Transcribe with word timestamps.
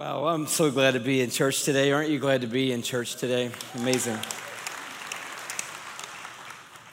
Wow, 0.00 0.28
I'm 0.28 0.46
so 0.46 0.70
glad 0.70 0.92
to 0.92 0.98
be 0.98 1.20
in 1.20 1.28
church 1.28 1.62
today. 1.64 1.92
Aren't 1.92 2.08
you 2.08 2.18
glad 2.18 2.40
to 2.40 2.46
be 2.46 2.72
in 2.72 2.80
church 2.80 3.16
today? 3.16 3.50
Amazing. 3.74 4.18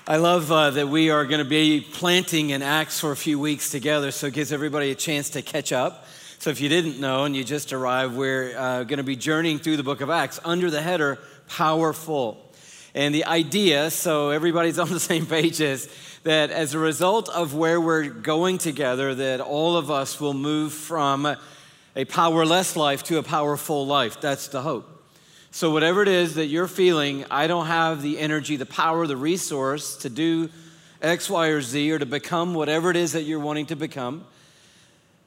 I 0.05 0.17
love 0.17 0.51
uh, 0.51 0.71
that 0.71 0.89
we 0.89 1.09
are 1.09 1.23
going 1.23 1.39
to 1.39 1.49
be 1.49 1.79
planting 1.79 2.49
in 2.49 2.61
Acts 2.61 2.99
for 2.99 3.13
a 3.13 3.15
few 3.15 3.39
weeks 3.39 3.71
together, 3.71 4.11
so 4.11 4.27
it 4.27 4.33
gives 4.33 4.51
everybody 4.51 4.91
a 4.91 4.95
chance 4.95 5.29
to 5.29 5.41
catch 5.41 5.71
up. 5.71 6.05
So 6.39 6.49
if 6.49 6.59
you 6.59 6.67
didn't 6.67 6.99
know 6.99 7.23
and 7.23 7.33
you 7.33 7.45
just 7.45 7.71
arrived, 7.71 8.13
we're 8.13 8.53
uh, 8.57 8.83
going 8.83 8.97
to 8.97 9.03
be 9.03 9.15
journeying 9.15 9.59
through 9.59 9.77
the 9.77 9.83
book 9.83 10.01
of 10.01 10.09
Acts 10.09 10.41
under 10.43 10.69
the 10.69 10.81
header 10.81 11.17
Powerful. 11.47 12.45
And 12.93 13.15
the 13.15 13.23
idea, 13.23 13.89
so 13.89 14.31
everybody's 14.31 14.79
on 14.79 14.89
the 14.89 14.99
same 14.99 15.27
page, 15.27 15.61
is 15.61 15.87
that 16.23 16.51
as 16.51 16.73
a 16.73 16.79
result 16.79 17.29
of 17.29 17.55
where 17.55 17.79
we're 17.79 18.09
going 18.09 18.57
together, 18.57 19.15
that 19.15 19.39
all 19.39 19.77
of 19.77 19.89
us 19.89 20.19
will 20.19 20.33
move 20.33 20.73
from 20.73 21.37
a 21.97 22.05
powerless 22.05 22.75
life 22.75 23.01
to 23.03 23.17
a 23.17 23.23
powerful 23.23 23.85
life. 23.85 24.21
That's 24.21 24.47
the 24.47 24.61
hope. 24.61 24.87
So, 25.49 25.71
whatever 25.71 26.03
it 26.03 26.07
is 26.07 26.35
that 26.35 26.45
you're 26.45 26.67
feeling, 26.67 27.25
I 27.31 27.47
don't 27.47 27.65
have 27.65 28.03
the 28.03 28.19
energy, 28.19 28.55
the 28.55 28.67
power, 28.67 29.07
the 29.07 29.17
resource 29.17 29.97
to 29.97 30.09
do 30.09 30.49
X, 31.01 31.27
Y, 31.27 31.47
or 31.47 31.59
Z 31.61 31.91
or 31.91 31.97
to 31.97 32.05
become 32.05 32.53
whatever 32.53 32.91
it 32.91 32.95
is 32.95 33.13
that 33.13 33.23
you're 33.23 33.39
wanting 33.39 33.65
to 33.67 33.75
become. 33.75 34.25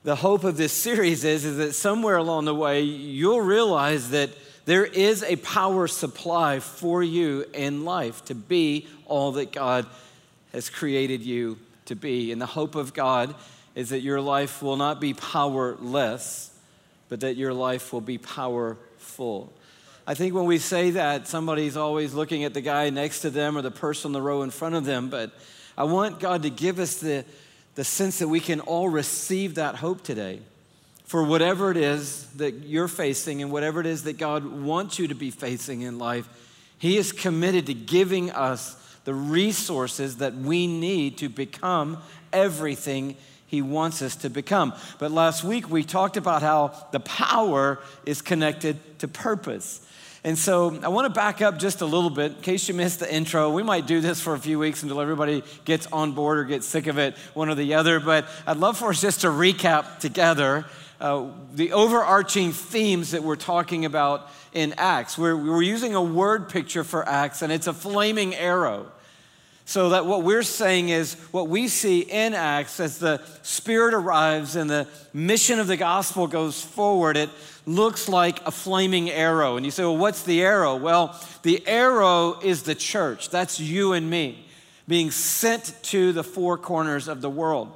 The 0.05 0.15
hope 0.15 0.45
of 0.45 0.56
this 0.56 0.73
series 0.88 1.24
is, 1.24 1.45
is 1.45 1.56
that 1.56 1.73
somewhere 1.74 2.16
along 2.16 2.45
the 2.45 2.55
way, 2.55 2.82
you'll 2.82 3.41
realize 3.41 4.10
that 4.10 4.30
there 4.65 4.84
is 4.84 5.24
a 5.24 5.37
power 5.37 5.88
supply 5.88 6.60
for 6.60 7.02
you 7.02 7.46
in 7.52 7.84
life 7.84 8.24
to 8.27 8.34
be 8.37 8.87
all 9.07 9.32
that 9.32 9.51
God 9.51 9.87
has 10.52 10.71
created 10.71 11.23
you 11.23 11.59
to 11.87 11.96
be. 11.96 12.30
And 12.30 12.41
the 12.41 12.46
hope 12.46 12.77
of 12.77 12.95
God 12.95 13.34
is 13.74 13.88
that 13.88 14.01
your 14.01 14.21
life 14.21 14.62
will 14.62 14.77
not 14.77 15.01
be 15.01 15.15
powerless, 15.15 16.49
but 17.10 17.20
that 17.20 17.37
your 17.37 17.52
life 17.52 17.92
will 17.92 18.00
be 18.00 18.16
powerful. 18.16 19.52
I 20.06 20.14
think 20.14 20.32
when 20.32 20.46
we 20.46 20.56
say 20.56 20.92
that, 20.92 21.28
somebody's 21.28 21.76
always 21.76 22.15
looking 22.15 22.45
at 22.45 22.54
the 22.54 22.62
guy 22.62 22.88
next 22.88 23.21
to 23.21 23.30
them 23.30 23.59
or 23.59 23.62
the 23.62 23.71
person 23.71 24.09
in 24.09 24.12
the 24.15 24.23
row 24.23 24.43
in 24.43 24.51
front 24.51 24.76
of 24.76 24.87
them, 24.87 25.10
but 25.10 25.32
I 25.76 25.85
want 25.85 26.20
God 26.20 26.45
to 26.45 26.51
give 26.51 26.79
us 26.79 26.96
the, 26.96 27.24
the 27.74 27.85
sense 27.85 28.20
that 28.20 28.29
we 28.29 28.40
can 28.40 28.60
all 28.60 28.88
receive 28.88 29.57
that 29.57 29.76
hope 29.76 30.02
today. 30.02 30.40
For 31.04 31.24
whatever 31.24 31.73
it 31.73 31.76
is 31.76 32.26
that 32.37 32.54
you're 32.65 32.88
facing 32.88 33.42
and 33.42 33.51
whatever 33.51 33.80
it 33.80 33.87
is 33.87 34.04
that 34.04 34.16
God 34.16 34.45
wants 34.45 34.98
you 34.98 35.09
to 35.09 35.15
be 35.15 35.32
facing 35.32 35.82
in 35.82 35.98
life, 35.98 36.29
He 36.79 36.96
is 36.96 37.10
committed 37.10 37.66
to 37.66 37.74
giving 37.74 38.30
us 38.30 38.76
the 39.04 39.15
resources 39.15 40.18
that 40.18 40.35
we 40.35 40.68
need 40.68 41.18
to 41.18 41.29
become 41.29 41.98
everything 42.32 43.16
he 43.51 43.62
wants 43.62 44.01
us 44.01 44.15
to 44.15 44.30
become. 44.30 44.73
But 45.01 45.10
last 45.10 45.43
week 45.43 45.68
we 45.68 45.82
talked 45.82 46.16
about 46.16 46.40
how 46.40 46.73
the 46.93 47.01
power 47.01 47.80
is 48.07 48.23
connected 48.23 48.79
to 49.01 49.09
purpose. 49.09 49.84
And 50.23 50.38
so 50.38 50.79
I 50.84 50.88
want 50.88 51.07
to 51.07 51.12
back 51.12 51.42
up 51.42 51.59
just 51.59 51.80
a 51.80 51.84
little 51.84 52.10
bit 52.10 52.37
in 52.37 52.42
case 52.42 52.68
you 52.68 52.74
missed 52.74 53.01
the 53.01 53.12
intro. 53.12 53.51
We 53.51 53.65
might 53.65 53.88
do 53.88 54.01
this 54.01 54.20
for 54.20 54.34
a 54.34 54.38
few 54.38 54.60
weeks 54.60 54.84
until 54.84 55.01
everybody 55.01 55.42
gets 55.65 55.88
on 55.88 56.12
board 56.12 56.38
or 56.38 56.45
gets 56.45 56.65
sick 56.65 56.87
of 56.87 56.96
it, 56.98 57.16
one 57.34 57.48
or 57.48 57.57
the 57.57 57.74
other. 57.74 57.98
But 57.98 58.29
I'd 58.46 58.59
love 58.59 58.79
for 58.79 58.90
us 58.90 59.01
just 59.01 59.23
to 59.23 59.26
recap 59.26 59.98
together 59.98 60.64
uh, 61.01 61.26
the 61.52 61.73
overarching 61.73 62.52
themes 62.52 63.10
that 63.10 63.24
we're 63.24 63.35
talking 63.35 63.85
about 63.85 64.31
in 64.53 64.75
Acts. 64.76 65.19
We're, 65.19 65.34
we're 65.34 65.62
using 65.62 65.97
a 65.97 66.03
word 66.03 66.50
picture 66.50 66.84
for 66.84 67.09
Acts, 67.09 67.42
and 67.42 67.50
it's 67.50 67.66
a 67.66 67.72
flaming 67.72 68.32
arrow. 68.34 68.92
So 69.71 69.91
that 69.91 70.04
what 70.04 70.25
we're 70.25 70.43
saying 70.43 70.88
is 70.88 71.15
what 71.31 71.47
we 71.47 71.69
see 71.69 72.00
in 72.00 72.34
Acts 72.34 72.81
as 72.81 72.99
the 72.99 73.22
Spirit 73.43 73.94
arrives 73.94 74.56
and 74.56 74.69
the 74.69 74.88
mission 75.12 75.60
of 75.60 75.69
the 75.69 75.76
gospel 75.76 76.26
goes 76.26 76.60
forward, 76.60 77.16
it 77.16 77.31
looks 77.66 78.09
like 78.09 78.44
a 78.44 78.50
flaming 78.50 79.10
arrow. 79.10 79.56
And 79.56 79.65
you 79.65 79.71
say, 79.71 79.84
well, 79.84 79.97
what's 79.97 80.25
the 80.25 80.43
arrow? 80.43 80.75
Well, 80.75 81.16
the 81.44 81.65
arrow 81.69 82.41
is 82.43 82.65
the 82.65 82.75
church. 82.75 83.31
That's 83.31 83.60
you 83.60 83.93
and 83.93 84.10
me 84.10 84.44
being 84.88 85.12
sent 85.12 85.72
to 85.84 86.10
the 86.10 86.25
four 86.25 86.58
corners 86.58 87.06
of 87.06 87.20
the 87.20 87.31
world. 87.31 87.72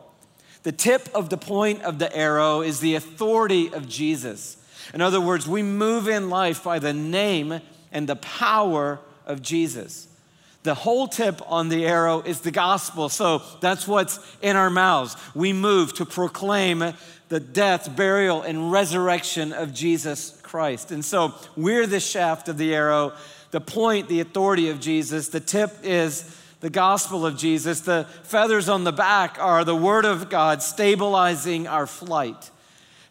The 0.65 0.73
tip 0.73 1.09
of 1.15 1.31
the 1.31 1.39
point 1.39 1.83
of 1.83 2.01
the 2.01 2.13
arrow 2.13 2.61
is 2.61 2.81
the 2.81 2.97
authority 2.97 3.73
of 3.73 3.89
Jesus. 3.89 4.57
In 4.93 5.01
other 5.01 5.21
words, 5.21 5.47
we 5.47 5.63
move 5.63 6.09
in 6.09 6.29
life 6.29 6.65
by 6.65 6.81
the 6.81 6.93
name 6.93 7.61
and 7.93 8.09
the 8.09 8.17
power 8.17 8.99
of 9.27 9.43
Jesus. 9.43 10.09
The 10.65 10.75
whole 10.75 11.07
tip 11.07 11.41
on 11.47 11.69
the 11.69 11.87
arrow 11.87 12.23
is 12.23 12.41
the 12.41 12.51
gospel. 12.51 13.11
So 13.11 13.43
that's 13.61 13.87
what's 13.87 14.19
in 14.41 14.57
our 14.57 14.71
mouths. 14.71 15.15
We 15.35 15.53
move 15.53 15.93
to 15.95 16.07
proclaim 16.07 16.95
the 17.29 17.41
death, 17.41 17.95
burial, 17.95 18.41
and 18.43 18.73
resurrection 18.73 19.53
of 19.53 19.75
Jesus 19.75 20.41
Christ. 20.43 20.91
And 20.91 21.05
so 21.05 21.35
we're 21.55 21.87
the 21.87 22.01
shaft 22.01 22.49
of 22.49 22.57
the 22.57 22.75
arrow, 22.75 23.13
the 23.51 23.61
point, 23.61 24.09
the 24.09 24.21
authority 24.21 24.71
of 24.71 24.81
Jesus. 24.81 25.29
The 25.29 25.41
tip 25.41 25.71
is 25.83 26.35
the 26.61 26.71
gospel 26.71 27.27
of 27.27 27.37
Jesus. 27.37 27.81
The 27.81 28.07
feathers 28.23 28.71
on 28.71 28.85
the 28.85 28.93
back 28.93 29.37
are 29.39 29.65
the 29.65 29.77
word 29.77 30.07
of 30.07 30.31
God 30.31 30.63
stabilizing 30.63 31.67
our 31.67 31.87
flight. 31.87 32.51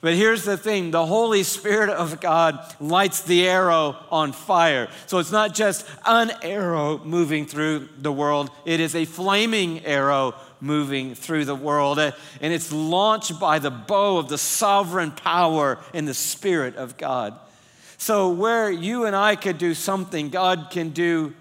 But 0.03 0.15
here's 0.15 0.43
the 0.43 0.57
thing 0.57 0.91
the 0.91 1.05
Holy 1.05 1.43
Spirit 1.43 1.89
of 1.89 2.19
God 2.19 2.59
lights 2.81 3.21
the 3.21 3.47
arrow 3.47 3.95
on 4.11 4.33
fire. 4.33 4.89
So 5.05 5.19
it's 5.19 5.31
not 5.31 5.53
just 5.53 5.87
an 6.05 6.29
arrow 6.41 6.97
moving 7.05 7.45
through 7.45 7.87
the 7.97 8.11
world, 8.11 8.51
it 8.65 8.81
is 8.81 8.95
a 8.95 9.05
flaming 9.05 9.85
arrow 9.85 10.35
moving 10.59 11.15
through 11.15 11.45
the 11.45 11.55
world. 11.55 11.99
And 11.99 12.13
it's 12.41 12.69
launched 12.73 13.39
by 13.39 13.59
the 13.59 13.71
bow 13.71 14.17
of 14.17 14.27
the 14.27 14.37
sovereign 14.37 15.11
power 15.11 15.79
in 15.93 16.03
the 16.03 16.13
Spirit 16.13 16.75
of 16.75 16.97
God. 16.97 17.39
So, 17.97 18.27
where 18.27 18.69
you 18.69 19.05
and 19.05 19.15
I 19.15 19.37
could 19.37 19.57
do 19.57 19.73
something, 19.73 20.27
God 20.27 20.67
can 20.69 20.89
do 20.89 21.33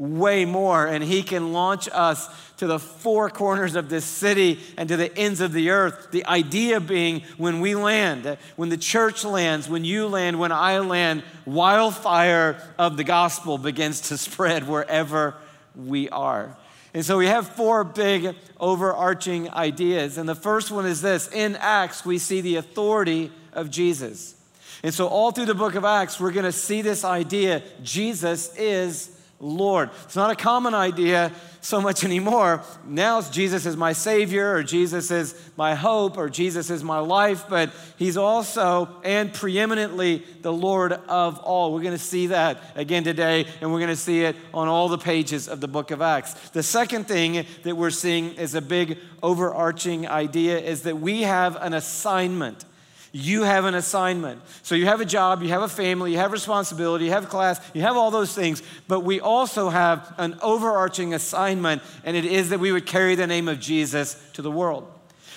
way 0.00 0.46
more, 0.46 0.86
and 0.86 1.04
He 1.04 1.22
can 1.22 1.52
launch 1.52 1.86
us 1.92 2.26
to 2.56 2.66
the 2.66 2.78
four 2.78 3.28
corners 3.28 3.76
of 3.76 3.90
this 3.90 4.04
city 4.04 4.58
and 4.78 4.88
to 4.88 4.96
the 4.96 5.14
ends 5.16 5.42
of 5.42 5.52
the 5.52 5.70
earth. 5.70 6.08
The 6.10 6.24
idea 6.24 6.80
being 6.80 7.22
when 7.36 7.60
we 7.60 7.74
land, 7.74 8.38
when 8.56 8.70
the 8.70 8.78
church 8.78 9.24
lands, 9.24 9.68
when 9.68 9.84
you 9.84 10.06
land, 10.06 10.40
when 10.40 10.52
I 10.52 10.78
land, 10.78 11.22
wildfire 11.44 12.62
of 12.78 12.96
the 12.96 13.04
gospel 13.04 13.58
begins 13.58 14.00
to 14.08 14.16
spread 14.16 14.66
wherever 14.66 15.34
we 15.76 16.08
are. 16.08 16.56
And 16.94 17.04
so 17.04 17.18
we 17.18 17.26
have 17.26 17.46
four 17.46 17.84
big 17.84 18.34
overarching 18.58 19.50
ideas. 19.50 20.16
And 20.16 20.26
the 20.26 20.34
first 20.34 20.70
one 20.70 20.86
is 20.86 21.02
this 21.02 21.28
in 21.28 21.56
Acts, 21.56 22.06
we 22.06 22.16
see 22.16 22.40
the 22.40 22.56
authority 22.56 23.30
of 23.52 23.70
Jesus. 23.70 24.34
And 24.82 24.94
so, 24.94 25.08
all 25.08 25.30
through 25.30 25.44
the 25.44 25.54
book 25.54 25.74
of 25.74 25.84
Acts, 25.84 26.18
we're 26.18 26.32
going 26.32 26.46
to 26.46 26.52
see 26.52 26.80
this 26.80 27.04
idea 27.04 27.62
Jesus 27.82 28.56
is 28.56 29.14
Lord. 29.40 29.90
It's 30.04 30.16
not 30.16 30.30
a 30.30 30.36
common 30.36 30.74
idea 30.74 31.32
so 31.62 31.80
much 31.80 32.04
anymore. 32.10 32.62
Now 32.84 33.22
Jesus 33.22 33.66
is 33.66 33.76
my 33.76 33.92
Savior, 33.92 34.52
or 34.54 34.62
Jesus 34.62 35.10
is 35.10 35.34
my 35.56 35.74
hope, 35.74 36.18
or 36.18 36.28
Jesus 36.28 36.70
is 36.70 36.84
my 36.84 36.98
life, 36.98 37.46
but 37.48 37.72
He's 37.96 38.16
also 38.16 38.88
and 39.02 39.32
preeminently 39.32 40.22
the 40.42 40.52
Lord 40.52 40.92
of 40.92 41.38
all. 41.38 41.72
We're 41.72 41.82
going 41.82 41.92
to 41.92 41.98
see 41.98 42.28
that 42.28 42.62
again 42.74 43.02
today, 43.02 43.46
and 43.60 43.72
we're 43.72 43.80
going 43.80 43.88
to 43.88 43.96
see 43.96 44.22
it 44.22 44.36
on 44.52 44.68
all 44.68 44.88
the 44.88 44.98
pages 44.98 45.48
of 45.48 45.60
the 45.60 45.68
book 45.68 45.90
of 45.90 46.02
Acts. 46.02 46.34
The 46.50 46.62
second 46.62 47.08
thing 47.08 47.46
that 47.62 47.76
we're 47.76 47.90
seeing 47.90 48.34
is 48.34 48.54
a 48.54 48.62
big 48.62 48.98
overarching 49.22 50.06
idea 50.06 50.58
is 50.58 50.82
that 50.82 50.98
we 50.98 51.22
have 51.22 51.56
an 51.56 51.72
assignment. 51.72 52.64
You 53.12 53.42
have 53.42 53.64
an 53.64 53.74
assignment. 53.74 54.40
So 54.62 54.74
you 54.74 54.86
have 54.86 55.00
a 55.00 55.04
job, 55.04 55.42
you 55.42 55.48
have 55.48 55.62
a 55.62 55.68
family, 55.68 56.12
you 56.12 56.18
have 56.18 56.30
responsibility, 56.30 57.06
you 57.06 57.10
have 57.10 57.28
class, 57.28 57.60
you 57.74 57.82
have 57.82 57.96
all 57.96 58.10
those 58.10 58.34
things. 58.34 58.62
But 58.86 59.00
we 59.00 59.20
also 59.20 59.68
have 59.68 60.14
an 60.18 60.38
overarching 60.42 61.12
assignment, 61.14 61.82
and 62.04 62.16
it 62.16 62.24
is 62.24 62.50
that 62.50 62.60
we 62.60 62.70
would 62.70 62.86
carry 62.86 63.16
the 63.16 63.26
name 63.26 63.48
of 63.48 63.58
Jesus 63.58 64.16
to 64.34 64.42
the 64.42 64.50
world. 64.50 64.90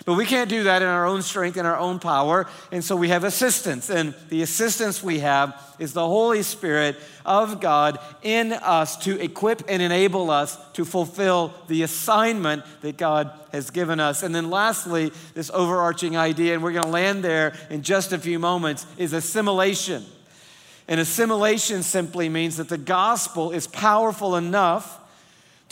But 0.06 0.16
we 0.16 0.26
can't 0.26 0.50
do 0.50 0.64
that 0.64 0.82
in 0.82 0.88
our 0.88 1.06
own 1.06 1.22
strength 1.22 1.56
and 1.56 1.68
our 1.68 1.78
own 1.78 2.00
power. 2.00 2.48
And 2.72 2.84
so 2.84 2.96
we 2.96 3.10
have 3.10 3.24
assistance. 3.24 3.90
And 3.90 4.14
the 4.30 4.42
assistance 4.42 5.02
we 5.02 5.20
have 5.20 5.76
is 5.80 5.94
the 5.94 6.06
Holy 6.06 6.44
Spirit 6.44 6.98
of 7.26 7.62
God 7.62 8.00
in 8.22 8.54
us 8.54 8.98
to 9.06 9.22
equip 9.22 9.64
and 9.70 9.82
enable 9.82 10.30
us 10.30 10.58
to 10.74 10.84
fulfill 10.84 11.54
the 11.68 11.84
assignment 11.84 12.64
that 12.82 12.98
God 12.98 13.32
has 13.52 13.70
given 13.70 14.00
us. 14.00 14.24
And 14.24 14.34
then 14.36 14.50
lastly, 14.50 15.12
this 15.36 15.50
overarching 15.52 16.18
idea, 16.18 16.56
and 16.56 16.64
we're 16.64 16.74
going 16.74 16.84
to 16.84 16.90
land 16.90 17.24
there 17.24 17.54
in 17.70 17.82
just 17.82 18.12
a 18.12 18.20
few 18.20 18.40
moments, 18.40 18.86
is 18.98 19.14
assimilation. 19.14 20.04
And 20.88 21.00
assimilation 21.00 21.82
simply 21.82 22.28
means 22.28 22.58
that 22.58 22.68
the 22.68 22.78
gospel 22.78 23.52
is 23.52 23.68
powerful 23.68 24.36
enough 24.36 25.00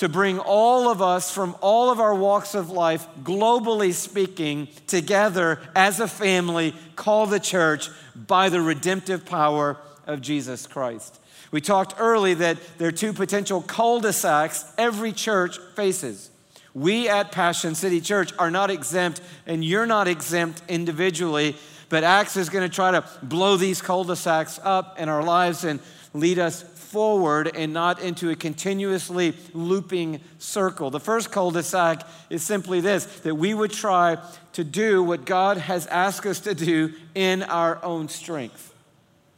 to 0.01 0.09
bring 0.09 0.39
all 0.39 0.89
of 0.89 0.99
us 0.99 1.29
from 1.31 1.55
all 1.61 1.91
of 1.91 1.99
our 1.99 2.15
walks 2.15 2.55
of 2.55 2.71
life, 2.71 3.07
globally 3.21 3.93
speaking, 3.93 4.67
together 4.87 5.59
as 5.75 5.99
a 5.99 6.07
family 6.07 6.73
called 6.95 7.29
the 7.29 7.39
church 7.39 7.87
by 8.15 8.49
the 8.49 8.59
redemptive 8.59 9.23
power 9.27 9.77
of 10.07 10.19
Jesus 10.19 10.65
Christ. 10.65 11.19
We 11.51 11.61
talked 11.61 11.93
early 11.99 12.33
that 12.33 12.57
there 12.79 12.87
are 12.87 12.91
two 12.91 13.13
potential 13.13 13.61
cul 13.61 13.99
de 13.99 14.11
sacs 14.11 14.73
every 14.75 15.11
church 15.11 15.59
faces. 15.75 16.31
We 16.73 17.07
at 17.07 17.31
Passion 17.31 17.75
City 17.75 18.01
Church 18.01 18.33
are 18.39 18.49
not 18.49 18.71
exempt, 18.71 19.21
and 19.45 19.63
you're 19.63 19.85
not 19.85 20.07
exempt 20.07 20.63
individually 20.67 21.55
But 21.89 22.05
Acts 22.05 22.37
is 22.37 22.49
going 22.49 22.67
to 22.67 22.73
try 22.73 22.91
to 22.91 23.03
blow 23.21 23.57
these 23.57 23.81
cul 23.81 24.05
de 24.05 24.15
sacs 24.15 24.61
up 24.63 24.97
in 24.97 25.09
our 25.09 25.21
lives 25.21 25.65
and 25.65 25.81
lead 26.13 26.39
us 26.39 26.63
forward 26.91 27.49
and 27.55 27.71
not 27.71 28.01
into 28.01 28.29
a 28.29 28.35
continuously 28.35 29.33
looping 29.53 30.19
circle. 30.39 30.89
The 30.89 30.99
first 30.99 31.31
cul 31.31 31.51
de 31.51 31.63
sac 31.63 32.05
is 32.29 32.43
simply 32.43 32.81
this 32.81 33.05
that 33.21 33.35
we 33.35 33.53
would 33.53 33.71
try 33.71 34.17
to 34.53 34.63
do 34.65 35.01
what 35.01 35.25
God 35.25 35.57
has 35.57 35.87
asked 35.87 36.25
us 36.25 36.41
to 36.41 36.53
do 36.53 36.93
in 37.15 37.43
our 37.43 37.83
own 37.83 38.09
strength. 38.09 38.73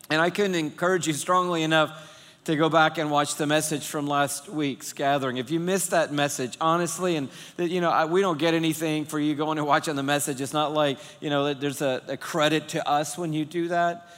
And 0.10 0.20
I 0.20 0.32
couldn't 0.32 0.56
encourage 0.56 1.06
you 1.06 1.14
strongly 1.14 1.62
enough 1.62 2.10
to 2.46 2.56
go 2.56 2.70
back 2.70 2.98
and 2.98 3.10
watch 3.10 3.36
the 3.36 3.46
message 3.46 3.86
from 3.86 4.08
last 4.08 4.50
week's 4.50 4.92
gathering. 4.92 5.38
If 5.38 5.50
you 5.50 5.60
missed 5.60 5.92
that 5.92 6.12
message, 6.12 6.58
honestly, 6.60 7.16
and 7.16 7.30
that, 7.58 7.70
you 7.70 7.80
know, 7.80 7.90
I, 7.90 8.06
we 8.06 8.20
don't 8.20 8.38
get 8.38 8.54
anything 8.54 9.06
for 9.06 9.20
you 9.20 9.36
going 9.36 9.60
and 9.60 9.66
watching 9.66 9.96
the 9.96 10.04
message. 10.04 10.42
It's 10.42 10.54
not 10.54 10.74
like, 10.74 10.98
you 11.22 11.30
know, 11.30 11.54
there's 11.54 11.82
a, 11.82 12.02
a 12.08 12.18
credit 12.18 12.70
to 12.70 12.88
us 12.88 13.18
when 13.18 13.32
you 13.32 13.46
do 13.46 13.70
that. 13.70 14.10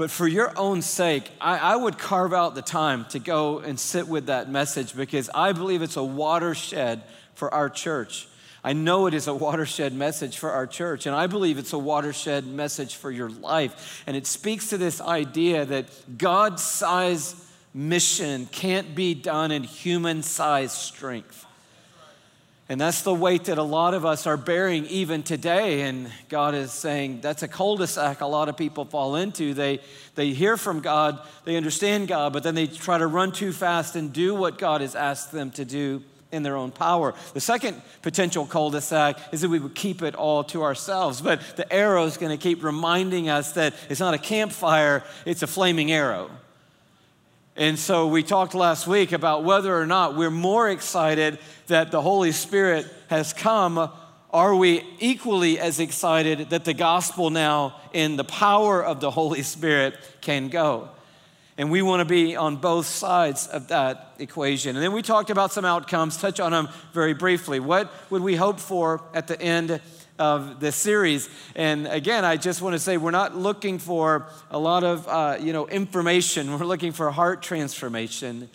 But 0.00 0.10
for 0.10 0.26
your 0.26 0.58
own 0.58 0.80
sake, 0.80 1.30
I, 1.42 1.58
I, 1.58 1.76
would 1.76 1.98
carve 1.98 2.32
out 2.32 2.54
the 2.54 2.62
time 2.62 3.04
to 3.10 3.18
go 3.18 3.58
and 3.58 3.78
sit 3.78 4.08
with 4.08 4.28
that 4.28 4.50
message 4.50 4.96
because 4.96 5.28
I 5.34 5.52
believe 5.52 5.82
it's 5.82 5.98
a 5.98 6.02
watershed 6.02 7.02
for 7.34 7.52
our 7.52 7.68
church. 7.68 8.26
I 8.64 8.72
know 8.72 9.08
it 9.08 9.12
is 9.12 9.28
a 9.28 9.34
watershed 9.34 9.92
message 9.92 10.38
for 10.38 10.52
our 10.52 10.66
church, 10.66 11.04
and 11.04 11.14
I 11.14 11.26
believe 11.26 11.58
it's 11.58 11.74
a 11.74 11.78
watershed 11.78 12.46
message 12.46 12.94
for 12.94 13.10
your 13.10 13.28
life. 13.28 14.02
And 14.06 14.16
it 14.16 14.26
speaks 14.26 14.70
to 14.70 14.78
this 14.78 15.02
idea 15.02 15.66
that 15.66 16.16
God 16.16 16.58
sized 16.58 17.36
mission 17.74 18.46
can't 18.46 18.94
be 18.94 19.12
done 19.12 19.52
in 19.52 19.64
human 19.64 20.22
sized 20.22 20.76
strength. 20.76 21.44
And 22.70 22.80
that's 22.80 23.02
the 23.02 23.12
weight 23.12 23.46
that 23.46 23.58
a 23.58 23.64
lot 23.64 23.94
of 23.94 24.06
us 24.06 24.28
are 24.28 24.36
bearing 24.36 24.86
even 24.86 25.24
today. 25.24 25.82
And 25.82 26.08
God 26.28 26.54
is 26.54 26.70
saying 26.70 27.20
that's 27.20 27.42
a 27.42 27.48
cul 27.48 27.76
de 27.76 27.88
sac 27.88 28.20
a 28.20 28.26
lot 28.26 28.48
of 28.48 28.56
people 28.56 28.84
fall 28.84 29.16
into. 29.16 29.54
They, 29.54 29.80
they 30.14 30.30
hear 30.30 30.56
from 30.56 30.78
God, 30.78 31.18
they 31.44 31.56
understand 31.56 32.06
God, 32.06 32.32
but 32.32 32.44
then 32.44 32.54
they 32.54 32.68
try 32.68 32.96
to 32.96 33.08
run 33.08 33.32
too 33.32 33.52
fast 33.52 33.96
and 33.96 34.12
do 34.12 34.36
what 34.36 34.56
God 34.56 34.82
has 34.82 34.94
asked 34.94 35.32
them 35.32 35.50
to 35.52 35.64
do 35.64 36.04
in 36.30 36.44
their 36.44 36.56
own 36.56 36.70
power. 36.70 37.12
The 37.34 37.40
second 37.40 37.82
potential 38.02 38.46
cul 38.46 38.70
de 38.70 38.80
sac 38.80 39.18
is 39.32 39.40
that 39.40 39.48
we 39.48 39.58
would 39.58 39.74
keep 39.74 40.00
it 40.00 40.14
all 40.14 40.44
to 40.44 40.62
ourselves. 40.62 41.20
But 41.20 41.40
the 41.56 41.70
arrow 41.72 42.04
is 42.04 42.18
going 42.18 42.30
to 42.30 42.40
keep 42.40 42.62
reminding 42.62 43.28
us 43.28 43.50
that 43.54 43.74
it's 43.88 43.98
not 43.98 44.14
a 44.14 44.18
campfire, 44.18 45.02
it's 45.26 45.42
a 45.42 45.48
flaming 45.48 45.90
arrow. 45.90 46.30
And 47.60 47.78
so 47.78 48.06
we 48.06 48.22
talked 48.22 48.54
last 48.54 48.86
week 48.86 49.12
about 49.12 49.44
whether 49.44 49.78
or 49.78 49.84
not 49.84 50.16
we're 50.16 50.30
more 50.30 50.70
excited 50.70 51.38
that 51.66 51.90
the 51.90 52.00
Holy 52.00 52.32
Spirit 52.32 52.86
has 53.10 53.34
come. 53.34 53.90
Are 54.30 54.54
we 54.54 54.82
equally 54.98 55.58
as 55.58 55.78
excited 55.78 56.48
that 56.48 56.64
the 56.64 56.72
gospel 56.72 57.28
now, 57.28 57.78
in 57.92 58.16
the 58.16 58.24
power 58.24 58.82
of 58.82 59.00
the 59.00 59.10
Holy 59.10 59.42
Spirit, 59.42 59.94
can 60.22 60.48
go? 60.48 60.88
And 61.58 61.70
we 61.70 61.82
want 61.82 62.00
to 62.00 62.06
be 62.06 62.34
on 62.34 62.56
both 62.56 62.86
sides 62.86 63.46
of 63.48 63.68
that 63.68 64.14
equation. 64.18 64.74
And 64.74 64.82
then 64.82 64.92
we 64.94 65.02
talked 65.02 65.28
about 65.28 65.52
some 65.52 65.66
outcomes, 65.66 66.16
touch 66.16 66.40
on 66.40 66.52
them 66.52 66.70
very 66.94 67.12
briefly. 67.12 67.60
What 67.60 67.92
would 68.08 68.22
we 68.22 68.36
hope 68.36 68.58
for 68.58 69.02
at 69.12 69.26
the 69.26 69.38
end 69.38 69.82
of 70.20 70.60
the 70.60 70.70
series. 70.70 71.28
And 71.56 71.86
again, 71.86 72.24
I 72.24 72.36
just 72.36 72.62
want 72.62 72.74
to 72.74 72.78
say 72.78 72.98
we're 72.98 73.10
not 73.10 73.34
looking 73.34 73.78
for 73.78 74.26
a 74.50 74.58
lot 74.58 74.84
of 74.84 75.08
uh, 75.08 75.38
you 75.40 75.52
know 75.52 75.66
information. 75.66 76.52
We're 76.58 76.66
looking 76.66 76.92
for 76.92 77.10
heart 77.10 77.42
transformation. 77.42 78.48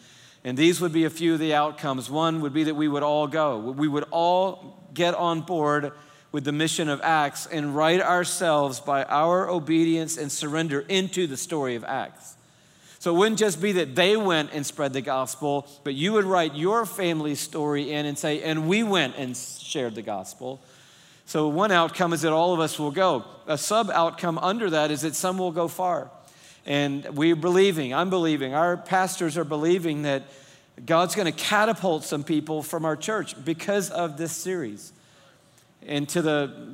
And 0.43 0.55
these 0.55 0.79
would 0.79 0.93
be 0.93 1.05
a 1.05 1.09
few 1.09 1.33
of 1.33 1.39
the 1.39 1.55
outcomes. 1.55 2.07
One 2.07 2.39
would 2.41 2.53
be 2.53 2.65
that 2.65 2.75
we 2.75 2.87
would 2.87 3.01
all 3.01 3.25
go. 3.25 3.57
We 3.57 3.87
would 3.87 4.05
all 4.11 4.79
get 4.93 5.15
on 5.15 5.41
board 5.41 5.91
with 6.31 6.43
the 6.43 6.51
mission 6.51 6.87
of 6.87 7.01
Acts 7.01 7.47
and 7.47 7.75
write 7.75 7.99
ourselves 7.99 8.79
by 8.79 9.05
our 9.05 9.49
obedience 9.49 10.17
and 10.17 10.31
surrender 10.31 10.81
into 10.87 11.25
the 11.25 11.37
story 11.37 11.75
of 11.75 11.83
Acts. 11.83 12.35
So 12.99 13.15
it 13.15 13.17
wouldn't 13.17 13.39
just 13.39 13.61
be 13.61 13.71
that 13.73 13.95
they 13.95 14.17
went 14.17 14.51
and 14.51 14.65
spread 14.65 14.93
the 14.93 15.01
gospel, 15.01 15.67
but 15.83 15.93
you 15.93 16.13
would 16.13 16.25
write 16.25 16.55
your 16.55 16.85
family 16.85 17.35
story 17.35 17.91
in 17.91 18.05
and 18.05 18.17
say, 18.17 18.41
and 18.41 18.67
we 18.67 18.83
went 18.83 19.15
and 19.15 19.37
shared 19.37 19.95
the 19.95 20.01
gospel. 20.01 20.59
So, 21.25 21.47
one 21.47 21.71
outcome 21.71 22.13
is 22.13 22.21
that 22.21 22.31
all 22.31 22.53
of 22.53 22.59
us 22.59 22.77
will 22.77 22.91
go. 22.91 23.25
A 23.47 23.57
sub 23.57 23.89
outcome 23.89 24.37
under 24.37 24.69
that 24.69 24.91
is 24.91 25.01
that 25.01 25.15
some 25.15 25.37
will 25.37 25.51
go 25.51 25.67
far. 25.67 26.09
And 26.65 27.03
we're 27.15 27.35
believing, 27.35 27.93
I'm 27.93 28.09
believing, 28.09 28.53
our 28.53 28.77
pastors 28.77 29.37
are 29.37 29.43
believing 29.43 30.03
that 30.03 30.23
God's 30.83 31.15
going 31.15 31.31
to 31.31 31.37
catapult 31.37 32.03
some 32.03 32.23
people 32.23 32.61
from 32.61 32.85
our 32.85 32.95
church 32.95 33.43
because 33.43 33.89
of 33.89 34.17
this 34.17 34.31
series 34.31 34.91
into 35.81 36.21
the 36.21 36.64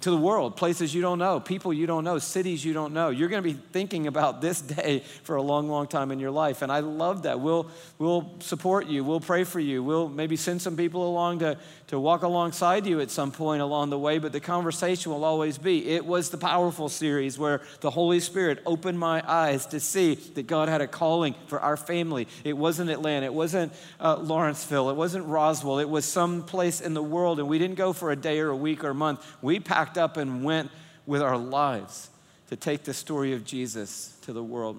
to 0.00 0.10
the 0.10 0.16
world, 0.16 0.56
places 0.56 0.94
you 0.94 1.02
don't 1.02 1.18
know, 1.18 1.40
people 1.40 1.72
you 1.72 1.86
don't 1.86 2.04
know, 2.04 2.18
cities 2.18 2.64
you 2.64 2.72
don't 2.72 2.92
know. 2.92 3.10
You're 3.10 3.28
going 3.28 3.42
to 3.42 3.48
be 3.48 3.58
thinking 3.72 4.06
about 4.06 4.40
this 4.48 4.60
day 4.60 5.00
for 5.22 5.36
a 5.36 5.42
long, 5.42 5.68
long 5.68 5.86
time 5.86 6.12
in 6.12 6.20
your 6.20 6.30
life. 6.30 6.62
And 6.62 6.70
I 6.70 6.80
love 6.80 7.22
that. 7.22 7.40
We'll, 7.40 7.70
we'll 7.98 8.34
support 8.40 8.86
you. 8.86 9.02
We'll 9.02 9.20
pray 9.20 9.44
for 9.44 9.60
you. 9.60 9.82
We'll 9.82 10.08
maybe 10.08 10.36
send 10.36 10.62
some 10.62 10.76
people 10.76 11.08
along 11.08 11.40
to, 11.40 11.58
to 11.88 11.98
walk 11.98 12.22
alongside 12.22 12.86
you 12.86 13.00
at 13.00 13.10
some 13.10 13.32
point 13.32 13.60
along 13.60 13.90
the 13.90 13.98
way. 13.98 14.18
But 14.18 14.32
the 14.32 14.40
conversation 14.40 15.10
will 15.10 15.24
always 15.24 15.58
be 15.58 15.88
it 15.88 16.04
was 16.04 16.30
the 16.30 16.38
powerful 16.38 16.88
series 16.88 17.38
where 17.38 17.62
the 17.80 17.90
Holy 17.90 18.20
Spirit 18.20 18.62
opened 18.66 18.98
my 18.98 19.22
eyes 19.28 19.66
to 19.66 19.80
see 19.80 20.14
that 20.14 20.46
God 20.46 20.68
had 20.68 20.80
a 20.80 20.86
calling 20.86 21.34
for 21.48 21.60
our 21.60 21.76
family. 21.76 22.28
It 22.44 22.56
wasn't 22.56 22.90
Atlanta. 22.90 23.26
It 23.26 23.34
wasn't 23.34 23.72
uh, 23.98 24.16
Lawrenceville. 24.16 24.90
It 24.90 24.96
wasn't 24.96 25.26
Roswell. 25.26 25.78
It 25.78 25.88
was 25.88 26.04
some 26.04 26.44
place 26.44 26.80
in 26.80 26.94
the 26.94 27.02
world. 27.02 27.40
And 27.40 27.48
we 27.48 27.58
didn't 27.58 27.76
go 27.76 27.92
for 27.92 28.10
a 28.10 28.16
day 28.16 28.38
or 28.40 28.50
a 28.50 28.56
week 28.56 28.84
or 28.84 28.90
a 28.90 28.94
month. 28.94 29.24
We 29.42 29.60
packed 29.60 29.87
packed 29.88 29.96
up 29.96 30.18
and 30.18 30.44
went 30.44 30.70
with 31.06 31.22
our 31.22 31.38
lives 31.38 32.10
to 32.50 32.56
take 32.56 32.84
the 32.84 32.92
story 32.92 33.32
of 33.32 33.42
Jesus 33.42 34.14
to 34.20 34.34
the 34.34 34.44
world. 34.44 34.76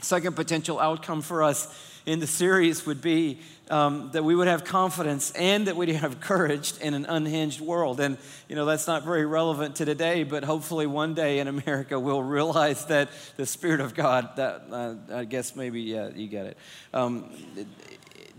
Second 0.00 0.36
potential 0.36 0.78
outcome 0.78 1.22
for 1.22 1.42
us 1.42 1.66
in 2.06 2.20
the 2.20 2.26
series 2.28 2.86
would 2.86 3.02
be 3.02 3.40
um, 3.68 4.10
that 4.12 4.22
we 4.22 4.36
would 4.36 4.46
have 4.46 4.62
confidence 4.62 5.32
and 5.32 5.66
that 5.66 5.74
we'd 5.74 5.88
have 5.88 6.20
courage 6.20 6.74
in 6.80 6.94
an 6.94 7.04
unhinged 7.06 7.60
world. 7.60 7.98
And, 7.98 8.16
you 8.48 8.54
know, 8.54 8.64
that's 8.64 8.86
not 8.86 9.04
very 9.04 9.26
relevant 9.26 9.76
to 9.76 9.84
today, 9.84 10.22
but 10.22 10.44
hopefully 10.44 10.86
one 10.86 11.14
day 11.14 11.40
in 11.40 11.48
America 11.48 11.98
we'll 11.98 12.22
realize 12.22 12.84
that 12.86 13.08
the 13.36 13.46
Spirit 13.46 13.80
of 13.80 13.92
God, 13.92 14.36
that 14.36 14.62
uh, 14.70 14.94
I 15.12 15.24
guess 15.24 15.56
maybe, 15.56 15.80
yeah, 15.80 16.10
you 16.14 16.28
get 16.28 16.46
it. 16.46 16.56
Um, 16.94 17.28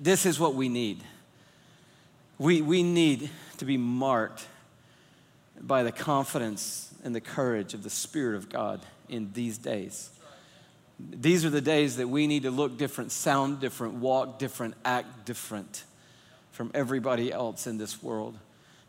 this 0.02 0.26
is 0.26 0.40
what 0.40 0.56
we 0.56 0.70
need. 0.70 1.04
We, 2.38 2.62
we 2.62 2.84
need 2.84 3.30
to 3.58 3.66
be 3.66 3.76
marked 3.76 4.48
by 5.64 5.84
the 5.84 5.92
confidence 5.92 6.94
and 7.04 7.16
the 7.16 7.22
courage 7.22 7.74
of 7.74 7.84
the 7.84 7.90
Spirit 7.90 8.36
of 8.36 8.50
God 8.50 8.82
in 9.10 9.32
these 9.34 9.58
days. 9.58 10.10
These 11.00 11.46
are 11.46 11.50
the 11.50 11.62
days 11.62 11.98
that 11.98 12.08
we 12.08 12.28
need 12.28 12.44
to 12.44 12.52
look 12.52 12.78
different, 12.78 13.12
sound 13.12 13.60
different, 13.60 13.96
walk 13.96 14.40
different, 14.40 14.76
act 14.86 15.26
different 15.26 15.84
from 16.52 16.70
everybody 16.74 17.32
else 17.32 17.66
in 17.66 17.78
this 17.78 18.04
world. 18.04 18.38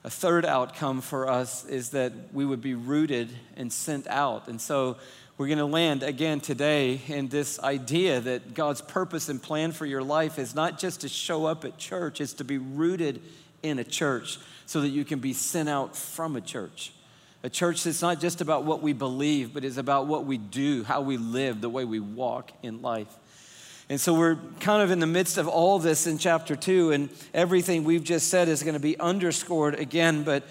A 0.04 0.10
third 0.10 0.44
outcome 0.44 1.00
for 1.00 1.30
us 1.30 1.64
is 1.64 1.90
that 1.90 2.12
we 2.32 2.44
would 2.44 2.60
be 2.60 2.74
rooted 2.74 3.30
and 3.56 3.72
sent 3.72 4.06
out. 4.06 4.48
And 4.48 4.60
so 4.60 4.98
we're 5.38 5.46
going 5.46 5.58
to 5.58 5.64
land 5.64 6.02
again 6.02 6.40
today 6.40 7.00
in 7.08 7.28
this 7.28 7.58
idea 7.58 8.20
that 8.20 8.52
God's 8.52 8.82
purpose 8.82 9.28
and 9.28 9.42
plan 9.42 9.72
for 9.72 9.86
your 9.86 10.02
life 10.02 10.38
is 10.38 10.54
not 10.54 10.78
just 10.78 11.00
to 11.00 11.08
show 11.08 11.46
up 11.46 11.64
at 11.64 11.78
church, 11.78 12.20
it's 12.20 12.34
to 12.34 12.44
be 12.44 12.58
rooted 12.58 13.22
in 13.64 13.78
a 13.78 13.84
church 13.84 14.38
so 14.66 14.80
that 14.82 14.90
you 14.90 15.04
can 15.04 15.18
be 15.18 15.32
sent 15.32 15.68
out 15.68 15.96
from 15.96 16.36
a 16.36 16.40
church. 16.40 16.92
A 17.42 17.50
church 17.50 17.84
that's 17.84 18.00
not 18.00 18.20
just 18.20 18.40
about 18.40 18.64
what 18.64 18.80
we 18.80 18.92
believe, 18.92 19.52
but 19.52 19.64
is 19.64 19.76
about 19.76 20.06
what 20.06 20.24
we 20.24 20.38
do, 20.38 20.84
how 20.84 21.00
we 21.02 21.16
live, 21.16 21.60
the 21.60 21.68
way 21.68 21.84
we 21.84 22.00
walk 22.00 22.52
in 22.62 22.80
life. 22.80 23.12
And 23.90 24.00
so 24.00 24.14
we're 24.14 24.38
kind 24.60 24.82
of 24.82 24.90
in 24.90 24.98
the 24.98 25.06
midst 25.06 25.36
of 25.36 25.46
all 25.46 25.78
this 25.78 26.06
in 26.06 26.16
chapter 26.16 26.56
two, 26.56 26.92
and 26.92 27.10
everything 27.34 27.84
we've 27.84 28.04
just 28.04 28.28
said 28.28 28.48
is 28.48 28.62
going 28.62 28.74
to 28.74 28.80
be 28.80 28.98
underscored 28.98 29.74
again. 29.74 30.22
But 30.22 30.44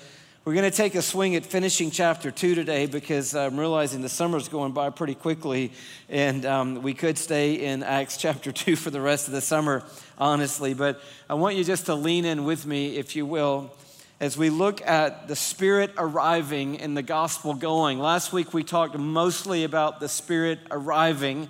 we're 0.45 0.53
going 0.53 0.69
to 0.69 0.75
take 0.75 0.93
a 0.95 1.01
swing 1.01 1.37
at 1.37 1.45
finishing 1.45 1.89
chapter 1.89 2.29
two 2.29 2.53
today 2.53 2.85
because 2.85 3.33
I'm 3.33 3.57
realizing 3.57 4.01
the 4.01 4.09
summer's 4.09 4.49
going 4.49 4.73
by 4.73 4.89
pretty 4.89 5.15
quickly, 5.15 5.71
and 6.09 6.45
um, 6.45 6.81
we 6.81 6.93
could 6.93 7.17
stay 7.17 7.53
in 7.53 7.81
Acts 7.81 8.17
chapter 8.19 8.51
two 8.51 8.75
for 8.75 8.89
the 8.89 8.99
rest 8.99 9.27
of 9.29 9.33
the 9.33 9.39
summer, 9.39 9.83
honestly. 10.17 10.73
But 10.73 10.99
I 11.29 11.35
want 11.35 11.55
you 11.55 11.63
just 11.63 11.85
to 11.85 11.95
lean 11.95 12.25
in 12.25 12.43
with 12.43 12.65
me, 12.65 12.97
if 12.97 13.15
you 13.15 13.25
will 13.25 13.71
as 14.19 14.37
we 14.37 14.49
look 14.49 14.85
at 14.85 15.29
the 15.29 15.35
Spirit 15.35 15.91
arriving 15.97 16.79
and 16.79 16.95
the 16.95 17.01
gospel 17.01 17.53
going. 17.53 17.99
Last 17.99 18.33
week 18.33 18.53
we 18.53 18.63
talked 18.63 18.97
mostly 18.97 19.63
about 19.63 20.01
the 20.01 20.09
Spirit 20.09 20.59
arriving, 20.69 21.47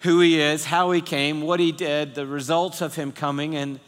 who 0.00 0.20
He 0.20 0.38
is, 0.38 0.66
how 0.66 0.90
He 0.90 1.00
came, 1.00 1.40
what 1.40 1.60
He 1.60 1.72
did, 1.72 2.14
the 2.14 2.26
results 2.26 2.82
of 2.82 2.94
Him 2.94 3.10
coming, 3.10 3.56
and 3.56 3.80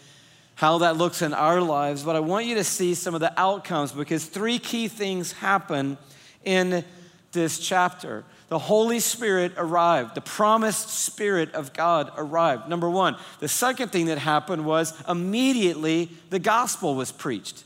how 0.55 0.79
that 0.79 0.97
looks 0.97 1.23
in 1.23 1.35
our 1.35 1.61
lives. 1.61 2.03
But 2.03 2.17
I 2.17 2.21
want 2.21 2.47
you 2.47 2.55
to 2.57 2.65
see 2.65 2.95
some 2.95 3.15
of 3.15 3.21
the 3.21 3.39
outcomes 3.39 3.93
because 3.93 4.27
three 4.27 4.59
key 4.59 4.89
things 4.89 5.33
happen 5.33 5.99
in 6.45 6.85
this 7.33 7.59
chapter. 7.59 8.25
The 8.49 8.59
Holy 8.59 9.01
Spirit 9.01 9.53
arrived. 9.57 10.15
The 10.15 10.21
promised 10.21 10.91
Spirit 10.91 11.53
of 11.55 11.73
God 11.73 12.13
arrived. 12.17 12.69
Number 12.69 12.89
one. 12.89 13.17
The 13.41 13.49
second 13.49 13.91
thing 13.91 14.07
that 14.07 14.19
happened 14.19 14.65
was 14.65 14.95
immediately 15.09 16.11
the 16.31 16.39
gospel 16.39 16.95
was 16.95 17.11
preached. 17.11 17.65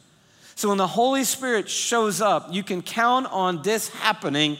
So 0.54 0.70
when 0.70 0.78
the 0.78 0.86
Holy 0.86 1.24
Spirit 1.24 1.68
shows 1.68 2.20
up, 2.20 2.48
you 2.52 2.62
can 2.62 2.82
count 2.82 3.26
on 3.26 3.62
this 3.62 3.90
happening. 3.90 4.56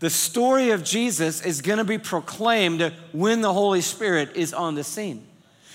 The 0.00 0.10
story 0.10 0.70
of 0.70 0.82
Jesus 0.82 1.42
is 1.42 1.62
going 1.62 1.78
to 1.78 1.84
be 1.84 1.96
proclaimed 1.96 2.92
when 3.12 3.40
the 3.40 3.52
Holy 3.52 3.82
Spirit 3.82 4.36
is 4.36 4.52
on 4.52 4.74
the 4.74 4.84
scene. 4.84 5.24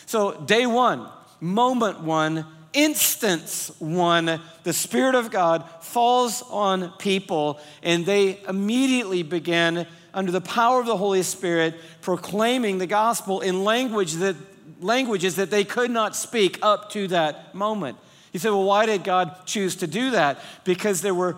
So, 0.05 0.39
day 0.41 0.65
one, 0.65 1.07
moment 1.39 2.01
one, 2.01 2.45
instance 2.73 3.71
one, 3.79 4.39
the 4.63 4.73
Spirit 4.73 5.15
of 5.15 5.31
God 5.31 5.63
falls 5.81 6.43
on 6.49 6.91
people 6.97 7.59
and 7.81 8.05
they 8.05 8.39
immediately 8.47 9.23
begin, 9.23 9.87
under 10.13 10.31
the 10.31 10.41
power 10.41 10.79
of 10.79 10.85
the 10.85 10.97
Holy 10.97 11.23
Spirit, 11.23 11.75
proclaiming 12.01 12.77
the 12.77 12.87
gospel 12.87 13.41
in 13.41 13.63
language 13.63 14.13
that, 14.13 14.35
languages 14.81 15.35
that 15.35 15.49
they 15.49 15.63
could 15.63 15.91
not 15.91 16.15
speak 16.15 16.59
up 16.61 16.89
to 16.91 17.07
that 17.09 17.53
moment. 17.53 17.97
You 18.33 18.39
say, 18.39 18.49
well, 18.49 18.63
why 18.63 18.85
did 18.85 19.03
God 19.03 19.45
choose 19.45 19.75
to 19.77 19.87
do 19.87 20.11
that? 20.11 20.39
Because 20.63 21.01
there 21.01 21.15
were 21.15 21.37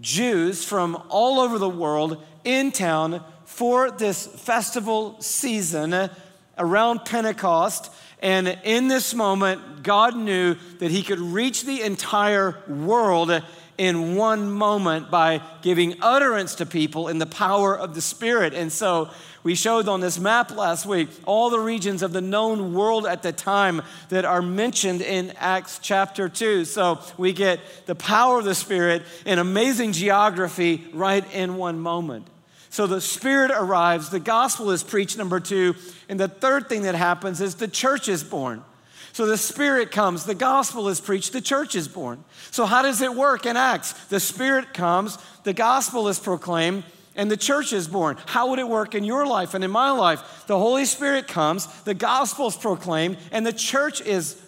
Jews 0.00 0.64
from 0.64 1.00
all 1.08 1.38
over 1.40 1.58
the 1.58 1.68
world 1.68 2.24
in 2.44 2.72
town 2.72 3.22
for 3.44 3.90
this 3.90 4.26
festival 4.26 5.20
season 5.20 6.10
around 6.58 7.04
Pentecost. 7.04 7.92
And 8.22 8.56
in 8.62 8.86
this 8.86 9.14
moment, 9.14 9.82
God 9.82 10.16
knew 10.16 10.54
that 10.78 10.90
He 10.90 11.02
could 11.02 11.18
reach 11.18 11.64
the 11.64 11.82
entire 11.82 12.56
world 12.68 13.42
in 13.78 14.14
one 14.14 14.48
moment 14.48 15.10
by 15.10 15.40
giving 15.62 15.96
utterance 16.00 16.54
to 16.54 16.66
people 16.66 17.08
in 17.08 17.18
the 17.18 17.26
power 17.26 17.76
of 17.76 17.96
the 17.96 18.00
Spirit. 18.00 18.54
And 18.54 18.70
so 18.70 19.10
we 19.42 19.56
showed 19.56 19.88
on 19.88 20.00
this 20.00 20.20
map 20.20 20.54
last 20.56 20.86
week 20.86 21.08
all 21.24 21.50
the 21.50 21.58
regions 21.58 22.02
of 22.02 22.12
the 22.12 22.20
known 22.20 22.74
world 22.74 23.06
at 23.06 23.24
the 23.24 23.32
time 23.32 23.82
that 24.10 24.24
are 24.24 24.42
mentioned 24.42 25.00
in 25.00 25.32
Acts 25.36 25.80
chapter 25.82 26.28
2. 26.28 26.64
So 26.64 27.00
we 27.18 27.32
get 27.32 27.58
the 27.86 27.96
power 27.96 28.38
of 28.38 28.44
the 28.44 28.54
Spirit 28.54 29.02
and 29.26 29.40
amazing 29.40 29.92
geography 29.92 30.86
right 30.92 31.24
in 31.34 31.56
one 31.56 31.80
moment. 31.80 32.28
So 32.72 32.86
the 32.86 33.02
Spirit 33.02 33.50
arrives, 33.50 34.08
the 34.08 34.18
gospel 34.18 34.70
is 34.70 34.82
preached, 34.82 35.18
number 35.18 35.40
two. 35.40 35.74
And 36.08 36.18
the 36.18 36.26
third 36.26 36.70
thing 36.70 36.84
that 36.84 36.94
happens 36.94 37.42
is 37.42 37.56
the 37.56 37.68
church 37.68 38.08
is 38.08 38.24
born. 38.24 38.64
So 39.12 39.26
the 39.26 39.36
Spirit 39.36 39.90
comes, 39.90 40.24
the 40.24 40.34
gospel 40.34 40.88
is 40.88 40.98
preached, 40.98 41.34
the 41.34 41.42
church 41.42 41.76
is 41.76 41.86
born. 41.86 42.24
So, 42.50 42.64
how 42.64 42.80
does 42.80 43.02
it 43.02 43.14
work 43.14 43.44
in 43.44 43.58
Acts? 43.58 43.92
The 44.06 44.18
Spirit 44.18 44.72
comes, 44.72 45.18
the 45.44 45.52
gospel 45.52 46.08
is 46.08 46.18
proclaimed, 46.18 46.84
and 47.14 47.30
the 47.30 47.36
church 47.36 47.74
is 47.74 47.88
born. 47.88 48.16
How 48.24 48.48
would 48.48 48.58
it 48.58 48.66
work 48.66 48.94
in 48.94 49.04
your 49.04 49.26
life 49.26 49.52
and 49.52 49.62
in 49.62 49.70
my 49.70 49.90
life? 49.90 50.44
The 50.46 50.58
Holy 50.58 50.86
Spirit 50.86 51.28
comes, 51.28 51.66
the 51.82 51.92
gospel 51.92 52.46
is 52.46 52.56
proclaimed, 52.56 53.18
and 53.32 53.44
the 53.44 53.52
church 53.52 54.00
is 54.00 54.40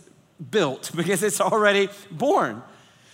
built 0.51 0.93
because 0.97 1.23
it's 1.23 1.43
already 1.43 1.91
born. 2.11 2.63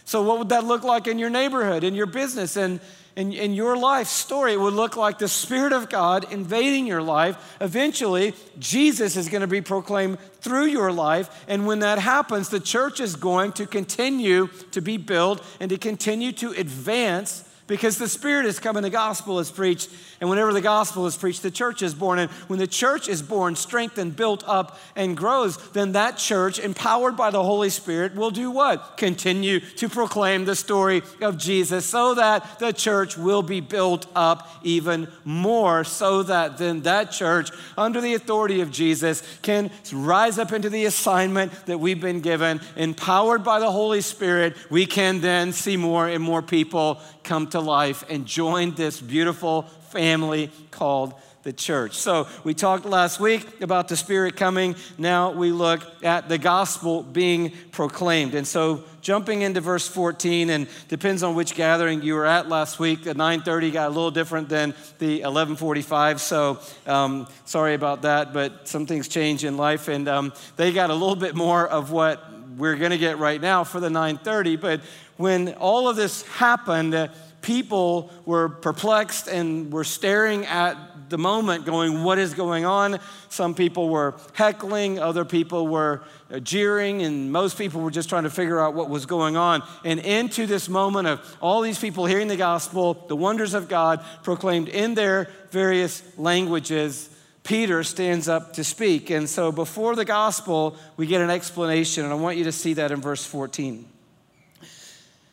So, 0.05 0.23
what 0.23 0.39
would 0.39 0.51
that 0.51 0.67
look 0.67 0.85
like 0.85 1.09
in 1.09 1.19
your 1.19 1.31
neighborhood, 1.31 1.83
in 1.83 1.97
your 1.97 2.07
business, 2.07 2.57
and 2.57 2.79
in, 3.21 3.55
your 3.55 3.77
life 3.77 4.07
story, 4.07 4.53
it 4.53 4.61
would 4.61 4.75
look 4.75 4.97
like 4.97 5.19
the 5.19 5.29
Spirit 5.29 5.73
of 5.73 5.89
God 5.89 6.33
invading 6.33 6.87
your 6.87 7.03
life. 7.03 7.57
Eventually, 7.61 8.35
Jesus 8.59 9.17
is 9.17 9.29
going 9.29 9.43
to 9.43 9.47
be 9.47 9.61
proclaimed 9.61 10.19
through 10.41 10.67
your 10.67 10.93
life. 10.93 11.45
And 11.49 11.67
when 11.67 11.81
that 11.81 11.99
happens, 11.99 12.49
the 12.49 12.61
church 12.61 13.01
is 13.01 13.17
going 13.17 13.53
to 13.53 13.67
continue 13.67 14.49
to 14.71 14.81
be 14.81 14.97
built 14.97 15.45
and 15.61 15.71
to 15.71 15.79
continue 15.79 16.33
to 16.33 16.51
advance 16.53 17.45
because 17.71 17.99
the 17.99 18.09
Spirit 18.09 18.47
is 18.47 18.59
coming, 18.59 18.83
the 18.83 18.91
gospel 18.91 19.39
is 19.39 19.49
preached, 19.49 19.89
and 20.21 20.29
whenever 20.29 20.53
the 20.53 20.61
gospel 20.61 21.07
is 21.07 21.17
preached, 21.17 21.41
the 21.43 21.53
church 21.53 21.83
is 21.83 21.95
born. 21.95 22.19
And 22.19 22.29
when 22.49 22.59
the 22.59 22.67
church 22.67 23.09
is 23.09 23.23
born, 23.23 23.55
strengthened, 23.55 24.17
built 24.17 24.43
up, 24.49 24.81
and 24.97 25.17
grows, 25.17 25.57
then 25.71 25.93
that 25.93 26.19
church, 26.19 26.59
empowered 26.59 27.17
by 27.17 27.31
the 27.31 27.45
Holy 27.45 27.71
Spirit, 27.71 28.17
will 28.17 28.33
do 28.33 28.51
what? 28.51 28.97
Continue 28.97 29.61
to 29.61 29.89
proclaim 29.89 30.47
the 30.47 30.57
story 30.57 31.03
of 31.23 31.39
Jesus 31.39 31.87
so 31.87 32.15
that 32.17 32.59
the 32.59 32.73
church 32.73 33.17
will 33.17 33.41
be 33.41 33.61
built 33.61 34.07
up 34.17 34.49
even 34.65 35.07
more, 35.25 35.85
so 35.85 36.25
that 36.25 36.59
then 36.59 36.83
that 36.83 37.13
church, 37.13 37.51
under 37.79 38.01
the 38.01 38.15
authority 38.15 38.63
of 38.63 38.73
Jesus, 38.73 39.23
can 39.43 39.71
rise 39.93 40.41
up 40.41 40.53
into 40.53 40.71
the 40.71 40.87
assignment 40.87 41.53
that 41.67 41.79
we've 41.79 42.01
been 42.01 42.21
given. 42.21 42.61
Empowered 42.75 43.45
by 43.45 43.61
the 43.61 43.71
Holy 43.71 44.01
Spirit, 44.01 44.57
we 44.71 44.87
can 44.87 45.21
then 45.21 45.53
see 45.53 45.77
more 45.77 46.09
and 46.09 46.23
more 46.23 46.43
people 46.43 47.01
come 47.31 47.47
to 47.47 47.61
life 47.61 48.05
and 48.11 48.27
join 48.27 48.75
this 48.75 49.01
beautiful 49.01 49.63
family 49.91 50.51
called 50.73 51.15
the 51.45 51.53
church. 51.53 51.97
So, 51.97 52.27
we 52.43 52.55
talked 52.55 52.85
last 52.85 53.21
week 53.21 53.63
about 53.63 53.87
the 53.87 53.97
Spirit 53.97 54.35
coming. 54.35 54.75
Now 54.99 55.31
we 55.31 55.53
look 55.53 55.81
at 56.03 56.29
the 56.29 56.39
gospel 56.39 57.05
being 57.05 57.53
proclaimed. 57.71 58.35
And 58.35 58.45
so, 58.45 58.83
jumping 59.01 59.43
into 59.43 59.61
verse 59.61 59.87
14, 59.87 60.51
and 60.51 60.67
depends 60.89 61.23
on 61.23 61.37
which 61.37 61.55
gathering 61.55 62.03
you 62.03 62.15
were 62.15 62.27
at 62.27 62.49
last 62.49 62.81
week. 62.81 63.05
The 63.05 63.15
9:30 63.15 63.71
got 63.71 63.87
a 63.87 63.95
little 63.95 64.11
different 64.11 64.49
than 64.49 64.75
the 64.99 65.21
11:45. 65.21 66.21
So, 66.21 66.59
um, 66.85 67.29
sorry 67.45 67.75
about 67.75 68.03
that, 68.03 68.33
but 68.33 68.67
some 68.67 68.87
things 68.87 69.07
change 69.07 69.45
in 69.45 69.57
life, 69.57 69.87
and 69.87 70.09
um, 70.09 70.33
they 70.57 70.73
got 70.73 70.91
a 70.91 70.95
little 70.95 71.15
bit 71.15 71.37
more 71.37 71.65
of 71.65 71.93
what 71.93 72.40
we're 72.57 72.77
going 72.77 72.91
to 72.91 72.99
get 72.99 73.19
right 73.19 73.41
now 73.41 73.65
for 73.65 73.81
the 73.81 73.89
9:30. 73.89 74.61
But 74.61 74.81
when 75.17 75.55
all 75.55 75.89
of 75.89 75.97
this 75.97 76.23
happened 76.23 77.11
people 77.43 78.11
were 78.27 78.49
perplexed 78.49 79.29
and 79.29 79.73
were 79.73 79.85
staring 79.85 80.45
at 80.47 80.77
the 81.11 81.19
moment, 81.19 81.65
going, 81.65 82.05
What 82.05 82.19
is 82.19 82.35
going 82.35 82.65
on? 82.65 82.99
Some 83.29 83.55
people 83.55 83.89
were 83.89 84.15
heckling, 84.33 84.99
other 84.99 85.25
people 85.25 85.67
were 85.67 86.03
uh, 86.31 86.39
jeering, 86.41 87.03
and 87.03 87.33
most 87.33 87.59
people 87.59 87.81
were 87.81 87.91
just 87.91 88.09
trying 88.09 88.25
to 88.25 88.31
figure 88.31 88.61
out 88.61 88.75
what 88.75 88.89
was 88.89 89.07
going 89.07 89.37
on. 89.37 89.63
And 89.85 90.01
into 90.01 90.47
this 90.47 90.69
moment 90.69 91.09
of 91.09 91.37
all 91.41 91.61
these 91.61 91.79
people 91.79 92.07
hearing 92.07 92.29
the 92.29 92.37
gospel, 92.37 92.95
the 93.09 93.17
wonders 93.17 93.55
of 93.55 93.69
God 93.69 94.05
proclaimed 94.23 94.69
in 94.69 94.95
their 94.95 95.29
various 95.51 96.03
languages, 96.17 97.09
Peter 97.43 97.83
stands 97.83 98.29
up 98.29 98.53
to 98.55 98.65
speak. 98.65 99.11
And 99.11 99.29
so 99.29 99.51
before 99.51 99.97
the 99.97 100.05
gospel, 100.05 100.77
we 100.97 101.07
get 101.07 101.21
an 101.21 101.31
explanation, 101.31 102.05
and 102.05 102.13
I 102.13 102.17
want 102.17 102.37
you 102.37 102.45
to 102.45 102.53
see 102.53 102.75
that 102.75 102.91
in 102.91 103.01
verse 103.01 103.25
14. 103.25 103.87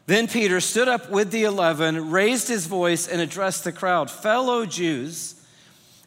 Then 0.05 0.29
Peter 0.29 0.61
stood 0.61 0.87
up 0.87 1.09
with 1.09 1.31
the 1.31 1.43
eleven, 1.43 2.11
raised 2.11 2.47
his 2.47 2.65
voice, 2.65 3.09
and 3.09 3.19
addressed 3.19 3.65
the 3.65 3.73
crowd 3.73 4.09
Fellow 4.09 4.65
Jews, 4.65 5.35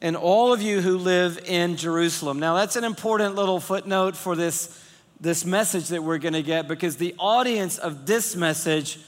and 0.00 0.16
all 0.16 0.54
of 0.54 0.62
you 0.62 0.80
who 0.80 0.97
live 0.97 1.38
in 1.45 1.76
Jerusalem. 1.76 2.40
Now, 2.40 2.54
that's 2.54 2.76
an 2.76 2.85
important 2.85 3.35
little 3.35 3.61
footnote 3.61 4.16
for 4.16 4.35
this, 4.35 4.83
this 5.21 5.45
message 5.45 5.88
that 5.88 6.02
we're 6.02 6.16
going 6.16 6.33
to 6.33 6.42
get 6.42 6.66
because 6.66 6.97
the 6.97 7.14
audience 7.19 7.76
of 7.76 8.07
this 8.07 8.35
message 8.35 8.99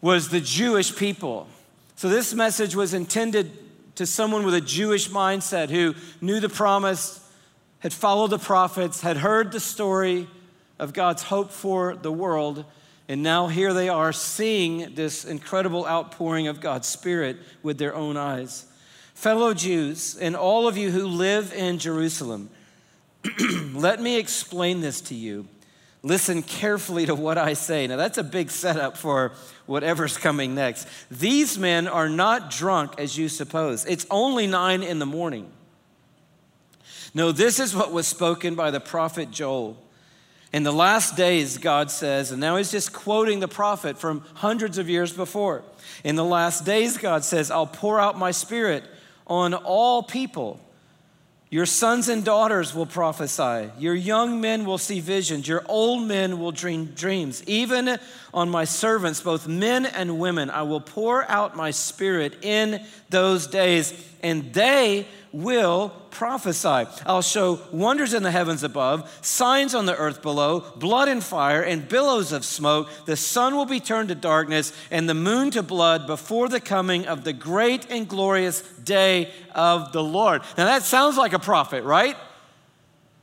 was 0.00 0.28
the 0.28 0.40
Jewish 0.40 0.94
people. 0.94 1.48
So, 1.96 2.08
this 2.08 2.32
message 2.32 2.76
was 2.76 2.94
intended 2.94 3.50
to 4.00 4.06
someone 4.06 4.44
with 4.44 4.54
a 4.54 4.60
Jewish 4.60 5.08
mindset 5.08 5.70
who 5.70 5.94
knew 6.20 6.40
the 6.40 6.48
promise, 6.48 7.20
had 7.78 7.92
followed 7.92 8.30
the 8.30 8.38
prophets, 8.38 9.00
had 9.00 9.18
heard 9.18 9.52
the 9.52 9.60
story 9.60 10.26
of 10.78 10.92
God's 10.92 11.22
hope 11.22 11.52
for 11.52 11.94
the 11.94 12.12
world 12.12 12.64
and 13.10 13.24
now 13.24 13.48
here 13.48 13.74
they 13.74 13.88
are 13.88 14.12
seeing 14.12 14.94
this 14.94 15.24
incredible 15.24 15.84
outpouring 15.84 16.46
of 16.46 16.60
God's 16.60 16.86
Spirit 16.86 17.38
with 17.60 17.76
their 17.76 17.92
own 17.92 18.16
eyes. 18.16 18.66
Fellow 19.14 19.52
Jews, 19.52 20.16
and 20.16 20.36
all 20.36 20.68
of 20.68 20.76
you 20.76 20.92
who 20.92 21.08
live 21.08 21.52
in 21.52 21.78
Jerusalem, 21.78 22.50
let 23.74 24.00
me 24.00 24.16
explain 24.16 24.80
this 24.80 25.00
to 25.00 25.16
you. 25.16 25.48
Listen 26.02 26.42
carefully 26.42 27.04
to 27.06 27.14
what 27.14 27.36
I 27.36 27.52
say. 27.52 27.86
Now, 27.86 27.96
that's 27.96 28.16
a 28.16 28.24
big 28.24 28.50
setup 28.50 28.96
for 28.96 29.32
whatever's 29.66 30.16
coming 30.16 30.54
next. 30.54 30.88
These 31.10 31.58
men 31.58 31.86
are 31.86 32.08
not 32.08 32.50
drunk 32.50 32.94
as 32.98 33.18
you 33.18 33.28
suppose. 33.28 33.84
It's 33.84 34.06
only 34.10 34.46
nine 34.46 34.82
in 34.82 34.98
the 34.98 35.06
morning. 35.06 35.50
No, 37.12 37.32
this 37.32 37.60
is 37.60 37.74
what 37.74 37.92
was 37.92 38.06
spoken 38.06 38.54
by 38.54 38.70
the 38.70 38.80
prophet 38.80 39.30
Joel. 39.30 39.76
In 40.52 40.62
the 40.62 40.72
last 40.72 41.16
days, 41.16 41.58
God 41.58 41.90
says, 41.90 42.32
and 42.32 42.40
now 42.40 42.56
he's 42.56 42.72
just 42.72 42.92
quoting 42.92 43.40
the 43.40 43.48
prophet 43.48 43.98
from 43.98 44.24
hundreds 44.34 44.78
of 44.78 44.88
years 44.88 45.12
before. 45.12 45.62
In 46.02 46.16
the 46.16 46.24
last 46.24 46.64
days, 46.64 46.98
God 46.98 47.24
says, 47.24 47.50
I'll 47.50 47.66
pour 47.66 48.00
out 48.00 48.18
my 48.18 48.30
spirit 48.30 48.84
on 49.26 49.54
all 49.54 50.02
people. 50.02 50.60
Your 51.50 51.66
sons 51.66 52.08
and 52.08 52.24
daughters 52.24 52.76
will 52.76 52.86
prophesy. 52.86 53.72
Your 53.76 53.94
young 53.94 54.40
men 54.40 54.64
will 54.64 54.78
see 54.78 55.00
visions. 55.00 55.48
Your 55.48 55.64
old 55.66 56.06
men 56.06 56.38
will 56.38 56.52
dream 56.52 56.86
dreams. 56.94 57.42
Even 57.48 57.98
on 58.32 58.48
my 58.48 58.64
servants, 58.64 59.20
both 59.20 59.48
men 59.48 59.86
and 59.86 60.18
women, 60.18 60.50
I 60.50 60.62
will 60.62 60.80
pour 60.80 61.28
out 61.30 61.56
my 61.56 61.70
spirit 61.70 62.44
in 62.44 62.84
those 63.08 63.46
days, 63.46 63.92
and 64.22 64.52
they 64.52 65.06
will 65.32 65.90
prophesy. 66.10 66.86
I'll 67.06 67.22
show 67.22 67.60
wonders 67.72 68.14
in 68.14 68.22
the 68.22 68.30
heavens 68.30 68.62
above, 68.62 69.10
signs 69.24 69.74
on 69.74 69.86
the 69.86 69.96
earth 69.96 70.22
below, 70.22 70.60
blood 70.76 71.08
and 71.08 71.22
fire, 71.22 71.62
and 71.62 71.88
billows 71.88 72.32
of 72.32 72.44
smoke. 72.44 72.88
The 73.06 73.16
sun 73.16 73.54
will 73.54 73.66
be 73.66 73.80
turned 73.80 74.08
to 74.08 74.14
darkness, 74.14 74.72
and 74.90 75.08
the 75.08 75.14
moon 75.14 75.50
to 75.52 75.62
blood 75.62 76.06
before 76.06 76.48
the 76.48 76.60
coming 76.60 77.06
of 77.06 77.24
the 77.24 77.32
great 77.32 77.90
and 77.90 78.08
glorious 78.08 78.62
day 78.84 79.30
of 79.54 79.92
the 79.92 80.02
Lord. 80.02 80.42
Now 80.58 80.66
that 80.66 80.82
sounds 80.82 81.16
like 81.16 81.32
a 81.32 81.38
prophet, 81.38 81.84
right? 81.84 82.16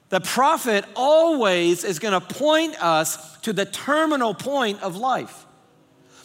The 0.09 0.21
prophet 0.21 0.85
always 0.95 1.83
is 1.83 1.99
going 1.99 2.13
to 2.13 2.21
point 2.21 2.81
us 2.81 3.37
to 3.39 3.53
the 3.53 3.65
terminal 3.65 4.33
point 4.33 4.81
of 4.81 4.95
life. 4.95 5.45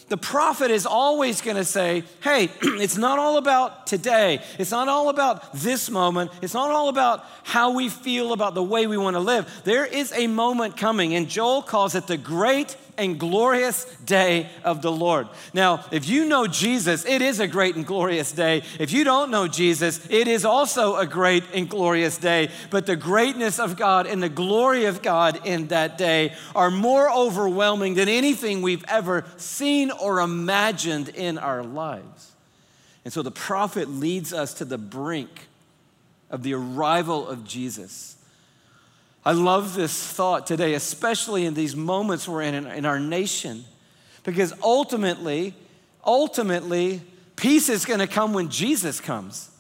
The 0.08 0.16
prophet 0.18 0.70
is 0.70 0.84
always 0.84 1.40
going 1.40 1.56
to 1.56 1.64
say, 1.64 2.04
hey, 2.20 2.50
it's 2.62 2.98
not 2.98 3.18
all 3.18 3.38
about 3.38 3.86
today. 3.86 4.42
It's 4.58 4.70
not 4.70 4.88
all 4.88 5.08
about 5.08 5.54
this 5.54 5.88
moment. 5.88 6.30
It's 6.42 6.54
not 6.54 6.70
all 6.70 6.90
about 6.90 7.24
how 7.44 7.72
we 7.72 7.88
feel 7.88 8.32
about 8.32 8.54
the 8.54 8.62
way 8.62 8.86
we 8.86 8.98
want 8.98 9.14
to 9.14 9.20
live. 9.20 9.62
There 9.64 9.86
is 9.86 10.12
a 10.12 10.26
moment 10.26 10.76
coming, 10.76 11.14
and 11.14 11.28
Joel 11.28 11.62
calls 11.62 11.94
it 11.94 12.06
the 12.06 12.18
great 12.18 12.76
and 12.98 13.18
glorious 13.18 13.84
day 14.04 14.48
of 14.64 14.82
the 14.82 14.92
Lord. 14.92 15.28
Now, 15.54 15.84
if 15.90 16.08
you 16.08 16.24
know 16.26 16.46
Jesus, 16.46 17.04
it 17.04 17.22
is 17.22 17.40
a 17.40 17.46
great 17.46 17.74
and 17.74 17.86
glorious 17.86 18.32
day. 18.32 18.62
If 18.78 18.92
you 18.92 19.04
don't 19.04 19.30
know 19.30 19.48
Jesus, 19.48 20.06
it 20.10 20.28
is 20.28 20.44
also 20.44 20.96
a 20.96 21.06
great 21.06 21.44
and 21.54 21.68
glorious 21.68 22.18
day. 22.18 22.50
But 22.70 22.86
the 22.86 22.96
greatness 22.96 23.58
of 23.58 23.76
God 23.76 24.06
and 24.06 24.22
the 24.22 24.28
glory 24.28 24.84
of 24.84 25.02
God 25.02 25.46
in 25.46 25.68
that 25.68 25.98
day 25.98 26.34
are 26.54 26.70
more 26.70 27.10
overwhelming 27.10 27.94
than 27.94 28.08
anything 28.08 28.62
we've 28.62 28.84
ever 28.88 29.24
seen 29.36 29.90
or 29.90 30.20
imagined 30.20 31.08
in 31.10 31.38
our 31.38 31.62
lives. 31.62 32.32
And 33.04 33.12
so 33.12 33.22
the 33.22 33.30
prophet 33.30 33.88
leads 33.88 34.32
us 34.32 34.54
to 34.54 34.64
the 34.64 34.78
brink 34.78 35.48
of 36.30 36.42
the 36.42 36.54
arrival 36.54 37.26
of 37.26 37.44
Jesus. 37.44 38.16
I 39.24 39.32
love 39.32 39.74
this 39.74 40.06
thought 40.06 40.46
today, 40.46 40.74
especially 40.74 41.46
in 41.46 41.54
these 41.54 41.76
moments 41.76 42.26
we're 42.26 42.42
in 42.42 42.54
in 42.66 42.84
our 42.84 42.98
nation, 42.98 43.64
because 44.24 44.52
ultimately, 44.62 45.54
ultimately, 46.04 47.02
peace 47.36 47.68
is 47.68 47.84
going 47.84 48.00
to 48.00 48.06
come 48.06 48.32
when 48.32 48.48
Jesus 48.48 49.00
comes. 49.00 49.50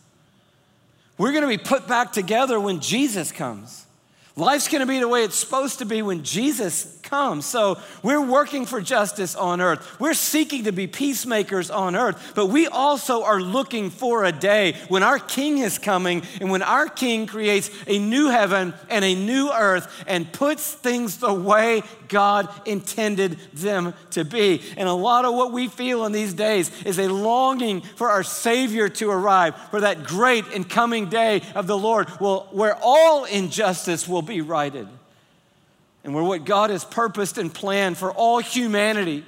We're 1.18 1.32
going 1.32 1.42
to 1.42 1.48
be 1.48 1.58
put 1.58 1.86
back 1.86 2.12
together 2.12 2.58
when 2.58 2.80
Jesus 2.80 3.30
comes. 3.30 3.86
Life's 4.34 4.66
going 4.66 4.80
to 4.80 4.86
be 4.86 4.98
the 4.98 5.08
way 5.08 5.24
it's 5.24 5.36
supposed 5.36 5.78
to 5.78 5.84
be 5.84 6.02
when 6.02 6.24
Jesus 6.24 6.98
comes. 7.12 7.44
So 7.44 7.78
we're 8.02 8.24
working 8.24 8.64
for 8.64 8.80
justice 8.80 9.34
on 9.34 9.60
earth. 9.60 10.00
We're 10.00 10.14
seeking 10.14 10.64
to 10.64 10.72
be 10.72 10.86
peacemakers 10.86 11.70
on 11.70 11.94
earth, 11.94 12.32
but 12.34 12.46
we 12.46 12.68
also 12.68 13.22
are 13.22 13.38
looking 13.38 13.90
for 13.90 14.24
a 14.24 14.32
day 14.32 14.76
when 14.88 15.02
our 15.02 15.18
King 15.18 15.58
is 15.58 15.78
coming 15.78 16.22
and 16.40 16.50
when 16.50 16.62
our 16.62 16.88
King 16.88 17.26
creates 17.26 17.70
a 17.86 17.98
new 17.98 18.30
heaven 18.30 18.72
and 18.88 19.04
a 19.04 19.14
new 19.14 19.52
earth 19.52 20.04
and 20.06 20.32
puts 20.32 20.72
things 20.72 21.18
the 21.18 21.34
way 21.34 21.82
God 22.08 22.48
intended 22.66 23.36
them 23.52 23.92
to 24.12 24.24
be. 24.24 24.62
And 24.78 24.88
a 24.88 24.94
lot 24.94 25.26
of 25.26 25.34
what 25.34 25.52
we 25.52 25.68
feel 25.68 26.06
in 26.06 26.12
these 26.12 26.32
days 26.32 26.70
is 26.84 26.98
a 26.98 27.08
longing 27.08 27.82
for 27.82 28.08
our 28.08 28.22
Savior 28.22 28.88
to 28.88 29.10
arrive, 29.10 29.54
for 29.70 29.82
that 29.82 30.04
great 30.04 30.46
and 30.54 30.66
coming 30.66 31.10
day 31.10 31.42
of 31.54 31.66
the 31.66 31.76
Lord, 31.76 32.08
where 32.08 32.78
all 32.80 33.26
injustice 33.26 34.08
will 34.08 34.22
be 34.22 34.40
righted 34.40 34.88
and 36.04 36.14
where 36.14 36.24
what 36.24 36.44
God 36.44 36.70
has 36.70 36.84
purposed 36.84 37.38
and 37.38 37.52
planned 37.52 37.96
for 37.96 38.10
all 38.12 38.38
humanity 38.38 39.24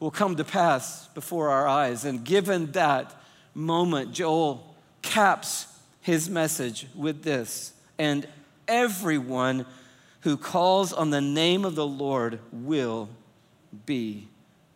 will 0.00 0.10
come 0.10 0.36
to 0.36 0.44
pass 0.44 1.06
before 1.08 1.50
our 1.50 1.66
eyes. 1.66 2.04
And 2.04 2.24
given 2.24 2.72
that 2.72 3.14
moment, 3.54 4.12
Joel 4.12 4.74
caps 5.02 5.66
his 6.00 6.28
message 6.28 6.86
with 6.94 7.22
this 7.22 7.72
and 7.98 8.26
everyone 8.66 9.66
who 10.22 10.36
calls 10.36 10.92
on 10.92 11.10
the 11.10 11.20
name 11.20 11.64
of 11.64 11.74
the 11.74 11.86
Lord 11.86 12.40
will 12.52 13.08
be 13.86 14.28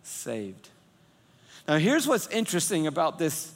saved. 0.03 0.69
Now, 1.67 1.77
here's 1.77 2.07
what's 2.07 2.27
interesting 2.29 2.87
about 2.87 3.19
this 3.19 3.53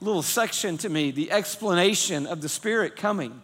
little 0.00 0.22
section 0.22 0.76
to 0.78 0.88
me 0.88 1.10
the 1.10 1.30
explanation 1.30 2.26
of 2.26 2.42
the 2.42 2.48
Spirit 2.48 2.96
coming 2.96 3.40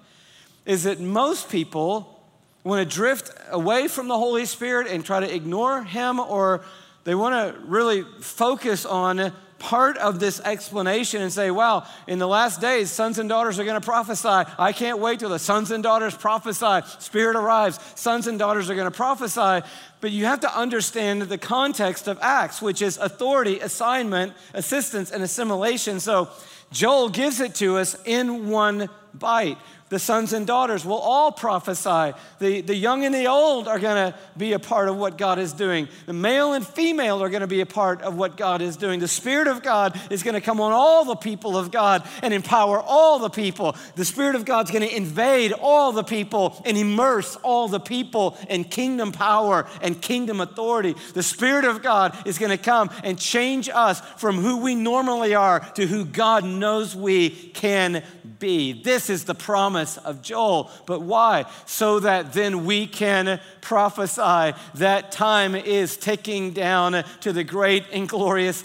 is 0.67 0.83
that 0.85 1.01
most 1.01 1.49
people 1.49 2.20
want 2.65 2.89
to 2.89 2.95
drift 2.95 3.31
away 3.51 3.89
from 3.89 4.09
the 4.09 4.17
Holy 4.17 4.45
Spirit 4.45 4.87
and 4.87 5.05
try 5.05 5.21
to 5.21 5.35
ignore 5.35 5.83
Him, 5.83 6.21
or 6.21 6.63
they 7.05 7.15
want 7.15 7.35
to 7.35 7.61
really 7.63 8.03
focus 8.21 8.85
on 8.85 9.33
part 9.61 9.99
of 9.99 10.19
this 10.19 10.41
explanation 10.41 11.23
and 11.23 11.33
say, 11.33 11.51
wow, 11.51 11.87
in 12.07 12.19
the 12.19 12.27
last 12.27 12.61
days, 12.61 12.91
sons 12.91 13.19
and 13.19 13.29
daughters 13.29 13.59
are 13.59 13.65
going 13.65 13.81
to 13.81 13.85
prophesy. 13.85 14.51
I 14.59 14.73
can't 14.73 14.99
wait 14.99 15.21
till 15.21 15.29
the 15.29 15.39
sons 15.39 15.71
and 15.71 15.83
daughters 15.83 16.17
prophesy. 16.17 16.81
Spirit 16.99 17.37
arrives, 17.37 17.79
sons 17.95 18.27
and 18.27 18.39
daughters 18.39 18.69
are 18.69 18.75
going 18.75 18.91
to 18.91 18.97
prophesy. 18.97 19.65
But 20.01 20.11
you 20.11 20.25
have 20.25 20.41
to 20.41 20.59
understand 20.59 21.23
the 21.23 21.39
context 21.39 22.09
of 22.09 22.19
Acts, 22.23 22.61
which 22.61 22.83
is 22.83 22.97
authority, 22.97 23.61
assignment, 23.61 24.33
assistance, 24.55 25.11
and 25.11 25.23
assimilation. 25.23 26.01
So 26.01 26.31
Joel 26.73 27.11
gives 27.11 27.41
it 27.41 27.55
to 27.57 27.77
us 27.77 27.97
in 28.07 28.49
one 28.49 28.89
bite 29.13 29.59
the 29.91 29.99
sons 29.99 30.33
and 30.33 30.47
daughters 30.47 30.85
will 30.85 30.99
all 30.99 31.33
prophesy. 31.33 32.17
The, 32.39 32.61
the 32.61 32.77
young 32.77 33.05
and 33.05 33.13
the 33.13 33.27
old 33.27 33.67
are 33.67 33.81
going 33.81 34.13
to 34.13 34.19
be 34.37 34.53
a 34.53 34.59
part 34.61 34.89
of 34.89 34.97
what 34.97 35.19
God 35.19 35.41
is 35.41 35.53
doing. 35.53 35.89
The 36.07 36.13
male 36.13 36.53
and 36.53 36.65
female 36.65 37.21
are 37.23 37.29
going 37.29 37.41
to 37.41 37.49
be 37.49 37.61
a 37.61 37.67
part 37.67 38.01
of 38.03 38.17
what 38.17 38.37
God 38.37 38.63
is 38.63 38.77
doing. 38.77 39.01
The 39.01 39.09
Spirit 39.09 39.49
of 39.49 39.65
God 39.65 40.01
is 40.09 40.23
going 40.23 40.35
to 40.35 40.41
come 40.41 40.61
on 40.61 40.71
all 40.71 41.05
the 41.05 41.17
people 41.17 41.59
of 41.59 41.73
God 41.73 42.07
and 42.23 42.33
empower 42.33 42.81
all 42.81 43.19
the 43.19 43.31
people. 43.31 43.77
The 43.97 44.05
Spirit 44.05 44.37
of 44.37 44.45
God's 44.45 44.71
going 44.71 44.89
to 44.89 44.97
invade 44.97 45.53
all 45.53 45.91
the 45.91 46.05
people 46.05 46.63
and 46.65 46.79
immerse 46.79 47.35
all 47.43 47.67
the 47.67 47.81
people 47.81 48.39
in 48.49 48.63
kingdom 48.63 49.11
power 49.11 49.67
and 49.83 50.01
kingdom 50.01 50.41
authority. 50.41 50.95
The 51.15 51.25
Spirit 51.25 51.65
of 51.65 51.83
God 51.83 52.17
is 52.27 52.39
going 52.39 52.57
to 52.57 52.63
come 52.63 52.91
and 53.03 53.19
change 53.19 53.69
us 53.69 54.01
from 54.19 54.37
who 54.37 54.59
we 54.59 54.77
normally 54.77 55.35
are 55.35 55.59
to 55.75 55.89
who 55.89 56.05
God 56.05 56.45
knows 56.45 56.95
we 56.95 57.31
can 57.31 58.05
be. 58.41 58.73
This 58.73 59.09
is 59.09 59.25
the 59.25 59.35
promise 59.35 59.97
of 59.99 60.23
Joel. 60.23 60.71
But 60.87 61.03
why? 61.03 61.45
So 61.67 62.01
that 62.01 62.33
then 62.33 62.65
we 62.65 62.89
can 62.89 63.41
prophesy 63.61 64.59
that 64.75 65.13
time 65.13 65.55
is 65.55 65.97
ticking 65.97 66.53
down 66.53 67.05
to 67.21 67.33
the 67.33 67.45
great 67.45 67.85
and 67.93 68.09
glorious 68.09 68.65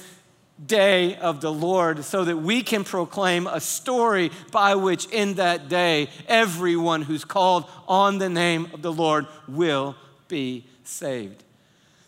day 0.66 1.18
of 1.18 1.42
the 1.42 1.52
Lord, 1.52 2.06
so 2.06 2.24
that 2.24 2.38
we 2.38 2.64
can 2.64 2.86
proclaim 2.86 3.46
a 3.46 3.60
story 3.60 4.32
by 4.52 4.76
which 4.76 5.06
in 5.08 5.34
that 5.34 5.68
day 5.68 6.08
everyone 6.30 7.02
who's 7.02 7.26
called 7.26 7.66
on 7.90 8.20
the 8.20 8.30
name 8.30 8.70
of 8.74 8.82
the 8.82 8.94
Lord 8.94 9.28
will 9.50 9.98
be 10.30 10.66
saved. 10.86 11.44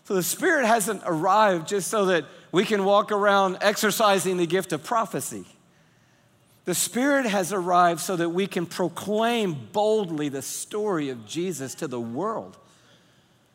So 0.04 0.14
the 0.14 0.22
Spirit 0.22 0.64
hasn't 0.64 1.02
arrived 1.04 1.68
just 1.68 1.88
so 1.88 2.06
that 2.06 2.24
we 2.50 2.64
can 2.64 2.86
walk 2.86 3.12
around 3.12 3.58
exercising 3.60 4.38
the 4.38 4.46
gift 4.46 4.72
of 4.72 4.82
prophecy. 4.82 5.44
The 6.68 6.74
Spirit 6.74 7.24
has 7.24 7.50
arrived 7.50 7.98
so 7.98 8.14
that 8.16 8.28
we 8.28 8.46
can 8.46 8.66
proclaim 8.66 9.56
boldly 9.72 10.28
the 10.28 10.42
story 10.42 11.08
of 11.08 11.24
Jesus 11.24 11.74
to 11.76 11.88
the 11.88 11.98
world 11.98 12.58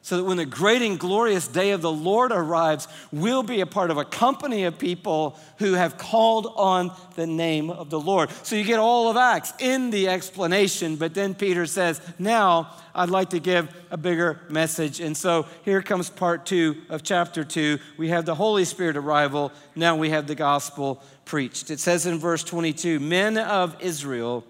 so 0.03 0.17
that 0.17 0.25
when 0.25 0.35
the 0.35 0.45
great 0.45 0.81
and 0.81 0.99
glorious 0.99 1.47
day 1.47 1.71
of 1.71 1.81
the 1.81 1.91
Lord 1.91 2.33
arrives, 2.33 2.89
we'll 3.13 3.41
be 3.41 3.61
a 3.61 3.65
part 3.65 3.89
of 3.89 3.97
a 3.97 4.03
company 4.03 4.65
of 4.65 4.77
people 4.77 5.39
who 5.59 5.73
have 5.73 5.97
called 5.97 6.51
on 6.57 6.91
the 7.15 7.25
name 7.25 7.69
of 7.69 7.89
the 7.89 7.99
Lord. 7.99 8.29
So 8.43 8.57
you 8.57 8.65
get 8.65 8.79
all 8.79 9.09
of 9.09 9.15
Acts 9.15 9.53
in 9.59 9.91
the 9.91 10.09
explanation, 10.09 10.97
but 10.97 11.13
then 11.13 11.33
Peter 11.33 11.65
says, 11.65 12.01
Now 12.19 12.75
I'd 12.93 13.09
like 13.09 13.29
to 13.29 13.39
give 13.39 13.73
a 13.91 13.95
bigger 13.95 14.41
message. 14.49 14.99
And 14.99 15.15
so 15.15 15.45
here 15.63 15.81
comes 15.81 16.09
part 16.09 16.45
two 16.45 16.81
of 16.89 17.01
chapter 17.01 17.45
two. 17.45 17.79
We 17.95 18.09
have 18.09 18.25
the 18.25 18.35
Holy 18.35 18.65
Spirit 18.65 18.97
arrival, 18.97 19.53
now 19.73 19.95
we 19.95 20.09
have 20.09 20.27
the 20.27 20.35
gospel 20.35 21.01
preached. 21.23 21.71
It 21.71 21.79
says 21.79 22.05
in 22.05 22.19
verse 22.19 22.43
22 22.43 22.99
Men 22.99 23.37
of 23.37 23.81
Israel, 23.81 24.43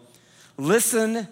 listen 0.57 1.27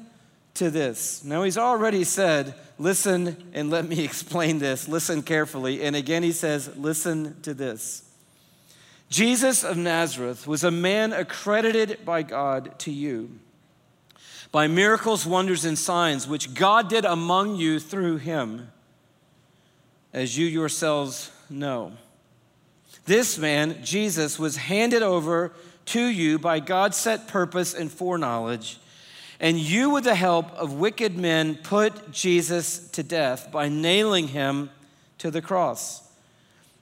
to 0.55 0.69
this. 0.69 1.23
Now 1.23 1.43
he's 1.43 1.57
already 1.57 2.03
said, 2.03 2.55
Listen 2.77 3.51
and 3.53 3.69
let 3.69 3.87
me 3.87 4.03
explain 4.03 4.59
this. 4.59 4.87
Listen 4.87 5.21
carefully. 5.21 5.83
And 5.83 5.95
again, 5.95 6.23
he 6.23 6.31
says, 6.31 6.75
Listen 6.75 7.39
to 7.41 7.53
this. 7.53 8.03
Jesus 9.09 9.63
of 9.63 9.75
Nazareth 9.77 10.47
was 10.47 10.63
a 10.63 10.71
man 10.71 11.11
accredited 11.11 12.05
by 12.05 12.23
God 12.23 12.79
to 12.79 12.91
you 12.91 13.39
by 14.51 14.67
miracles, 14.67 15.25
wonders, 15.25 15.63
and 15.63 15.77
signs 15.77 16.27
which 16.27 16.53
God 16.53 16.89
did 16.89 17.05
among 17.05 17.55
you 17.55 17.79
through 17.79 18.17
him, 18.17 18.69
as 20.13 20.37
you 20.37 20.45
yourselves 20.45 21.31
know. 21.49 21.93
This 23.05 23.37
man, 23.37 23.83
Jesus, 23.83 24.37
was 24.37 24.57
handed 24.57 25.01
over 25.03 25.53
to 25.85 26.05
you 26.05 26.37
by 26.37 26.59
God's 26.59 26.97
set 26.97 27.27
purpose 27.27 27.73
and 27.73 27.91
foreknowledge 27.91 28.77
and 29.41 29.57
you, 29.57 29.89
with 29.89 30.03
the 30.03 30.13
help 30.13 30.51
of 30.51 30.73
wicked 30.73 31.17
men, 31.17 31.55
put 31.55 32.11
Jesus 32.11 32.87
to 32.89 33.01
death 33.01 33.51
by 33.51 33.69
nailing 33.69 34.27
him 34.27 34.69
to 35.17 35.31
the 35.31 35.41
cross. 35.41 36.07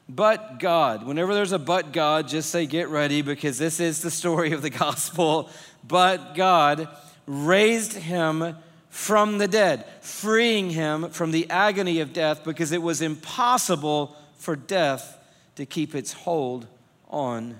But 0.09 0.59
God, 0.59 1.05
whenever 1.05 1.33
there's 1.33 1.53
a 1.53 1.57
but 1.57 1.93
God, 1.93 2.27
just 2.27 2.49
say, 2.49 2.65
get 2.65 2.89
ready, 2.89 3.21
because 3.21 3.57
this 3.57 3.79
is 3.79 4.01
the 4.01 4.11
story 4.11 4.51
of 4.51 4.61
the 4.61 4.69
gospel. 4.69 5.49
But 5.87 6.35
God 6.35 6.89
raised 7.25 7.93
him 7.93 8.57
from 8.89 9.37
the 9.37 9.47
dead, 9.47 9.85
freeing 10.01 10.69
him 10.69 11.11
from 11.11 11.31
the 11.31 11.49
agony 11.49 12.01
of 12.01 12.11
death, 12.11 12.43
because 12.43 12.73
it 12.73 12.81
was 12.81 13.01
impossible 13.01 14.13
for 14.35 14.57
death 14.57 15.17
to 15.55 15.65
keep 15.65 15.95
its 15.95 16.11
hold 16.11 16.67
on 17.09 17.55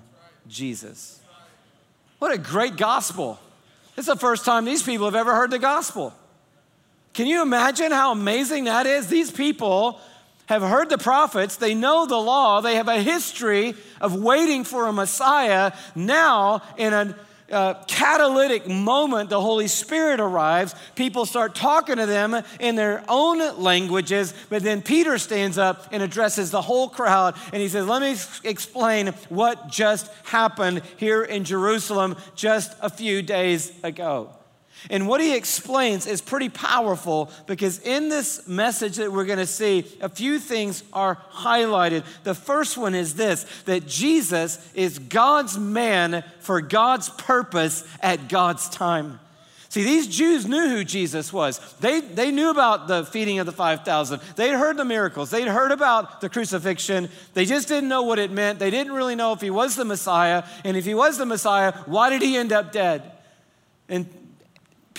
Jesus. 0.46 1.22
What 2.18 2.32
a 2.32 2.38
great 2.38 2.76
gospel! 2.76 3.38
It's 4.00 4.06
the 4.06 4.16
first 4.16 4.46
time 4.46 4.64
these 4.64 4.82
people 4.82 5.04
have 5.04 5.14
ever 5.14 5.34
heard 5.34 5.50
the 5.50 5.58
gospel. 5.58 6.14
Can 7.12 7.26
you 7.26 7.42
imagine 7.42 7.92
how 7.92 8.12
amazing 8.12 8.64
that 8.64 8.86
is? 8.86 9.08
These 9.08 9.30
people 9.30 10.00
have 10.46 10.62
heard 10.62 10.88
the 10.88 10.96
prophets, 10.96 11.56
they 11.56 11.74
know 11.74 12.06
the 12.06 12.16
law, 12.16 12.62
they 12.62 12.76
have 12.76 12.88
a 12.88 13.02
history 13.02 13.74
of 14.00 14.14
waiting 14.14 14.64
for 14.64 14.86
a 14.86 14.92
Messiah. 14.94 15.72
Now, 15.94 16.62
in 16.78 16.94
a 16.94 17.14
uh, 17.50 17.74
catalytic 17.86 18.68
moment, 18.68 19.30
the 19.30 19.40
Holy 19.40 19.68
Spirit 19.68 20.20
arrives. 20.20 20.74
People 20.94 21.26
start 21.26 21.54
talking 21.54 21.96
to 21.96 22.06
them 22.06 22.40
in 22.58 22.74
their 22.74 23.04
own 23.08 23.38
languages, 23.60 24.34
but 24.48 24.62
then 24.62 24.82
Peter 24.82 25.18
stands 25.18 25.58
up 25.58 25.88
and 25.92 26.02
addresses 26.02 26.50
the 26.50 26.62
whole 26.62 26.88
crowd 26.88 27.34
and 27.52 27.60
he 27.60 27.68
says, 27.68 27.86
Let 27.86 28.02
me 28.02 28.16
explain 28.48 29.08
what 29.28 29.68
just 29.68 30.10
happened 30.24 30.82
here 30.96 31.22
in 31.22 31.44
Jerusalem 31.44 32.16
just 32.34 32.72
a 32.80 32.90
few 32.90 33.22
days 33.22 33.72
ago. 33.82 34.30
And 34.88 35.06
what 35.06 35.20
he 35.20 35.34
explains 35.34 36.06
is 36.06 36.20
pretty 36.22 36.48
powerful 36.48 37.30
because 37.46 37.80
in 37.80 38.08
this 38.08 38.48
message 38.48 38.96
that 38.96 39.12
we're 39.12 39.26
going 39.26 39.38
to 39.38 39.46
see, 39.46 39.84
a 40.00 40.08
few 40.08 40.38
things 40.38 40.82
are 40.92 41.18
highlighted. 41.32 42.04
The 42.24 42.34
first 42.34 42.78
one 42.78 42.94
is 42.94 43.14
this 43.14 43.44
that 43.64 43.86
Jesus 43.86 44.72
is 44.74 44.98
God's 44.98 45.58
man 45.58 46.24
for 46.38 46.60
God's 46.60 47.10
purpose 47.10 47.86
at 48.00 48.28
God's 48.28 48.68
time. 48.70 49.20
See, 49.70 49.84
these 49.84 50.08
Jews 50.08 50.46
knew 50.46 50.68
who 50.68 50.82
Jesus 50.82 51.32
was. 51.32 51.60
They, 51.76 52.00
they 52.00 52.32
knew 52.32 52.50
about 52.50 52.88
the 52.88 53.04
feeding 53.04 53.38
of 53.38 53.46
the 53.46 53.52
5,000. 53.52 54.20
They'd 54.34 54.50
heard 54.50 54.76
the 54.76 54.84
miracles. 54.84 55.30
They'd 55.30 55.46
heard 55.46 55.70
about 55.70 56.20
the 56.20 56.28
crucifixion. 56.28 57.08
They 57.34 57.44
just 57.44 57.68
didn't 57.68 57.88
know 57.88 58.02
what 58.02 58.18
it 58.18 58.32
meant. 58.32 58.58
They 58.58 58.70
didn't 58.70 58.94
really 58.94 59.14
know 59.14 59.32
if 59.32 59.40
he 59.40 59.50
was 59.50 59.76
the 59.76 59.84
Messiah. 59.84 60.42
And 60.64 60.76
if 60.76 60.84
he 60.84 60.94
was 60.94 61.18
the 61.18 61.26
Messiah, 61.26 61.72
why 61.86 62.10
did 62.10 62.20
he 62.20 62.36
end 62.36 62.52
up 62.52 62.72
dead? 62.72 63.12
And 63.88 64.08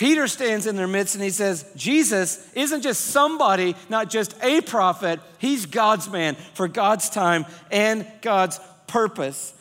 Peter 0.02 0.26
stands 0.26 0.66
in 0.66 0.74
their 0.74 0.88
midst 0.88 1.14
and 1.14 1.22
he 1.22 1.30
says, 1.30 1.64
Jesus 1.76 2.44
isn't 2.54 2.82
just 2.82 3.02
somebody, 3.02 3.76
not 3.88 4.10
just 4.10 4.34
a 4.42 4.60
prophet, 4.60 5.20
he's 5.38 5.64
God's 5.64 6.10
man 6.10 6.34
for 6.54 6.66
God's 6.66 7.08
time 7.08 7.46
and 7.70 8.04
God's 8.20 8.58
purpose. 8.88 9.54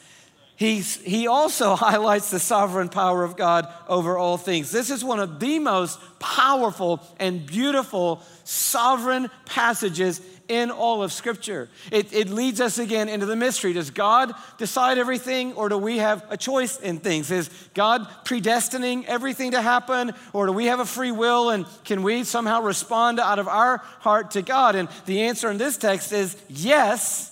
He's, 0.61 0.97
he 0.97 1.25
also 1.25 1.75
highlights 1.87 2.29
the 2.29 2.37
sovereign 2.37 2.89
power 2.89 3.23
of 3.23 3.35
God 3.35 3.67
over 3.87 4.15
all 4.15 4.37
things. 4.37 4.69
This 4.69 4.91
is 4.91 5.03
one 5.03 5.19
of 5.19 5.39
the 5.39 5.57
most 5.57 5.99
powerful 6.19 7.01
and 7.19 7.47
beautiful 7.47 8.21
sovereign 8.43 9.31
passages 9.45 10.21
in 10.47 10.69
all 10.69 11.01
of 11.01 11.11
Scripture. 11.11 11.67
It, 11.91 12.13
it 12.13 12.29
leads 12.29 12.61
us 12.61 12.77
again 12.77 13.09
into 13.09 13.25
the 13.25 13.35
mystery. 13.35 13.73
Does 13.73 13.89
God 13.89 14.35
decide 14.59 14.99
everything, 14.99 15.53
or 15.53 15.67
do 15.67 15.79
we 15.79 15.97
have 15.97 16.23
a 16.29 16.37
choice 16.37 16.79
in 16.79 16.99
things? 16.99 17.31
Is 17.31 17.49
God 17.73 18.07
predestining 18.23 19.05
everything 19.05 19.51
to 19.51 19.63
happen, 19.63 20.11
or 20.31 20.45
do 20.45 20.51
we 20.51 20.67
have 20.67 20.79
a 20.79 20.85
free 20.85 21.11
will, 21.11 21.49
and 21.49 21.65
can 21.85 22.03
we 22.03 22.23
somehow 22.23 22.61
respond 22.61 23.19
out 23.19 23.39
of 23.39 23.47
our 23.47 23.77
heart 23.77 24.29
to 24.31 24.43
God? 24.43 24.75
And 24.75 24.89
the 25.07 25.23
answer 25.23 25.49
in 25.49 25.57
this 25.57 25.75
text 25.75 26.11
is 26.11 26.37
yes, 26.49 27.30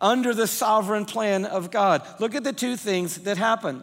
under 0.00 0.34
the 0.34 0.46
sovereign 0.46 1.04
plan 1.04 1.44
of 1.44 1.70
God. 1.70 2.02
Look 2.18 2.34
at 2.34 2.44
the 2.44 2.52
two 2.52 2.76
things 2.76 3.18
that 3.18 3.36
happen. 3.36 3.82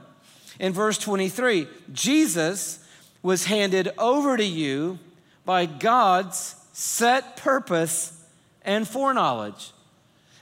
In 0.60 0.74
verse 0.74 0.98
23, 0.98 1.68
Jesus 1.94 2.84
was 3.22 3.46
handed 3.46 3.90
over 3.98 4.38
to 4.38 4.44
you 4.44 5.00
by 5.46 5.66
God's 5.66 6.56
set 6.74 7.38
purpose 7.38 8.14
and 8.64 8.88
foreknowledge. 8.88 9.72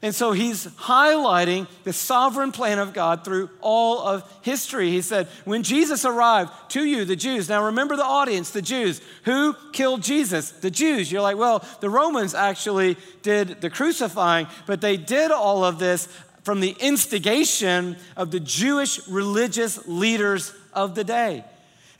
And 0.06 0.14
so 0.14 0.34
he's 0.34 0.68
highlighting 0.68 1.68
the 1.84 1.92
sovereign 1.92 2.52
plan 2.52 2.78
of 2.78 2.94
God 2.94 3.26
through 3.26 3.50
all 3.60 4.02
of 4.02 4.32
history. 4.44 4.92
He 4.92 5.02
said, 5.02 5.28
When 5.46 5.64
Jesus 5.64 6.06
arrived 6.06 6.52
to 6.74 6.86
you, 6.86 7.06
the 7.06 7.16
Jews, 7.16 7.50
now 7.50 7.66
remember 7.66 7.96
the 7.96 8.06
audience, 8.06 8.52
the 8.52 8.62
Jews. 8.62 9.02
Who 9.24 9.56
killed 9.74 10.04
Jesus? 10.04 10.52
The 10.52 10.70
Jews. 10.70 11.12
You're 11.12 11.24
like, 11.24 11.38
well, 11.38 11.66
the 11.80 11.90
Romans 11.90 12.36
actually 12.36 12.98
did 13.24 13.62
the 13.62 13.72
crucifying, 13.72 14.46
but 14.68 14.80
they 14.80 14.96
did 14.96 15.32
all 15.32 15.66
of 15.66 15.80
this 15.80 16.08
from 16.44 16.60
the 16.60 16.76
instigation 16.80 17.98
of 18.16 18.30
the 18.30 18.40
Jewish 18.40 19.08
religious 19.08 19.88
leaders 19.88 20.54
of 20.72 20.94
the 20.94 21.04
day. 21.04 21.44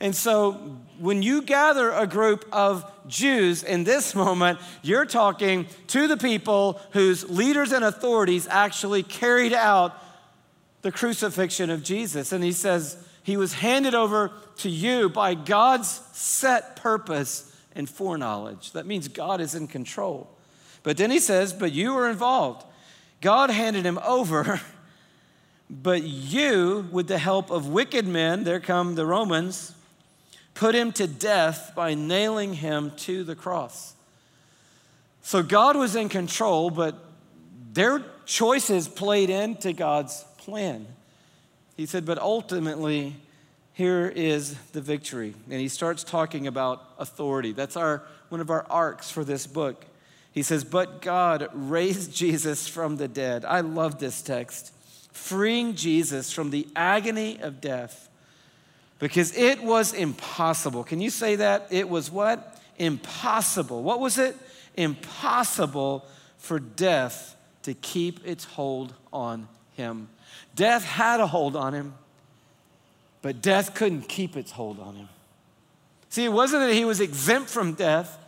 And 0.00 0.14
so 0.14 0.52
when 0.98 1.22
you 1.22 1.42
gather 1.42 1.90
a 1.90 2.06
group 2.06 2.46
of 2.52 2.90
Jews 3.06 3.62
in 3.62 3.84
this 3.84 4.14
moment, 4.26 4.58
you're 4.82 5.06
talking 5.06 5.66
to 5.88 6.06
the 6.06 6.16
people 6.16 6.80
whose 6.90 7.28
leaders 7.28 7.72
and 7.72 7.84
authorities 7.84 8.46
actually 8.48 9.02
carried 9.02 9.52
out 9.52 9.96
the 10.82 10.92
crucifixion 10.92 11.70
of 11.70 11.82
Jesus. 11.82 12.32
And 12.32 12.44
he 12.44 12.52
says, 12.52 12.96
He 13.22 13.36
was 13.36 13.54
handed 13.54 13.94
over 13.94 14.32
to 14.58 14.70
you 14.70 15.08
by 15.08 15.34
God's 15.34 15.88
set 16.12 16.76
purpose 16.76 17.52
and 17.74 17.88
foreknowledge. 17.88 18.72
That 18.72 18.86
means 18.86 19.08
God 19.08 19.40
is 19.40 19.54
in 19.54 19.66
control. 19.66 20.30
But 20.82 20.96
then 20.96 21.10
he 21.10 21.18
says, 21.18 21.52
But 21.52 21.72
you 21.72 21.94
were 21.94 22.08
involved. 22.08 22.64
God 23.20 23.50
handed 23.50 23.84
him 23.84 23.98
over, 24.04 24.60
but 25.70 26.02
you, 26.02 26.86
with 26.92 27.08
the 27.08 27.18
help 27.18 27.50
of 27.50 27.68
wicked 27.68 28.06
men, 28.06 28.44
there 28.44 28.60
come 28.60 28.94
the 28.94 29.06
Romans, 29.06 29.74
put 30.56 30.74
him 30.74 30.90
to 30.92 31.06
death 31.06 31.72
by 31.76 31.94
nailing 31.94 32.54
him 32.54 32.90
to 32.96 33.22
the 33.22 33.36
cross. 33.36 33.94
So 35.22 35.42
God 35.42 35.76
was 35.76 35.94
in 35.94 36.08
control, 36.08 36.70
but 36.70 36.96
their 37.72 38.02
choices 38.24 38.88
played 38.88 39.30
into 39.30 39.72
God's 39.72 40.24
plan. 40.38 40.86
He 41.76 41.86
said, 41.86 42.04
but 42.04 42.18
ultimately, 42.18 43.14
here 43.72 44.10
is 44.14 44.54
the 44.72 44.80
victory. 44.80 45.34
And 45.50 45.60
he 45.60 45.68
starts 45.68 46.02
talking 46.02 46.46
about 46.46 46.82
authority. 46.98 47.52
That's 47.52 47.76
our, 47.76 48.02
one 48.30 48.40
of 48.40 48.50
our 48.50 48.64
arcs 48.70 49.10
for 49.10 49.22
this 49.22 49.46
book. 49.46 49.84
He 50.32 50.42
says, 50.42 50.64
But 50.64 51.02
God 51.02 51.48
raised 51.52 52.14
Jesus 52.14 52.68
from 52.68 52.96
the 52.96 53.08
dead. 53.08 53.44
I 53.44 53.60
love 53.60 53.98
this 53.98 54.22
text. 54.22 54.72
Freeing 55.12 55.74
Jesus 55.74 56.32
from 56.32 56.50
the 56.50 56.66
agony 56.76 57.38
of 57.40 57.60
death 57.60 58.08
because 58.98 59.36
it 59.36 59.62
was 59.62 59.92
impossible. 59.92 60.84
Can 60.84 61.00
you 61.00 61.10
say 61.10 61.36
that? 61.36 61.68
It 61.70 61.88
was 61.88 62.10
what? 62.10 62.60
Impossible. 62.78 63.82
What 63.82 64.00
was 64.00 64.18
it? 64.18 64.36
Impossible 64.76 66.06
for 66.38 66.58
death 66.58 67.36
to 67.62 67.74
keep 67.74 68.24
its 68.26 68.44
hold 68.44 68.94
on 69.12 69.48
him. 69.74 70.08
Death 70.54 70.84
had 70.84 71.20
a 71.20 71.26
hold 71.26 71.56
on 71.56 71.74
him, 71.74 71.94
but 73.22 73.42
death 73.42 73.74
couldn't 73.74 74.08
keep 74.08 74.36
its 74.36 74.52
hold 74.52 74.80
on 74.80 74.94
him. 74.94 75.08
See, 76.08 76.24
it 76.24 76.32
wasn't 76.32 76.62
that 76.62 76.72
he 76.72 76.84
was 76.84 77.00
exempt 77.00 77.50
from 77.50 77.74
death. 77.74 78.18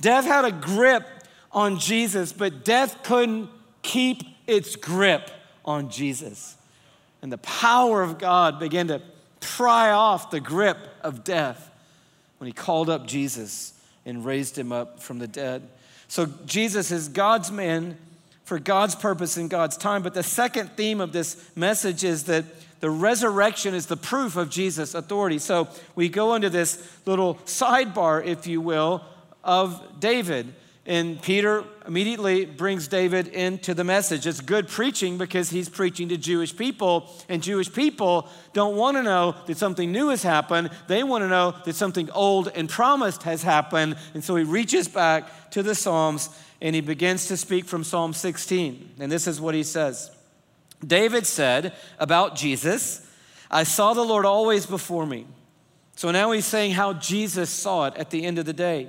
Death 0.00 0.24
had 0.24 0.44
a 0.44 0.52
grip 0.52 1.06
on 1.50 1.78
Jesus, 1.78 2.32
but 2.32 2.64
death 2.64 3.02
couldn't 3.02 3.48
keep 3.82 4.22
its 4.46 4.76
grip 4.76 5.30
on 5.64 5.90
Jesus. 5.90 6.56
And 7.20 7.32
the 7.32 7.38
power 7.38 8.02
of 8.02 8.18
God 8.18 8.58
began 8.58 8.88
to 8.88 9.00
pry 9.42 9.90
off 9.90 10.30
the 10.30 10.40
grip 10.40 10.78
of 11.02 11.24
death 11.24 11.70
when 12.38 12.46
he 12.46 12.52
called 12.52 12.88
up 12.88 13.06
Jesus 13.06 13.74
and 14.06 14.24
raised 14.24 14.56
him 14.56 14.72
up 14.72 15.00
from 15.00 15.18
the 15.18 15.28
dead. 15.28 15.62
So 16.08 16.26
Jesus 16.46 16.90
is 16.90 17.08
God's 17.08 17.52
man 17.52 17.96
for 18.44 18.58
God's 18.58 18.94
purpose 18.94 19.36
in 19.36 19.48
God's 19.48 19.76
time. 19.76 20.02
But 20.02 20.14
the 20.14 20.22
second 20.22 20.72
theme 20.72 21.00
of 21.00 21.12
this 21.12 21.50
message 21.56 22.04
is 22.04 22.24
that 22.24 22.44
the 22.80 22.90
resurrection 22.90 23.74
is 23.74 23.86
the 23.86 23.96
proof 23.96 24.36
of 24.36 24.50
Jesus' 24.50 24.94
authority. 24.94 25.38
So 25.38 25.68
we 25.94 26.08
go 26.08 26.34
into 26.34 26.50
this 26.50 26.84
little 27.06 27.36
sidebar, 27.46 28.24
if 28.24 28.46
you 28.46 28.60
will, 28.60 29.04
of 29.44 30.00
David. 30.00 30.52
And 30.84 31.22
Peter 31.22 31.64
immediately 31.86 32.44
brings 32.44 32.88
David 32.88 33.28
into 33.28 33.72
the 33.72 33.84
message. 33.84 34.26
It's 34.26 34.40
good 34.40 34.66
preaching 34.66 35.16
because 35.16 35.48
he's 35.48 35.68
preaching 35.68 36.08
to 36.08 36.16
Jewish 36.16 36.56
people, 36.56 37.08
and 37.28 37.40
Jewish 37.40 37.72
people 37.72 38.28
don't 38.52 38.76
want 38.76 38.96
to 38.96 39.04
know 39.04 39.36
that 39.46 39.56
something 39.56 39.92
new 39.92 40.08
has 40.08 40.24
happened. 40.24 40.70
They 40.88 41.04
want 41.04 41.22
to 41.22 41.28
know 41.28 41.54
that 41.64 41.76
something 41.76 42.10
old 42.10 42.48
and 42.48 42.68
promised 42.68 43.22
has 43.22 43.44
happened. 43.44 43.96
And 44.14 44.24
so 44.24 44.34
he 44.34 44.42
reaches 44.42 44.88
back 44.88 45.50
to 45.52 45.62
the 45.62 45.74
Psalms 45.74 46.30
and 46.60 46.74
he 46.74 46.80
begins 46.80 47.26
to 47.26 47.36
speak 47.36 47.64
from 47.64 47.84
Psalm 47.84 48.12
16. 48.12 48.94
And 48.98 49.10
this 49.10 49.26
is 49.26 49.40
what 49.40 49.54
he 49.54 49.62
says 49.62 50.10
David 50.84 51.26
said 51.26 51.74
about 52.00 52.34
Jesus, 52.34 53.08
I 53.50 53.62
saw 53.62 53.94
the 53.94 54.04
Lord 54.04 54.24
always 54.24 54.66
before 54.66 55.06
me. 55.06 55.26
So 55.94 56.10
now 56.10 56.32
he's 56.32 56.46
saying 56.46 56.72
how 56.72 56.94
Jesus 56.94 57.50
saw 57.50 57.86
it 57.86 57.94
at 57.96 58.10
the 58.10 58.24
end 58.24 58.38
of 58.38 58.46
the 58.46 58.52
day 58.52 58.88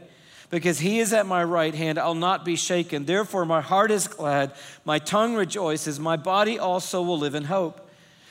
because 0.54 0.78
he 0.78 1.00
is 1.00 1.14
at 1.14 1.26
my 1.26 1.44
right 1.44 1.74
hand, 1.74 1.98
I'll 1.98 2.14
not 2.14 2.46
be 2.46 2.56
shaken. 2.56 3.06
Therefore, 3.06 3.44
my 3.44 3.60
heart 3.60 3.90
is 3.90 4.08
glad, 4.08 4.52
my 4.86 5.00
tongue 5.00 5.34
rejoices, 5.34 6.00
my 6.00 6.16
body 6.16 6.60
also 6.60 7.02
will 7.02 7.18
live 7.18 7.34
in 7.34 7.46
hope. 7.46 7.90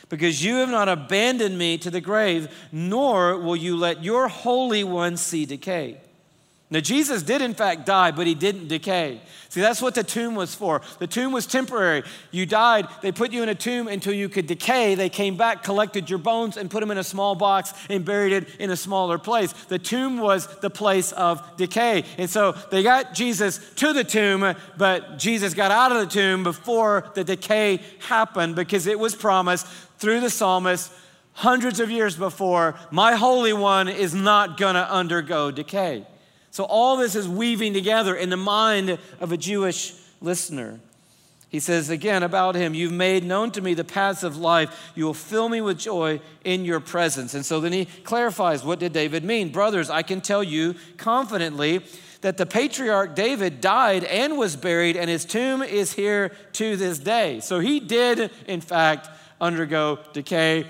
Because 0.08 0.44
you 0.44 0.54
have 0.58 0.68
not 0.68 0.88
abandoned 0.88 1.58
me 1.58 1.78
to 1.78 1.90
the 1.90 2.00
grave, 2.00 2.68
nor 2.70 3.37
will 3.37 3.56
you 3.56 3.74
let 3.74 4.04
your 4.04 4.28
Holy 4.28 4.85
One 4.85 5.16
see 5.16 5.44
decay. 5.44 6.00
Now, 6.72 6.80
Jesus 6.80 7.22
did 7.22 7.42
in 7.42 7.52
fact 7.52 7.85
die, 7.85 8.12
but 8.12 8.26
he 8.26 8.35
didn't 8.35 8.68
decay. 8.68 9.20
See, 9.50 9.61
that's 9.61 9.82
what 9.82 9.94
the 9.94 10.02
tomb 10.02 10.35
was 10.35 10.54
for. 10.54 10.80
The 11.00 11.06
tomb 11.06 11.30
was 11.30 11.44
temporary. 11.44 12.02
You 12.30 12.46
died, 12.46 12.88
they 13.02 13.12
put 13.12 13.30
you 13.30 13.42
in 13.42 13.50
a 13.50 13.54
tomb 13.54 13.88
until 13.88 14.14
you 14.14 14.30
could 14.30 14.46
decay. 14.46 14.94
They 14.94 15.11
came 15.11 15.37
back, 15.37 15.62
collected 15.62 16.08
your 16.08 16.18
bones, 16.18 16.56
and 16.56 16.70
put 16.70 16.80
them 16.80 16.90
in 16.90 16.96
a 16.96 17.04
small 17.04 17.35
box 17.35 17.74
and 17.90 18.06
buried 18.06 18.32
it 18.32 18.48
in 18.58 18.70
a 18.70 18.76
smaller 18.76 19.18
place. 19.18 19.52
The 19.52 19.78
tomb 19.78 20.16
was 20.16 20.46
the 20.61 20.70
place 20.70 21.12
of 21.12 21.42
decay. 21.58 22.04
And 22.16 22.30
so 22.30 22.52
they 22.70 22.82
got 22.82 23.12
Jesus 23.12 23.61
to 23.74 23.92
the 23.92 24.02
tomb, 24.02 24.56
but 24.78 25.18
Jesus 25.18 25.52
got 25.52 25.70
out 25.70 25.92
of 25.92 25.98
the 25.98 26.06
tomb 26.06 26.42
before 26.42 27.04
the 27.12 27.22
decay 27.22 27.82
happened 27.98 28.56
because 28.56 28.87
it 28.87 28.98
was 28.98 29.14
promised 29.14 29.66
through 29.98 30.20
the 30.20 30.30
psalmist 30.30 30.90
hundreds 31.35 31.80
of 31.80 31.90
years 31.90 32.16
before 32.16 32.76
my 32.90 33.14
Holy 33.14 33.52
One 33.52 33.90
is 33.90 34.14
not 34.14 34.56
going 34.56 34.76
to 34.76 34.90
undergo 34.90 35.50
decay. 35.50 36.06
So 36.52 36.64
all 36.64 36.98
this 36.98 37.16
is 37.16 37.26
weaving 37.26 37.72
together 37.72 38.14
in 38.14 38.28
the 38.28 38.36
mind 38.36 38.98
of 39.20 39.32
a 39.32 39.38
Jewish 39.38 39.94
listener. 40.20 40.80
He 41.48 41.60
says 41.60 41.88
again 41.88 42.22
about 42.22 42.54
him, 42.54 42.74
You've 42.74 42.92
made 42.92 43.24
known 43.24 43.50
to 43.52 43.62
me 43.62 43.72
the 43.72 43.84
paths 43.84 44.22
of 44.22 44.36
life. 44.36 44.92
You 44.94 45.06
will 45.06 45.14
fill 45.14 45.48
me 45.48 45.62
with 45.62 45.78
joy 45.78 46.20
in 46.44 46.66
your 46.66 46.78
presence. 46.78 47.32
And 47.32 47.44
so 47.44 47.58
then 47.58 47.72
he 47.72 47.86
clarifies 48.04 48.62
what 48.64 48.80
did 48.80 48.92
David 48.92 49.24
mean? 49.24 49.50
Brothers, 49.50 49.88
I 49.88 50.02
can 50.02 50.20
tell 50.20 50.42
you 50.42 50.74
confidently 50.98 51.80
that 52.20 52.36
the 52.36 52.46
patriarch 52.46 53.14
David 53.14 53.62
died 53.62 54.04
and 54.04 54.36
was 54.36 54.54
buried, 54.54 54.96
and 54.96 55.08
his 55.08 55.24
tomb 55.24 55.62
is 55.62 55.94
here 55.94 56.32
to 56.52 56.76
this 56.76 56.98
day. 56.98 57.40
So 57.40 57.60
he 57.60 57.80
did, 57.80 58.30
in 58.46 58.60
fact, 58.60 59.08
undergo 59.40 59.98
decay. 60.12 60.66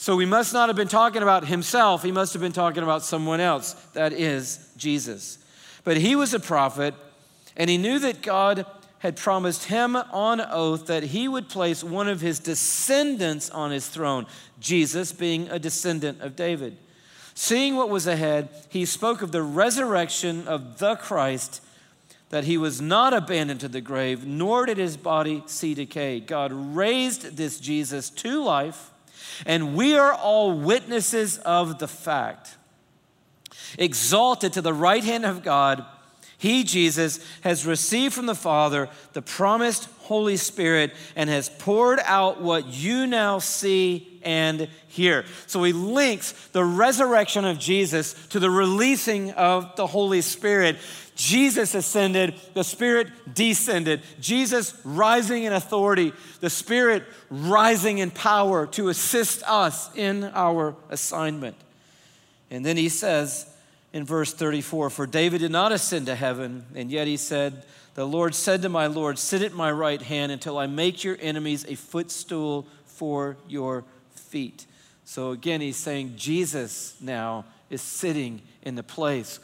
So 0.00 0.14
we 0.14 0.26
must 0.26 0.52
not 0.52 0.68
have 0.68 0.76
been 0.76 0.86
talking 0.86 1.22
about 1.22 1.48
himself, 1.48 2.04
he 2.04 2.12
must 2.12 2.32
have 2.32 2.40
been 2.40 2.52
talking 2.52 2.84
about 2.84 3.02
someone 3.02 3.40
else. 3.40 3.72
That 3.94 4.12
is 4.12 4.70
Jesus. 4.76 5.38
But 5.82 5.96
he 5.96 6.14
was 6.14 6.32
a 6.32 6.38
prophet, 6.38 6.94
and 7.56 7.68
he 7.68 7.78
knew 7.78 7.98
that 7.98 8.22
God 8.22 8.64
had 9.00 9.16
promised 9.16 9.64
him 9.64 9.96
on 9.96 10.40
oath 10.40 10.86
that 10.86 11.02
he 11.02 11.26
would 11.26 11.48
place 11.48 11.82
one 11.82 12.08
of 12.08 12.20
his 12.20 12.38
descendants 12.38 13.50
on 13.50 13.72
his 13.72 13.88
throne, 13.88 14.26
Jesus 14.60 15.10
being 15.10 15.48
a 15.48 15.58
descendant 15.58 16.20
of 16.20 16.36
David. 16.36 16.76
Seeing 17.34 17.74
what 17.74 17.90
was 17.90 18.06
ahead, 18.06 18.50
he 18.68 18.84
spoke 18.84 19.20
of 19.20 19.32
the 19.32 19.42
resurrection 19.42 20.46
of 20.46 20.78
the 20.78 20.94
Christ, 20.94 21.60
that 22.28 22.44
he 22.44 22.56
was 22.56 22.80
not 22.80 23.12
abandoned 23.12 23.58
to 23.60 23.68
the 23.68 23.80
grave, 23.80 24.24
nor 24.24 24.64
did 24.64 24.78
his 24.78 24.96
body 24.96 25.42
see 25.46 25.74
decay. 25.74 26.20
God 26.20 26.52
raised 26.52 27.36
this 27.36 27.58
Jesus 27.58 28.10
to 28.10 28.40
life 28.40 28.92
and 29.46 29.74
we 29.74 29.96
are 29.96 30.12
all 30.12 30.52
witnesses 30.52 31.38
of 31.38 31.78
the 31.78 31.88
fact. 31.88 32.56
Exalted 33.78 34.54
to 34.54 34.62
the 34.62 34.72
right 34.72 35.04
hand 35.04 35.26
of 35.26 35.42
God, 35.42 35.84
he, 36.38 36.62
Jesus, 36.62 37.18
has 37.40 37.66
received 37.66 38.14
from 38.14 38.26
the 38.26 38.34
Father 38.34 38.88
the 39.12 39.22
promised 39.22 39.88
Holy 40.02 40.36
Spirit 40.36 40.94
and 41.16 41.28
has 41.28 41.48
poured 41.48 41.98
out 42.04 42.40
what 42.40 42.66
you 42.68 43.08
now 43.08 43.40
see 43.40 44.20
and 44.22 44.68
hear. 44.86 45.24
So 45.46 45.62
he 45.64 45.72
links 45.72 46.32
the 46.52 46.64
resurrection 46.64 47.44
of 47.44 47.58
Jesus 47.58 48.14
to 48.28 48.38
the 48.38 48.50
releasing 48.50 49.32
of 49.32 49.74
the 49.74 49.86
Holy 49.86 50.20
Spirit. 50.20 50.76
Jesus 51.18 51.74
ascended, 51.74 52.36
the 52.54 52.62
Spirit 52.62 53.08
descended. 53.34 54.02
Jesus 54.20 54.80
rising 54.84 55.42
in 55.42 55.52
authority, 55.52 56.12
the 56.38 56.48
Spirit 56.48 57.02
rising 57.28 57.98
in 57.98 58.12
power 58.12 58.68
to 58.68 58.88
assist 58.88 59.42
us 59.42 59.92
in 59.96 60.22
our 60.22 60.76
assignment. 60.90 61.56
And 62.52 62.64
then 62.64 62.76
he 62.76 62.88
says 62.88 63.52
in 63.92 64.04
verse 64.04 64.32
34 64.32 64.90
For 64.90 65.08
David 65.08 65.40
did 65.40 65.50
not 65.50 65.72
ascend 65.72 66.06
to 66.06 66.14
heaven, 66.14 66.64
and 66.76 66.88
yet 66.88 67.08
he 67.08 67.16
said, 67.16 67.64
The 67.94 68.06
Lord 68.06 68.32
said 68.32 68.62
to 68.62 68.68
my 68.68 68.86
Lord, 68.86 69.18
Sit 69.18 69.42
at 69.42 69.52
my 69.52 69.72
right 69.72 70.00
hand 70.00 70.30
until 70.30 70.56
I 70.56 70.68
make 70.68 71.02
your 71.02 71.18
enemies 71.20 71.64
a 71.66 71.74
footstool 71.74 72.64
for 72.84 73.36
your 73.48 73.84
feet. 74.14 74.66
So 75.04 75.32
again, 75.32 75.60
he's 75.60 75.76
saying 75.76 76.14
Jesus 76.16 76.96
now 77.00 77.44
is 77.70 77.82
sitting 77.82 78.40
in 78.62 78.76
the 78.76 78.84
place 78.84 79.40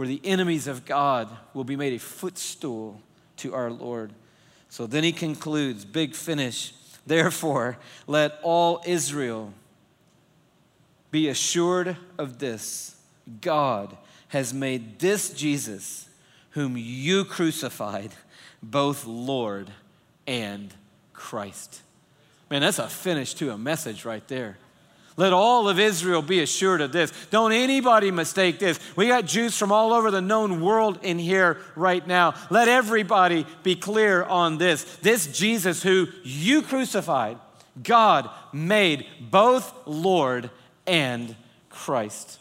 where 0.00 0.08
the 0.08 0.22
enemies 0.24 0.66
of 0.66 0.86
God 0.86 1.28
will 1.52 1.62
be 1.62 1.76
made 1.76 1.92
a 1.92 1.98
footstool 1.98 3.02
to 3.36 3.52
our 3.52 3.70
Lord. 3.70 4.14
So 4.70 4.86
then 4.86 5.04
he 5.04 5.12
concludes, 5.12 5.84
big 5.84 6.14
finish. 6.14 6.72
Therefore, 7.06 7.76
let 8.06 8.38
all 8.42 8.80
Israel 8.86 9.52
be 11.10 11.28
assured 11.28 11.98
of 12.16 12.38
this 12.38 12.96
God 13.42 13.94
has 14.28 14.54
made 14.54 15.00
this 15.00 15.34
Jesus, 15.34 16.08
whom 16.52 16.78
you 16.78 17.26
crucified, 17.26 18.12
both 18.62 19.04
Lord 19.04 19.70
and 20.26 20.72
Christ. 21.12 21.82
Man, 22.48 22.62
that's 22.62 22.78
a 22.78 22.88
finish 22.88 23.34
to 23.34 23.50
a 23.50 23.58
message 23.58 24.06
right 24.06 24.26
there. 24.28 24.56
Let 25.20 25.34
all 25.34 25.68
of 25.68 25.78
Israel 25.78 26.22
be 26.22 26.40
assured 26.40 26.80
of 26.80 26.92
this. 26.92 27.12
Don't 27.30 27.52
anybody 27.52 28.10
mistake 28.10 28.58
this. 28.58 28.80
We 28.96 29.08
got 29.08 29.26
Jews 29.26 29.54
from 29.54 29.70
all 29.70 29.92
over 29.92 30.10
the 30.10 30.22
known 30.22 30.62
world 30.62 30.98
in 31.02 31.18
here 31.18 31.58
right 31.76 32.06
now. 32.06 32.32
Let 32.48 32.68
everybody 32.68 33.44
be 33.62 33.76
clear 33.76 34.22
on 34.22 34.56
this. 34.56 34.82
This 35.02 35.26
Jesus 35.26 35.82
who 35.82 36.08
you 36.22 36.62
crucified, 36.62 37.36
God 37.82 38.30
made 38.54 39.06
both 39.20 39.70
Lord 39.84 40.48
and 40.86 41.36
Christ. 41.68 42.38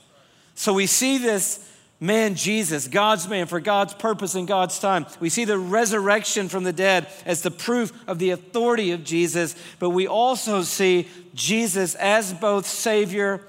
So 0.55 0.71
we 0.71 0.85
see 0.85 1.17
this 1.17 1.68
man 1.99 2.35
Jesus, 2.35 2.87
God's 2.87 3.27
man 3.27 3.47
for 3.47 3.59
God's 3.59 3.93
purpose 3.93 4.35
in 4.35 4.45
God's 4.45 4.79
time. 4.79 5.05
We 5.19 5.29
see 5.29 5.45
the 5.45 5.57
resurrection 5.57 6.49
from 6.49 6.63
the 6.63 6.73
dead 6.73 7.07
as 7.25 7.41
the 7.41 7.51
proof 7.51 7.91
of 8.07 8.19
the 8.19 8.31
authority 8.31 8.91
of 8.91 9.03
Jesus, 9.03 9.55
but 9.79 9.89
we 9.89 10.07
also 10.07 10.61
see 10.61 11.07
Jesus 11.33 11.95
as 11.95 12.33
both 12.33 12.65
Savior 12.65 13.41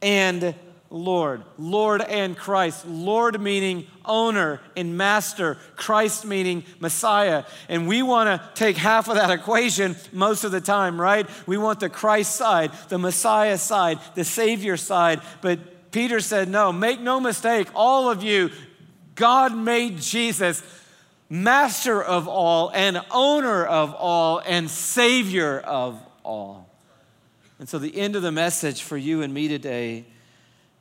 and 0.00 0.54
Lord. 0.92 1.44
Lord 1.56 2.02
and 2.02 2.36
Christ. 2.36 2.84
Lord 2.84 3.40
meaning 3.40 3.86
owner 4.04 4.60
and 4.76 4.96
master, 4.96 5.56
Christ 5.76 6.24
meaning 6.24 6.64
Messiah. 6.80 7.44
And 7.68 7.86
we 7.86 8.02
want 8.02 8.28
to 8.28 8.48
take 8.54 8.76
half 8.76 9.08
of 9.08 9.14
that 9.14 9.30
equation 9.30 9.94
most 10.12 10.42
of 10.42 10.50
the 10.50 10.60
time, 10.60 11.00
right? 11.00 11.28
We 11.46 11.58
want 11.58 11.78
the 11.78 11.88
Christ 11.88 12.34
side, 12.34 12.72
the 12.88 12.98
Messiah 12.98 13.56
side, 13.56 14.00
the 14.16 14.24
Savior 14.24 14.76
side. 14.76 15.20
But 15.42 15.60
Peter 15.90 16.20
said, 16.20 16.48
no, 16.48 16.72
make 16.72 17.00
no 17.00 17.20
mistake, 17.20 17.68
all 17.74 18.10
of 18.10 18.22
you, 18.22 18.50
God 19.14 19.56
made 19.56 19.98
Jesus 19.98 20.62
master 21.28 22.02
of 22.02 22.26
all 22.26 22.70
and 22.74 23.00
owner 23.10 23.64
of 23.64 23.94
all 23.94 24.42
and 24.44 24.68
Savior 24.68 25.58
of 25.60 26.00
all. 26.24 26.68
And 27.58 27.68
so, 27.68 27.78
the 27.78 27.96
end 27.96 28.16
of 28.16 28.22
the 28.22 28.32
message 28.32 28.82
for 28.82 28.96
you 28.96 29.22
and 29.22 29.32
me 29.32 29.46
today 29.46 30.06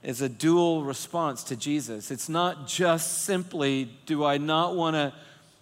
is 0.01 0.21
a 0.21 0.29
dual 0.29 0.83
response 0.83 1.43
to 1.45 1.55
Jesus. 1.55 2.09
It's 2.09 2.29
not 2.29 2.67
just 2.67 3.23
simply, 3.23 3.89
do 4.05 4.23
I 4.23 4.37
not 4.37 4.75
want 4.75 4.95
to 4.95 5.13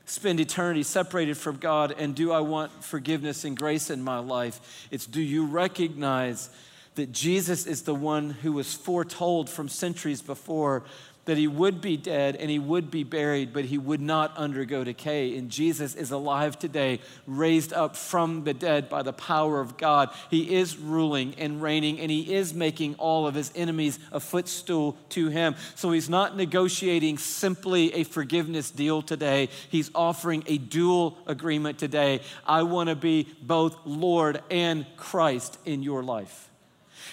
spend 0.06 0.40
eternity 0.40 0.84
separated 0.84 1.36
from 1.36 1.58
God 1.58 1.94
and 1.98 2.16
do 2.16 2.32
I 2.32 2.40
want 2.40 2.84
forgiveness 2.84 3.44
and 3.44 3.58
grace 3.58 3.90
in 3.90 4.04
my 4.04 4.20
life? 4.20 4.88
It's, 4.92 5.06
do 5.06 5.22
you 5.22 5.46
recognize 5.46 6.50
that 6.98 7.12
Jesus 7.12 7.66
is 7.66 7.84
the 7.84 7.96
one 7.96 8.32
who 8.32 8.52
was 8.54 8.74
foretold 8.74 9.50
from 9.50 9.70
centuries 9.70 10.22
before 10.22 10.84
that 11.28 11.38
he 11.38 11.48
would 11.48 11.82
be 11.82 11.98
dead 11.98 12.38
and 12.38 12.50
he 12.50 12.58
would 12.58 12.90
be 12.90 13.04
buried, 13.04 13.52
but 13.54 13.66
he 13.66 13.78
would 13.78 14.02
not 14.02 14.36
undergo 14.38 14.84
decay. 14.84 15.38
And 15.38 15.50
Jesus 15.50 15.94
is 15.94 16.10
alive 16.10 16.58
today, 16.58 17.02
raised 17.28 17.74
up 17.74 17.96
from 17.98 18.46
the 18.46 18.54
dead 18.54 18.90
by 18.90 19.04
the 19.04 19.14
power 19.14 19.60
of 19.60 19.78
God. 19.78 20.10
He 20.32 20.56
is 20.56 20.78
ruling 20.78 21.36
and 21.38 21.62
reigning, 21.62 22.00
and 22.00 22.10
he 22.10 22.34
is 22.34 22.54
making 22.54 22.96
all 22.96 23.28
of 23.28 23.36
his 23.36 23.52
enemies 23.56 24.00
a 24.12 24.22
footstool 24.22 24.98
to 25.10 25.28
him. 25.28 25.56
So 25.76 25.92
he's 25.92 26.10
not 26.10 26.38
negotiating 26.38 27.18
simply 27.18 27.94
a 27.94 28.04
forgiveness 28.04 28.72
deal 28.72 29.02
today, 29.02 29.50
he's 29.70 29.92
offering 29.94 30.44
a 30.48 30.58
dual 30.58 31.18
agreement 31.28 31.78
today. 31.78 32.22
I 32.46 32.64
want 32.64 32.88
to 32.88 32.96
be 32.96 33.28
both 33.42 33.78
Lord 33.86 34.42
and 34.50 34.86
Christ 34.96 35.60
in 35.66 35.84
your 35.84 36.04
life. 36.04 36.50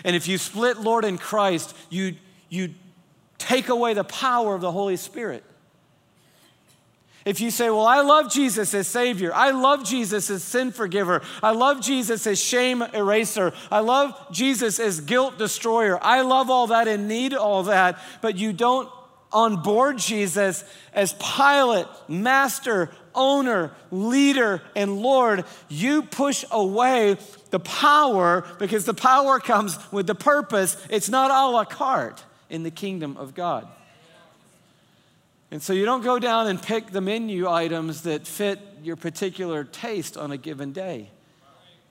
And 0.04 0.16
if 0.16 0.26
you 0.26 0.38
split 0.38 0.80
Lord 0.80 1.04
and 1.04 1.20
Christ, 1.20 1.76
you, 1.90 2.16
you 2.48 2.74
take 3.38 3.68
away 3.68 3.94
the 3.94 4.04
power 4.04 4.54
of 4.54 4.60
the 4.60 4.72
Holy 4.72 4.96
Spirit. 4.96 5.44
If 7.24 7.40
you 7.40 7.50
say, 7.50 7.70
Well, 7.70 7.86
I 7.86 8.02
love 8.02 8.30
Jesus 8.30 8.74
as 8.74 8.86
Savior, 8.86 9.32
I 9.34 9.50
love 9.50 9.84
Jesus 9.84 10.28
as 10.28 10.44
sin 10.44 10.72
forgiver, 10.72 11.22
I 11.42 11.52
love 11.52 11.80
Jesus 11.80 12.26
as 12.26 12.38
shame 12.38 12.82
eraser, 12.82 13.52
I 13.70 13.80
love 13.80 14.14
Jesus 14.30 14.78
as 14.78 15.00
guilt 15.00 15.38
destroyer, 15.38 15.98
I 16.02 16.20
love 16.20 16.50
all 16.50 16.66
that 16.66 16.86
and 16.86 17.08
need 17.08 17.32
all 17.32 17.62
that, 17.64 17.98
but 18.20 18.36
you 18.36 18.52
don't 18.52 18.90
on 19.32 19.62
board 19.62 19.98
Jesus 19.98 20.64
as 20.92 21.14
pilot, 21.14 21.88
master, 22.08 22.90
owner, 23.14 23.72
leader, 23.90 24.62
and 24.74 24.98
Lord, 24.98 25.44
you 25.68 26.02
push 26.02 26.44
away 26.50 27.16
the 27.50 27.60
power 27.60 28.44
because 28.58 28.84
the 28.84 28.94
power 28.94 29.38
comes 29.40 29.78
with 29.92 30.06
the 30.06 30.14
purpose. 30.14 30.76
It's 30.90 31.08
not 31.08 31.30
a 31.30 31.50
la 31.50 31.64
carte 31.64 32.22
in 32.50 32.62
the 32.62 32.70
kingdom 32.70 33.16
of 33.16 33.34
God. 33.34 33.68
And 35.50 35.62
so 35.62 35.72
you 35.72 35.84
don't 35.84 36.02
go 36.02 36.18
down 36.18 36.48
and 36.48 36.60
pick 36.60 36.90
the 36.90 37.00
menu 37.00 37.48
items 37.48 38.02
that 38.02 38.26
fit 38.26 38.58
your 38.82 38.96
particular 38.96 39.62
taste 39.62 40.16
on 40.16 40.32
a 40.32 40.36
given 40.36 40.72
day. 40.72 41.10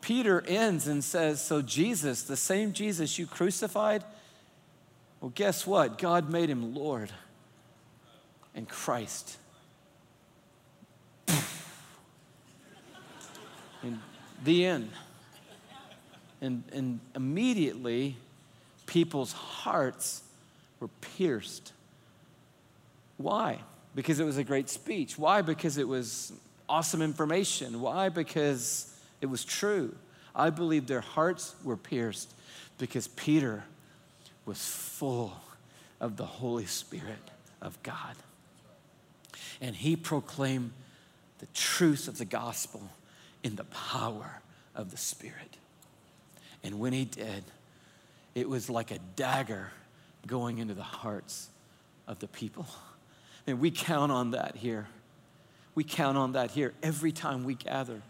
Peter 0.02 0.44
ends 0.46 0.88
and 0.88 1.02
says, 1.02 1.42
So 1.42 1.62
Jesus, 1.62 2.24
the 2.24 2.36
same 2.36 2.74
Jesus 2.74 3.18
you 3.18 3.26
crucified, 3.26 4.04
well, 5.22 5.32
guess 5.34 5.66
what? 5.66 5.98
God 5.98 6.30
made 6.30 6.50
him 6.50 6.76
Lord 6.76 7.10
and 8.54 8.68
Christ. 8.68 9.38
And 13.84 14.00
the 14.43 14.65
end. 14.65 14.89
And, 16.41 16.63
and 16.74 17.00
immediately, 17.15 18.17
people's 18.86 19.32
hearts 19.32 20.24
were 20.80 20.89
pierced. 21.17 21.72
Why? 23.17 23.60
Because 23.96 24.19
it 24.19 24.26
was 24.26 24.38
a 24.38 24.43
great 24.43 24.69
speech. 24.69 25.17
Why? 25.17 25.41
Because 25.41 25.78
it 25.78 25.88
was 25.88 26.34
awesome 26.67 27.02
information. 27.02 27.80
Why? 27.80 28.10
Because 28.10 28.93
it 29.22 29.28
was 29.28 29.46
true. 29.46 29.96
I 30.36 30.50
believe 30.50 30.88
their 30.88 31.02
hearts 31.02 31.56
were 31.63 31.78
pierced 31.78 32.34
because 32.78 33.08
Peter 33.08 33.63
was 34.46 34.65
full 34.65 35.34
of 36.02 36.17
the 36.17 36.26
Holy 36.26 36.65
Spirit 36.65 37.32
of 37.62 37.82
God. 37.84 38.15
And 39.62 39.76
he 39.76 39.96
proclaimed 39.96 40.72
the 41.39 41.46
truth 41.54 42.08
of 42.08 42.17
the 42.17 42.26
gospel 42.26 42.89
in 43.44 43.56
the 43.56 43.66
power 43.66 44.42
of 44.76 44.92
the 44.92 44.98
Spirit. 44.98 45.58
And 46.64 46.80
when 46.80 46.94
he 46.94 47.06
did, 47.06 47.44
it 48.36 48.48
was 48.50 48.70
like 48.70 48.92
a 48.92 49.00
dagger 49.16 49.72
going 50.26 50.58
into 50.58 50.74
the 50.74 50.82
hearts 50.82 51.50
of 52.08 52.20
the 52.20 52.28
people. 52.28 52.66
And 53.46 53.60
we 53.60 53.72
count 53.72 54.12
on 54.12 54.32
that 54.32 54.56
here. 54.56 54.88
We 55.76 55.84
count 55.84 56.18
on 56.18 56.32
that 56.32 56.52
here 56.52 56.74
every 56.82 57.12
time 57.12 57.44
we 57.44 57.56
gather. 57.56 58.02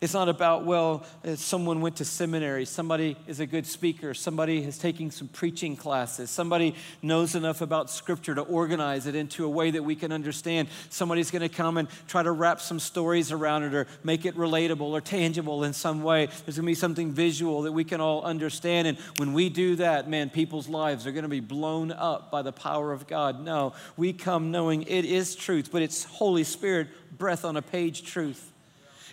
It's 0.00 0.14
not 0.14 0.30
about, 0.30 0.64
well, 0.64 1.04
uh, 1.26 1.36
someone 1.36 1.82
went 1.82 1.96
to 1.96 2.06
seminary, 2.06 2.64
somebody 2.64 3.18
is 3.26 3.38
a 3.38 3.44
good 3.44 3.66
speaker, 3.66 4.14
somebody 4.14 4.64
is 4.64 4.78
taking 4.78 5.10
some 5.10 5.28
preaching 5.28 5.76
classes, 5.76 6.30
somebody 6.30 6.74
knows 7.02 7.34
enough 7.34 7.60
about 7.60 7.90
scripture 7.90 8.34
to 8.34 8.40
organize 8.40 9.06
it 9.06 9.14
into 9.14 9.44
a 9.44 9.48
way 9.48 9.70
that 9.70 9.82
we 9.82 9.94
can 9.94 10.10
understand. 10.10 10.68
Somebody's 10.88 11.30
going 11.30 11.46
to 11.46 11.54
come 11.54 11.76
and 11.76 11.86
try 12.08 12.22
to 12.22 12.30
wrap 12.32 12.62
some 12.62 12.80
stories 12.80 13.30
around 13.30 13.64
it 13.64 13.74
or 13.74 13.86
make 14.02 14.24
it 14.24 14.36
relatable 14.36 14.80
or 14.80 15.02
tangible 15.02 15.64
in 15.64 15.74
some 15.74 16.02
way. 16.02 16.26
There's 16.26 16.56
going 16.56 16.64
to 16.64 16.70
be 16.70 16.74
something 16.74 17.12
visual 17.12 17.62
that 17.62 17.72
we 17.72 17.84
can 17.84 18.00
all 18.00 18.22
understand. 18.22 18.88
And 18.88 18.96
when 19.18 19.34
we 19.34 19.50
do 19.50 19.76
that, 19.76 20.08
man, 20.08 20.30
people's 20.30 20.66
lives 20.66 21.06
are 21.06 21.12
going 21.12 21.24
to 21.24 21.28
be 21.28 21.40
blown 21.40 21.92
up 21.92 22.30
by 22.30 22.40
the 22.40 22.52
power 22.52 22.90
of 22.90 23.06
God. 23.06 23.44
No, 23.44 23.74
we 23.98 24.14
come 24.14 24.50
knowing 24.50 24.82
it 24.84 25.04
is 25.04 25.36
truth, 25.36 25.68
but 25.70 25.82
it's 25.82 26.04
Holy 26.04 26.44
Spirit 26.44 26.88
breath 27.18 27.44
on 27.44 27.58
a 27.58 27.62
page 27.62 28.02
truth. 28.02 28.49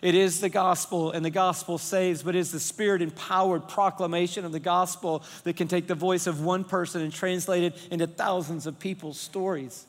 It 0.01 0.15
is 0.15 0.39
the 0.39 0.49
gospel, 0.49 1.11
and 1.11 1.25
the 1.25 1.29
gospel 1.29 1.77
saves, 1.77 2.23
but 2.23 2.35
it 2.35 2.39
is 2.39 2.51
the 2.51 2.59
spirit 2.59 3.01
empowered 3.01 3.67
proclamation 3.67 4.45
of 4.45 4.51
the 4.51 4.59
gospel 4.59 5.23
that 5.43 5.55
can 5.55 5.67
take 5.67 5.87
the 5.87 5.95
voice 5.95 6.27
of 6.27 6.41
one 6.41 6.63
person 6.63 7.01
and 7.01 7.11
translate 7.11 7.63
it 7.63 7.87
into 7.91 8.07
thousands 8.07 8.67
of 8.67 8.79
people's 8.79 9.19
stories. 9.19 9.85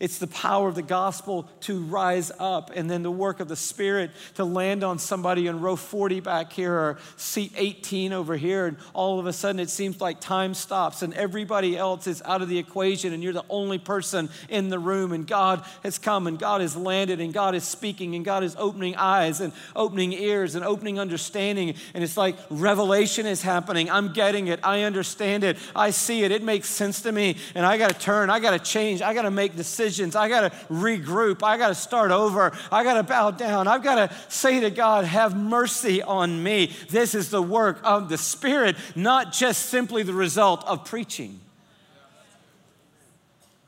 It's 0.00 0.18
the 0.18 0.26
power 0.26 0.68
of 0.68 0.74
the 0.74 0.82
gospel 0.82 1.48
to 1.60 1.80
rise 1.80 2.30
up, 2.38 2.70
and 2.74 2.90
then 2.90 3.02
the 3.02 3.10
work 3.10 3.40
of 3.40 3.48
the 3.48 3.56
Spirit 3.56 4.10
to 4.34 4.44
land 4.44 4.84
on 4.84 4.98
somebody 4.98 5.46
in 5.46 5.60
row 5.60 5.76
40 5.76 6.20
back 6.20 6.52
here 6.52 6.74
or 6.74 6.98
seat 7.16 7.52
18 7.56 8.12
over 8.12 8.36
here. 8.36 8.66
And 8.66 8.76
all 8.92 9.18
of 9.18 9.26
a 9.26 9.32
sudden, 9.32 9.60
it 9.60 9.70
seems 9.70 10.00
like 10.00 10.20
time 10.20 10.54
stops 10.54 11.02
and 11.02 11.14
everybody 11.14 11.76
else 11.76 12.06
is 12.06 12.22
out 12.22 12.42
of 12.42 12.48
the 12.48 12.58
equation, 12.58 13.12
and 13.12 13.22
you're 13.22 13.32
the 13.32 13.44
only 13.48 13.78
person 13.78 14.28
in 14.48 14.68
the 14.68 14.78
room. 14.78 15.12
And 15.12 15.26
God 15.26 15.64
has 15.82 15.98
come, 15.98 16.26
and 16.26 16.38
God 16.38 16.60
has 16.60 16.76
landed, 16.76 17.20
and 17.20 17.32
God 17.32 17.54
is 17.54 17.64
speaking, 17.64 18.14
and 18.14 18.24
God 18.24 18.44
is 18.44 18.54
opening 18.58 18.96
eyes 18.96 19.40
and 19.40 19.52
opening 19.74 20.12
ears 20.12 20.54
and 20.54 20.64
opening 20.64 20.98
understanding. 20.98 21.74
And 21.94 22.04
it's 22.04 22.16
like 22.16 22.36
revelation 22.50 23.26
is 23.26 23.42
happening. 23.42 23.90
I'm 23.90 24.12
getting 24.12 24.48
it. 24.48 24.60
I 24.62 24.82
understand 24.82 25.44
it. 25.44 25.56
I 25.74 25.90
see 25.90 26.22
it. 26.22 26.30
It 26.30 26.42
makes 26.42 26.68
sense 26.68 27.02
to 27.02 27.12
me. 27.12 27.36
And 27.54 27.64
I 27.64 27.78
got 27.78 27.90
to 27.90 27.98
turn. 27.98 28.28
I 28.28 28.40
got 28.40 28.50
to 28.50 28.58
change. 28.58 29.00
I 29.00 29.14
got 29.14 29.22
to 29.22 29.30
make 29.30 29.56
decisions 29.56 29.85
decisions. 29.86 30.16
I 30.16 30.28
got 30.28 30.40
to 30.40 30.50
regroup. 30.68 31.42
I 31.42 31.56
got 31.56 31.68
to 31.68 31.74
start 31.74 32.10
over. 32.10 32.52
I 32.72 32.82
got 32.82 32.94
to 32.94 33.02
bow 33.02 33.30
down. 33.30 33.68
I've 33.68 33.82
got 33.82 33.96
to 33.96 34.16
say 34.28 34.60
to 34.60 34.70
God, 34.70 35.04
have 35.04 35.36
mercy 35.36 36.02
on 36.02 36.42
me. 36.42 36.72
This 36.90 37.14
is 37.14 37.30
the 37.30 37.42
work 37.42 37.78
of 37.84 38.08
the 38.08 38.18
Spirit, 38.18 38.76
not 38.94 39.32
just 39.32 39.66
simply 39.66 40.02
the 40.02 40.12
result 40.12 40.66
of 40.66 40.84
preaching. 40.84 41.40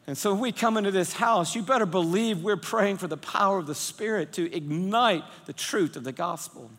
And 0.07 0.17
so 0.17 0.33
when 0.33 0.41
we 0.41 0.53
come 0.53 0.77
into 0.77 0.91
this 0.91 1.13
house, 1.13 1.55
you 1.55 1.63
better 1.63 1.87
believe 1.87 2.43
we're 2.43 2.57
praying 2.57 2.97
for 2.97 3.07
the 3.07 3.17
power 3.17 3.59
of 3.59 3.67
the 3.67 3.75
Spirit 3.75 4.33
to 4.35 4.53
ignite 4.55 5.23
the 5.47 5.53
truth 5.53 5.97
of 5.97 6.05
the 6.05 6.13
gospel 6.13 6.71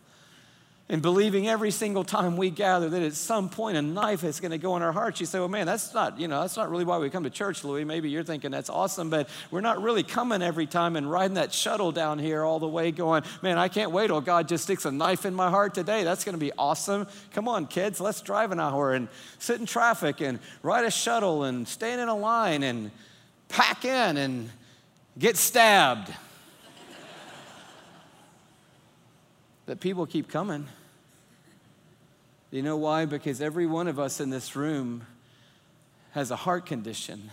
and 0.90 1.00
believing 1.00 1.48
every 1.48 1.70
single 1.70 2.02
time 2.02 2.36
we 2.36 2.50
gather 2.50 2.88
that 2.88 3.00
at 3.00 3.14
some 3.14 3.48
point 3.48 3.76
a 3.76 3.82
knife 3.82 4.24
is 4.24 4.40
going 4.40 4.50
to 4.50 4.58
go 4.58 4.74
in 4.74 4.82
our 4.82 4.90
hearts. 4.90 5.20
You 5.20 5.26
say, 5.26 5.38
well, 5.38 5.46
man, 5.46 5.64
that's 5.64 5.94
not, 5.94 6.18
you 6.18 6.26
know, 6.26 6.40
that's 6.40 6.56
not 6.56 6.68
really 6.68 6.82
why 6.82 6.98
we 6.98 7.08
come 7.10 7.22
to 7.22 7.30
church, 7.30 7.62
Louis. 7.62 7.84
Maybe 7.84 8.10
you're 8.10 8.24
thinking 8.24 8.50
that's 8.50 8.68
awesome, 8.68 9.08
but 9.08 9.28
we're 9.52 9.60
not 9.60 9.80
really 9.80 10.02
coming 10.02 10.42
every 10.42 10.66
time 10.66 10.96
and 10.96 11.08
riding 11.08 11.34
that 11.34 11.52
shuttle 11.52 11.92
down 11.92 12.18
here 12.18 12.42
all 12.42 12.58
the 12.58 12.66
way 12.66 12.90
going, 12.90 13.22
man, 13.40 13.56
I 13.56 13.68
can't 13.68 13.92
wait 13.92 14.08
till 14.08 14.20
God 14.20 14.48
just 14.48 14.64
sticks 14.64 14.84
a 14.84 14.90
knife 14.90 15.24
in 15.24 15.32
my 15.32 15.48
heart 15.48 15.74
today. 15.74 16.02
That's 16.02 16.24
going 16.24 16.34
to 16.34 16.40
be 16.40 16.50
awesome. 16.58 17.06
Come 17.34 17.46
on, 17.46 17.68
kids, 17.68 18.00
let's 18.00 18.20
drive 18.20 18.50
an 18.50 18.58
hour 18.58 18.92
and 18.92 19.06
sit 19.38 19.60
in 19.60 19.66
traffic 19.66 20.20
and 20.20 20.40
ride 20.60 20.84
a 20.84 20.90
shuttle 20.90 21.44
and 21.44 21.68
stand 21.68 22.00
in 22.00 22.08
a 22.08 22.16
line 22.16 22.64
and 22.64 22.90
pack 23.48 23.84
in 23.84 24.16
and 24.16 24.50
get 25.16 25.36
stabbed. 25.36 26.12
that 29.66 29.78
people 29.78 30.04
keep 30.04 30.28
coming. 30.28 30.66
You 32.50 32.62
know 32.62 32.76
why? 32.76 33.04
Because 33.04 33.40
every 33.40 33.66
one 33.66 33.86
of 33.86 33.98
us 33.98 34.20
in 34.20 34.30
this 34.30 34.56
room 34.56 35.06
has 36.12 36.30
a 36.30 36.36
heart 36.36 36.66
condition. 36.66 37.30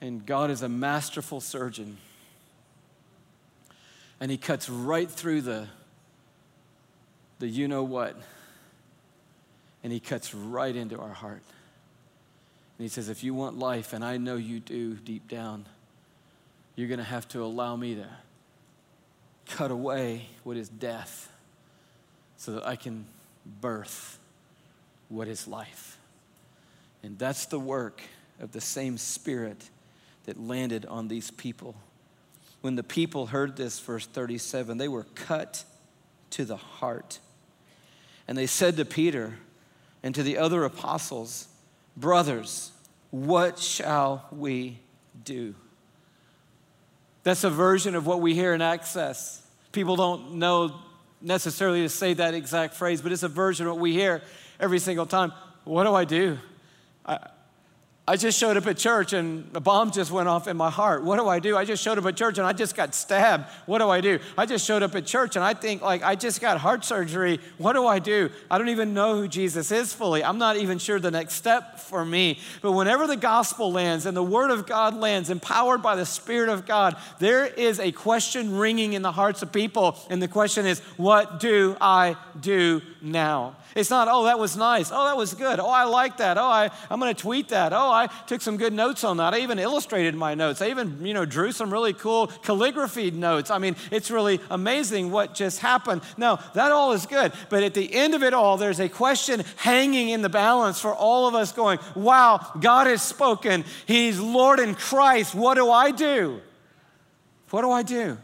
And 0.00 0.26
God 0.26 0.50
is 0.50 0.62
a 0.62 0.68
masterful 0.68 1.40
surgeon. 1.40 1.98
And 4.20 4.30
He 4.30 4.36
cuts 4.36 4.68
right 4.68 5.08
through 5.08 5.42
the, 5.42 5.68
the 7.38 7.46
you 7.46 7.68
know 7.68 7.84
what. 7.84 8.20
And 9.84 9.92
He 9.92 10.00
cuts 10.00 10.34
right 10.34 10.74
into 10.74 10.98
our 10.98 11.12
heart. 11.12 11.42
And 12.78 12.84
He 12.84 12.88
says, 12.88 13.08
if 13.08 13.22
you 13.22 13.32
want 13.32 13.58
life, 13.58 13.92
and 13.92 14.04
I 14.04 14.16
know 14.16 14.34
you 14.34 14.58
do 14.58 14.94
deep 14.94 15.28
down, 15.28 15.66
you're 16.74 16.88
going 16.88 16.98
to 16.98 17.04
have 17.04 17.28
to 17.28 17.44
allow 17.44 17.76
me 17.76 17.94
to 17.94 18.06
cut 19.46 19.70
away 19.70 20.26
what 20.42 20.56
is 20.56 20.68
death 20.68 21.32
so 22.36 22.52
that 22.52 22.66
I 22.66 22.74
can 22.74 23.06
birth 23.60 24.18
what 25.08 25.28
is 25.28 25.46
life. 25.46 25.98
And 27.02 27.18
that's 27.18 27.46
the 27.46 27.60
work 27.60 28.02
of 28.40 28.52
the 28.52 28.60
same 28.60 28.98
Spirit 28.98 29.70
that 30.24 30.40
landed 30.40 30.86
on 30.86 31.08
these 31.08 31.30
people. 31.30 31.76
When 32.60 32.74
the 32.74 32.82
people 32.82 33.26
heard 33.26 33.56
this, 33.56 33.78
verse 33.78 34.06
37, 34.06 34.78
they 34.78 34.88
were 34.88 35.04
cut 35.14 35.64
to 36.30 36.44
the 36.44 36.56
heart. 36.56 37.20
And 38.26 38.36
they 38.36 38.46
said 38.46 38.76
to 38.76 38.84
Peter 38.84 39.34
and 40.02 40.14
to 40.14 40.22
the 40.22 40.38
other 40.38 40.64
apostles, 40.64 41.48
Brothers, 41.96 42.72
what 43.10 43.58
shall 43.58 44.26
we 44.32 44.78
do? 45.24 45.54
That's 47.22 47.44
a 47.44 47.50
version 47.50 47.94
of 47.94 48.06
what 48.06 48.20
we 48.20 48.34
hear 48.34 48.52
in 48.52 48.60
Access. 48.60 49.42
People 49.72 49.96
don't 49.96 50.34
know 50.34 50.74
necessarily 51.26 51.82
to 51.82 51.88
say 51.88 52.14
that 52.14 52.34
exact 52.34 52.74
phrase, 52.74 53.02
but 53.02 53.12
it's 53.12 53.24
a 53.24 53.28
version 53.28 53.66
of 53.66 53.74
what 53.74 53.80
we 53.80 53.92
hear 53.92 54.22
every 54.60 54.78
single 54.78 55.06
time. 55.06 55.32
What 55.64 55.84
do 55.84 55.94
I 55.94 56.04
do? 56.04 56.38
I, 57.04 57.18
I 58.08 58.16
just 58.16 58.38
showed 58.38 58.56
up 58.56 58.68
at 58.68 58.76
church 58.76 59.12
and 59.12 59.50
a 59.52 59.58
bomb 59.58 59.90
just 59.90 60.12
went 60.12 60.28
off 60.28 60.46
in 60.46 60.56
my 60.56 60.70
heart. 60.70 61.02
What 61.02 61.16
do 61.16 61.26
I 61.26 61.40
do? 61.40 61.56
I 61.56 61.64
just 61.64 61.82
showed 61.82 61.98
up 61.98 62.06
at 62.06 62.14
church 62.14 62.38
and 62.38 62.46
I 62.46 62.52
just 62.52 62.76
got 62.76 62.94
stabbed. 62.94 63.50
What 63.66 63.78
do 63.78 63.90
I 63.90 64.00
do? 64.00 64.20
I 64.38 64.46
just 64.46 64.64
showed 64.64 64.84
up 64.84 64.94
at 64.94 65.06
church 65.06 65.34
and 65.34 65.44
I 65.44 65.54
think 65.54 65.82
like 65.82 66.04
I 66.04 66.14
just 66.14 66.40
got 66.40 66.58
heart 66.58 66.84
surgery. 66.84 67.40
What 67.58 67.72
do 67.72 67.84
I 67.84 67.98
do? 67.98 68.30
I 68.48 68.58
don't 68.58 68.68
even 68.68 68.94
know 68.94 69.16
who 69.16 69.26
Jesus 69.26 69.72
is 69.72 69.92
fully. 69.92 70.22
I'm 70.22 70.38
not 70.38 70.56
even 70.56 70.78
sure 70.78 71.00
the 71.00 71.10
next 71.10 71.34
step 71.34 71.80
for 71.80 72.04
me. 72.04 72.38
But 72.62 72.72
whenever 72.72 73.08
the 73.08 73.16
gospel 73.16 73.72
lands 73.72 74.06
and 74.06 74.16
the 74.16 74.22
word 74.22 74.52
of 74.52 74.68
God 74.68 74.94
lands, 74.94 75.28
empowered 75.28 75.82
by 75.82 75.96
the 75.96 76.06
Spirit 76.06 76.48
of 76.48 76.64
God, 76.64 76.96
there 77.18 77.44
is 77.44 77.80
a 77.80 77.90
question 77.90 78.56
ringing 78.56 78.92
in 78.92 79.02
the 79.02 79.10
hearts 79.10 79.42
of 79.42 79.52
people. 79.52 79.98
And 80.10 80.22
the 80.22 80.28
question 80.28 80.64
is, 80.64 80.78
what 80.96 81.40
do 81.40 81.76
I 81.80 82.14
do 82.40 82.82
now? 83.02 83.56
It's 83.74 83.90
not, 83.90 84.08
oh, 84.10 84.24
that 84.24 84.38
was 84.38 84.56
nice. 84.56 84.90
Oh, 84.90 85.04
that 85.04 85.18
was 85.18 85.34
good. 85.34 85.60
Oh, 85.60 85.68
I 85.68 85.84
like 85.84 86.16
that. 86.16 86.38
Oh, 86.38 86.44
I, 86.44 86.70
I'm 86.88 86.98
going 86.98 87.14
to 87.14 87.20
tweet 87.20 87.50
that. 87.50 87.74
Oh, 87.74 87.90
I 87.96 88.06
took 88.26 88.40
some 88.40 88.56
good 88.56 88.72
notes 88.72 89.02
on 89.02 89.16
that. 89.16 89.34
I 89.34 89.40
even 89.40 89.58
illustrated 89.58 90.14
my 90.14 90.34
notes. 90.34 90.62
I 90.62 90.68
even, 90.68 91.04
you 91.04 91.14
know, 91.14 91.24
drew 91.24 91.50
some 91.50 91.72
really 91.72 91.92
cool 91.92 92.28
calligraphy 92.28 93.10
notes. 93.10 93.50
I 93.50 93.58
mean, 93.58 93.74
it's 93.90 94.10
really 94.10 94.40
amazing 94.50 95.10
what 95.10 95.34
just 95.34 95.60
happened. 95.60 96.02
Now, 96.16 96.36
that 96.54 96.70
all 96.70 96.92
is 96.92 97.06
good. 97.06 97.32
But 97.48 97.62
at 97.62 97.74
the 97.74 97.92
end 97.92 98.14
of 98.14 98.22
it 98.22 98.34
all, 98.34 98.56
there's 98.56 98.80
a 98.80 98.88
question 98.88 99.42
hanging 99.56 100.10
in 100.10 100.22
the 100.22 100.28
balance 100.28 100.80
for 100.80 100.94
all 100.94 101.26
of 101.26 101.34
us 101.34 101.52
going, 101.52 101.78
wow, 101.94 102.52
God 102.60 102.86
has 102.86 103.02
spoken. 103.02 103.64
He's 103.86 104.20
Lord 104.20 104.60
in 104.60 104.74
Christ. 104.74 105.34
What 105.34 105.54
do 105.54 105.70
I 105.70 105.90
do? 105.90 106.40
What 107.50 107.62
do 107.62 107.70
I 107.70 107.82
do? 107.82 108.18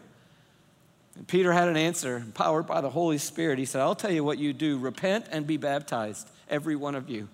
And 1.17 1.29
Peter 1.29 1.53
had 1.53 1.69
an 1.69 1.77
answer, 1.77 2.17
empowered 2.17 2.67
by 2.67 2.81
the 2.81 2.91
Holy 2.91 3.19
Spirit. 3.19 3.59
He 3.59 3.65
said, 3.65 3.81
I'll 3.81 3.95
tell 3.95 4.11
you 4.11 4.25
what 4.25 4.39
you 4.39 4.53
do 4.53 4.79
repent 4.79 5.27
and 5.31 5.47
be 5.47 5.57
baptized, 5.57 6.31
every 6.49 6.77
one 6.77 6.95
of 6.95 7.09
you. 7.09 7.29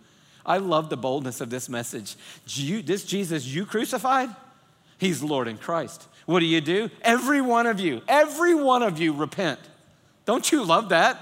I 0.48 0.56
love 0.56 0.88
the 0.88 0.96
boldness 0.96 1.42
of 1.42 1.50
this 1.50 1.68
message. 1.68 2.16
You, 2.46 2.80
this 2.80 3.04
Jesus 3.04 3.46
you 3.46 3.66
crucified, 3.66 4.30
he's 4.96 5.22
Lord 5.22 5.46
in 5.46 5.58
Christ. 5.58 6.08
What 6.24 6.40
do 6.40 6.46
you 6.46 6.62
do? 6.62 6.90
Every 7.02 7.42
one 7.42 7.66
of 7.66 7.78
you, 7.78 8.00
every 8.08 8.54
one 8.54 8.82
of 8.82 8.98
you 8.98 9.12
repent. 9.12 9.60
Don't 10.24 10.50
you 10.50 10.64
love 10.64 10.88
that? 10.88 11.16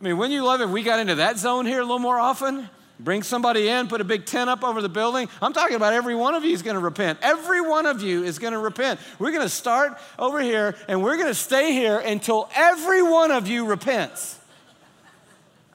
I 0.00 0.04
mean, 0.04 0.16
when 0.16 0.30
you 0.30 0.44
love 0.44 0.62
it, 0.62 0.68
we 0.68 0.82
got 0.82 0.98
into 0.98 1.16
that 1.16 1.38
zone 1.38 1.66
here 1.66 1.80
a 1.80 1.82
little 1.82 1.98
more 1.98 2.18
often. 2.18 2.68
Bring 2.98 3.22
somebody 3.22 3.68
in, 3.68 3.88
put 3.88 4.00
a 4.00 4.04
big 4.04 4.24
tent 4.24 4.48
up 4.48 4.64
over 4.64 4.80
the 4.80 4.88
building. 4.88 5.28
I'm 5.42 5.52
talking 5.52 5.76
about 5.76 5.92
every 5.92 6.14
one 6.14 6.34
of 6.34 6.44
you 6.44 6.52
is 6.52 6.62
going 6.62 6.74
to 6.74 6.80
repent. 6.80 7.18
Every 7.22 7.60
one 7.60 7.86
of 7.86 8.02
you 8.02 8.22
is 8.22 8.38
going 8.38 8.52
to 8.52 8.58
repent. 8.58 9.00
We're 9.18 9.32
going 9.32 9.42
to 9.42 9.48
start 9.48 9.98
over 10.18 10.40
here 10.40 10.76
and 10.88 11.02
we're 11.02 11.16
going 11.16 11.28
to 11.28 11.34
stay 11.34 11.72
here 11.72 11.98
until 11.98 12.48
every 12.54 13.02
one 13.02 13.30
of 13.30 13.46
you 13.46 13.66
repents 13.66 14.38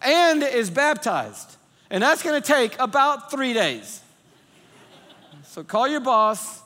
and 0.02 0.42
is 0.42 0.70
baptized. 0.70 1.58
And 1.90 2.04
that's 2.04 2.22
to 2.40 2.48
take 2.48 2.78
about 2.80 3.32
three 3.32 3.54
days. 3.54 4.02
So 5.44 5.64
call 5.64 5.88
your 5.88 6.02
boss, 6.02 6.62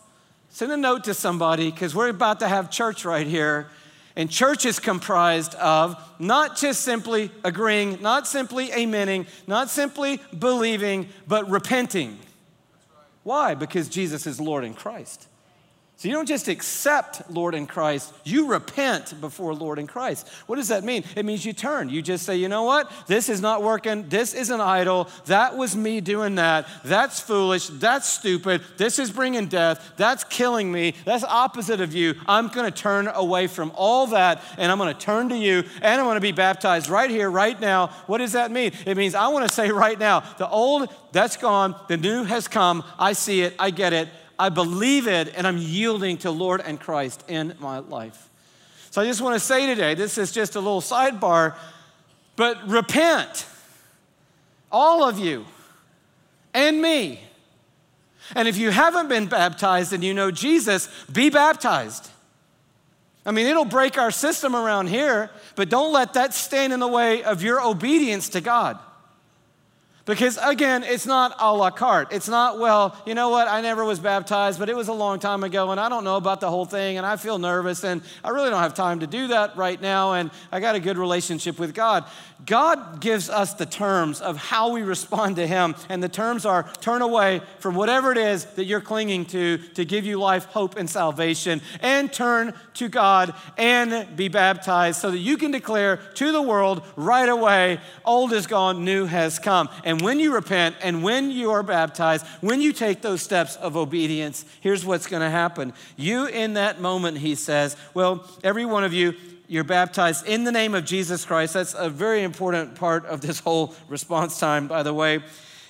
send 0.49 0.71
a 0.71 0.77
note 0.77 1.05
to 1.05 1.13
somebody 1.13 1.71
because 1.71 1.95
we're 1.95 2.09
about 2.09 2.39
to 2.39 2.47
have 2.47 2.69
church 2.69 3.05
right 3.05 3.25
here 3.25 3.69
and 4.15 4.29
church 4.29 4.65
is 4.65 4.79
comprised 4.79 5.55
of 5.55 5.97
not 6.19 6.55
just 6.57 6.81
simply 6.81 7.31
agreeing, 7.43 8.01
not 8.01 8.27
simply 8.27 8.69
amening, 8.69 9.27
not 9.47 9.69
simply 9.69 10.19
believing, 10.37 11.09
but 11.27 11.49
repenting. 11.49 12.19
Why? 13.23 13.55
Because 13.55 13.89
Jesus 13.89 14.27
is 14.27 14.39
Lord 14.39 14.63
in 14.63 14.73
Christ. 14.73 15.27
So 16.03 16.09
you 16.09 16.15
don't 16.15 16.27
just 16.27 16.49
accept 16.49 17.31
Lord 17.31 17.55
in 17.55 17.65
Christ, 17.65 18.13
you 18.25 18.47
repent 18.47 19.21
before 19.21 19.55
Lord 19.55 19.79
in 19.79 19.87
Christ. 19.87 20.27
What 20.47 20.57
does 20.57 20.67
that 20.67 20.83
mean? 20.83 21.05
It 21.15 21.23
means 21.23 21.45
you 21.45 21.53
turn. 21.53 21.87
You 21.87 22.01
just 22.01 22.25
say, 22.25 22.35
you 22.35 22.49
know 22.49 22.63
what? 22.63 22.91
This 23.07 23.29
is 23.29 23.39
not 23.39 23.63
working. 23.63 24.09
This 24.09 24.33
is 24.33 24.49
an 24.49 24.59
idol. 24.59 25.07
That 25.27 25.55
was 25.55 25.77
me 25.77 26.01
doing 26.01 26.35
that. 26.35 26.67
That's 26.83 27.21
foolish. 27.21 27.67
That's 27.67 28.05
stupid. 28.05 28.63
This 28.75 28.99
is 28.99 29.11
bringing 29.11 29.47
death. 29.47 29.93
That's 29.95 30.25
killing 30.25 30.69
me. 30.73 30.93
That's 31.05 31.23
opposite 31.23 31.79
of 31.79 31.93
you. 31.93 32.15
I'm 32.27 32.49
going 32.49 32.69
to 32.69 32.77
turn 32.77 33.07
away 33.07 33.47
from 33.47 33.71
all 33.73 34.07
that 34.07 34.43
and 34.57 34.69
I'm 34.73 34.79
going 34.79 34.93
to 34.93 34.99
turn 34.99 35.29
to 35.29 35.37
you 35.37 35.63
and 35.81 36.01
I'm 36.01 36.05
going 36.05 36.15
to 36.15 36.19
be 36.19 36.33
baptized 36.33 36.89
right 36.89 37.09
here, 37.09 37.31
right 37.31 37.57
now. 37.57 37.87
What 38.07 38.17
does 38.17 38.33
that 38.33 38.51
mean? 38.51 38.73
It 38.85 38.97
means 38.97 39.15
I 39.15 39.29
want 39.29 39.47
to 39.47 39.55
say 39.55 39.71
right 39.71 39.97
now, 39.97 40.19
the 40.37 40.49
old, 40.49 40.93
that's 41.13 41.37
gone. 41.37 41.79
The 41.87 41.95
new 41.95 42.25
has 42.25 42.49
come. 42.49 42.83
I 42.99 43.13
see 43.13 43.43
it. 43.43 43.55
I 43.57 43.69
get 43.69 43.93
it. 43.93 44.09
I 44.43 44.49
believe 44.49 45.07
it, 45.07 45.33
and 45.37 45.47
I'm 45.47 45.57
yielding 45.57 46.17
to 46.17 46.29
Lord 46.29 46.59
and 46.59 46.77
Christ 46.77 47.23
in 47.29 47.55
my 47.61 47.79
life. 47.79 48.27
So 48.91 49.01
I 49.01 49.05
just 49.05 49.21
want 49.21 49.35
to 49.35 49.39
say 49.39 49.65
today 49.67 49.93
this 49.93 50.17
is 50.17 50.33
just 50.33 50.57
a 50.57 50.59
little 50.59 50.81
sidebar, 50.81 51.55
but 52.35 52.67
repent, 52.67 53.45
all 54.69 55.01
of 55.07 55.17
you, 55.17 55.45
and 56.53 56.81
me. 56.81 57.21
And 58.35 58.49
if 58.49 58.57
you 58.57 58.69
haven't 58.69 59.07
been 59.07 59.27
baptized 59.27 59.93
and 59.93 60.03
you 60.03 60.13
know 60.13 60.29
Jesus, 60.29 60.89
be 61.09 61.29
baptized. 61.29 62.09
I 63.25 63.31
mean, 63.31 63.47
it'll 63.47 63.63
break 63.63 63.97
our 63.97 64.11
system 64.11 64.57
around 64.57 64.87
here, 64.87 65.29
but 65.55 65.69
don't 65.69 65.93
let 65.93 66.15
that 66.15 66.33
stand 66.33 66.73
in 66.73 66.81
the 66.81 66.87
way 66.89 67.23
of 67.23 67.43
your 67.43 67.65
obedience 67.65 68.27
to 68.29 68.41
God. 68.41 68.77
Because 70.05 70.37
again, 70.43 70.83
it's 70.83 71.05
not 71.05 71.33
a 71.39 71.53
la 71.53 71.69
carte. 71.69 72.11
It's 72.11 72.27
not, 72.27 72.59
well, 72.59 72.93
you 73.05 73.15
know 73.15 73.29
what, 73.29 73.47
I 73.47 73.61
never 73.61 73.85
was 73.85 73.99
baptized, 73.99 74.59
but 74.59 74.67
it 74.67 74.75
was 74.75 74.89
a 74.89 74.93
long 74.93 75.17
time 75.17 75.45
ago 75.45 75.71
and 75.71 75.79
I 75.79 75.87
don't 75.87 76.03
know 76.03 76.17
about 76.17 76.41
the 76.41 76.49
whole 76.49 76.65
thing 76.65 76.97
and 76.97 77.05
I 77.05 77.15
feel 77.15 77.39
nervous 77.39 77.85
and 77.85 78.01
I 78.21 78.29
really 78.29 78.49
don't 78.49 78.61
have 78.61 78.73
time 78.73 78.99
to 78.99 79.07
do 79.07 79.27
that 79.27 79.55
right 79.55 79.81
now 79.81 80.13
and 80.13 80.29
I 80.51 80.59
got 80.59 80.75
a 80.75 80.81
good 80.81 80.97
relationship 80.97 81.57
with 81.57 81.73
God. 81.73 82.03
God 82.45 82.99
gives 82.99 83.29
us 83.29 83.53
the 83.53 83.65
terms 83.65 84.19
of 84.19 84.37
how 84.37 84.71
we 84.71 84.81
respond 84.81 85.37
to 85.37 85.47
Him, 85.47 85.75
and 85.89 86.03
the 86.03 86.09
terms 86.09 86.45
are 86.45 86.69
turn 86.81 87.01
away 87.01 87.41
from 87.59 87.75
whatever 87.75 88.11
it 88.11 88.17
is 88.17 88.45
that 88.55 88.65
you're 88.65 88.81
clinging 88.81 89.25
to 89.27 89.57
to 89.75 89.85
give 89.85 90.05
you 90.05 90.19
life, 90.19 90.45
hope, 90.45 90.75
and 90.75 90.89
salvation, 90.89 91.61
and 91.81 92.11
turn 92.11 92.53
to 92.75 92.89
God 92.89 93.33
and 93.57 94.15
be 94.17 94.27
baptized 94.27 94.99
so 94.99 95.11
that 95.11 95.19
you 95.19 95.37
can 95.37 95.51
declare 95.51 95.97
to 96.15 96.31
the 96.31 96.41
world 96.41 96.83
right 96.95 97.29
away 97.29 97.79
old 98.03 98.33
is 98.33 98.47
gone, 98.47 98.83
new 98.83 99.05
has 99.05 99.39
come. 99.39 99.69
And 99.83 99.92
when 100.01 100.19
you 100.19 100.33
repent 100.33 100.75
and 100.81 101.03
when 101.03 101.31
you 101.31 101.51
are 101.51 101.63
baptized, 101.63 102.25
when 102.41 102.61
you 102.61 102.71
take 102.71 103.01
those 103.01 103.21
steps 103.21 103.55
of 103.57 103.75
obedience, 103.75 104.45
here's 104.61 104.85
what's 104.85 105.07
going 105.07 105.21
to 105.21 105.29
happen. 105.29 105.73
You, 105.97 106.25
in 106.25 106.53
that 106.53 106.79
moment, 106.79 107.17
He 107.17 107.35
says, 107.35 107.75
well, 107.93 108.27
every 108.43 108.65
one 108.65 108.83
of 108.83 108.93
you, 108.93 109.13
you're 109.47 109.63
baptized 109.63 110.25
in 110.25 110.45
the 110.45 110.51
name 110.51 110.73
of 110.73 110.85
Jesus 110.85 111.25
Christ. 111.25 111.53
That's 111.53 111.73
a 111.73 111.89
very 111.89 112.23
important 112.23 112.75
part 112.75 113.05
of 113.05 113.21
this 113.21 113.39
whole 113.39 113.75
response 113.89 114.39
time, 114.39 114.67
by 114.67 114.83
the 114.83 114.93
way. 114.93 115.21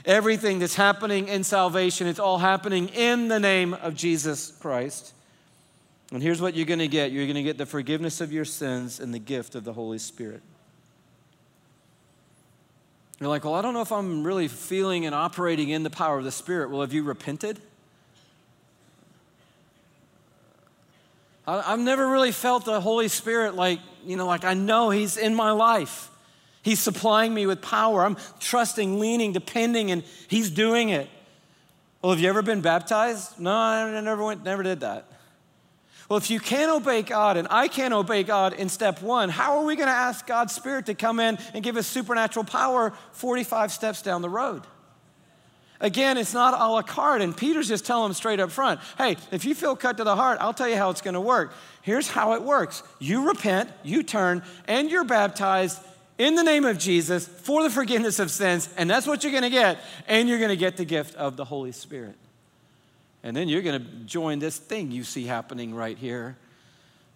Everything 0.06 0.60
that's 0.60 0.76
happening 0.76 1.28
in 1.28 1.44
salvation, 1.44 2.08
it's 2.08 2.20
all 2.20 2.38
happening 2.38 2.90
in 2.90 3.30
the 3.30 3.40
name 3.40 3.74
of 3.74 3.96
Jesus 3.96 4.52
Christ. 4.60 5.14
And 6.12 6.22
here's 6.22 6.42
what 6.42 6.56
you're 6.56 6.66
going 6.66 6.80
to 6.80 6.88
get 6.88 7.12
you're 7.12 7.26
going 7.26 7.36
to 7.36 7.44
get 7.44 7.58
the 7.58 7.66
forgiveness 7.66 8.22
of 8.22 8.32
your 8.32 8.46
sins 8.46 9.00
and 9.00 9.14
the 9.14 9.20
gift 9.20 9.56
of 9.56 9.64
the 9.64 9.74
Holy 9.74 9.98
Spirit. 9.98 10.42
You're 13.20 13.30
like, 13.30 13.44
well, 13.46 13.54
I 13.54 13.62
don't 13.62 13.74
know 13.74 13.82
if 13.82 13.92
I'm 13.92 14.24
really 14.24 14.48
feeling 14.48 15.06
and 15.06 15.14
operating 15.14 15.70
in 15.70 15.84
the 15.84 15.90
power 15.90 16.18
of 16.18 16.24
the 16.24 16.32
Spirit. 16.32 16.70
Well, 16.70 16.82
have 16.82 16.94
you 16.94 17.04
repented? 17.04 17.60
I've 21.46 21.80
never 21.80 22.08
really 22.08 22.32
felt 22.32 22.66
the 22.66 22.80
Holy 22.80 23.10
Spirit 23.10 23.56
like, 23.56 23.80
you 24.06 24.16
know, 24.16 24.26
like 24.26 24.46
I 24.46 24.54
know 24.54 24.90
He's 24.90 25.18
in 25.18 25.36
my 25.36 25.52
life. 25.52 26.10
He's 26.62 26.80
supplying 26.80 27.34
me 27.34 27.46
with 27.46 27.62
power. 27.62 28.06
I'm 28.06 28.16
trusting, 28.40 28.98
leaning, 29.00 29.34
depending, 29.34 29.92
and 29.92 30.04
He's 30.30 30.50
doing 30.50 30.90
it. 30.90 31.10
Well, 32.02 32.14
have 32.14 32.22
you 32.22 32.30
ever 32.30 32.42
been 32.42 32.62
baptized? 32.62 33.40
No, 33.40 33.52
I 33.54 34.02
never 34.02 34.24
went, 34.24 34.44
never 34.44 34.64
did 34.64 34.80
that. 34.82 35.06
Well, 36.14 36.20
if 36.20 36.30
you 36.30 36.40
can't 36.40 36.72
obey 36.72 37.02
God 37.02 37.38
and 37.38 37.48
I 37.50 37.68
can't 37.68 37.92
obey 37.92 38.22
God 38.22 38.54
in 38.54 38.70
step 38.70 39.02
one, 39.02 39.30
how 39.30 39.58
are 39.58 39.66
we 39.66 39.76
going 39.76 39.88
to 39.88 39.92
ask 39.92 40.28
God's 40.28 40.54
Spirit 40.54 40.86
to 40.86 40.94
come 40.94 41.20
in 41.20 41.40
and 41.56 41.64
give 41.64 41.76
us 41.76 41.88
supernatural 41.88 42.46
power 42.46 42.94
45 43.14 43.72
steps 43.72 44.04
down 44.04 44.22
the 44.22 44.30
road? 44.30 44.62
Again, 45.80 46.20
it's 46.20 46.36
not 46.36 46.54
a 46.54 46.72
la 46.72 46.84
carte. 46.84 47.24
And 47.24 47.36
Peter's 47.36 47.68
just 47.68 47.88
telling 47.88 48.10
them 48.10 48.14
straight 48.14 48.40
up 48.40 48.52
front 48.52 48.80
hey, 49.00 49.18
if 49.32 49.44
you 49.44 49.56
feel 49.56 49.76
cut 49.76 49.98
to 49.98 50.04
the 50.04 50.16
heart, 50.16 50.38
I'll 50.40 50.54
tell 50.54 50.70
you 50.70 50.76
how 50.76 50.92
it's 50.92 51.02
going 51.02 51.16
to 51.16 51.20
work. 51.20 51.52
Here's 51.82 52.08
how 52.08 52.34
it 52.34 52.44
works 52.44 52.84
you 53.00 53.30
repent, 53.30 53.72
you 53.82 54.04
turn, 54.04 54.44
and 54.68 54.92
you're 54.92 55.06
baptized 55.06 55.82
in 56.20 56.36
the 56.36 56.44
name 56.44 56.66
of 56.66 56.78
Jesus 56.78 57.28
for 57.28 57.64
the 57.64 57.72
forgiveness 57.72 58.20
of 58.20 58.30
sins. 58.30 58.70
And 58.78 58.88
that's 58.88 59.08
what 59.08 59.24
you're 59.24 59.32
going 59.32 59.42
to 59.46 59.50
get. 59.50 59.80
And 60.08 60.30
you're 60.30 60.38
going 60.38 60.50
to 60.50 60.56
get 60.58 60.78
the 60.78 60.86
gift 60.86 61.16
of 61.16 61.38
the 61.38 61.46
Holy 61.46 61.72
Spirit. 61.72 62.18
And 63.24 63.36
then 63.36 63.48
you're 63.48 63.62
going 63.62 63.82
to 63.82 63.90
join 64.06 64.40
this 64.40 64.58
thing 64.58 64.92
you 64.92 65.04
see 65.04 65.26
happening 65.26 65.74
right 65.74 65.98
here, 65.98 66.38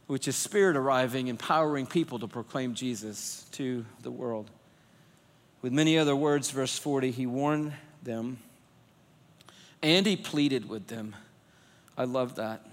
which 0.08 0.28
is 0.28 0.36
Spirit 0.36 0.78
arriving, 0.78 1.28
empowering 1.28 1.86
people 1.86 2.20
to 2.20 2.28
proclaim 2.28 2.74
Jesus 2.74 3.46
to 3.52 3.86
the 4.02 4.12
world. 4.12 4.50
With 5.62 5.74
many 5.74 5.98
other 5.98 6.16
words, 6.16 6.50
verse 6.50 6.78
40, 6.80 7.12
he 7.12 7.26
warned 7.26 7.74
them 8.04 8.38
and 9.82 10.06
he 10.06 10.16
pleaded 10.16 10.70
with 10.70 10.88
them. 10.88 11.16
I 11.98 12.06
love 12.06 12.36
that. 12.36 12.66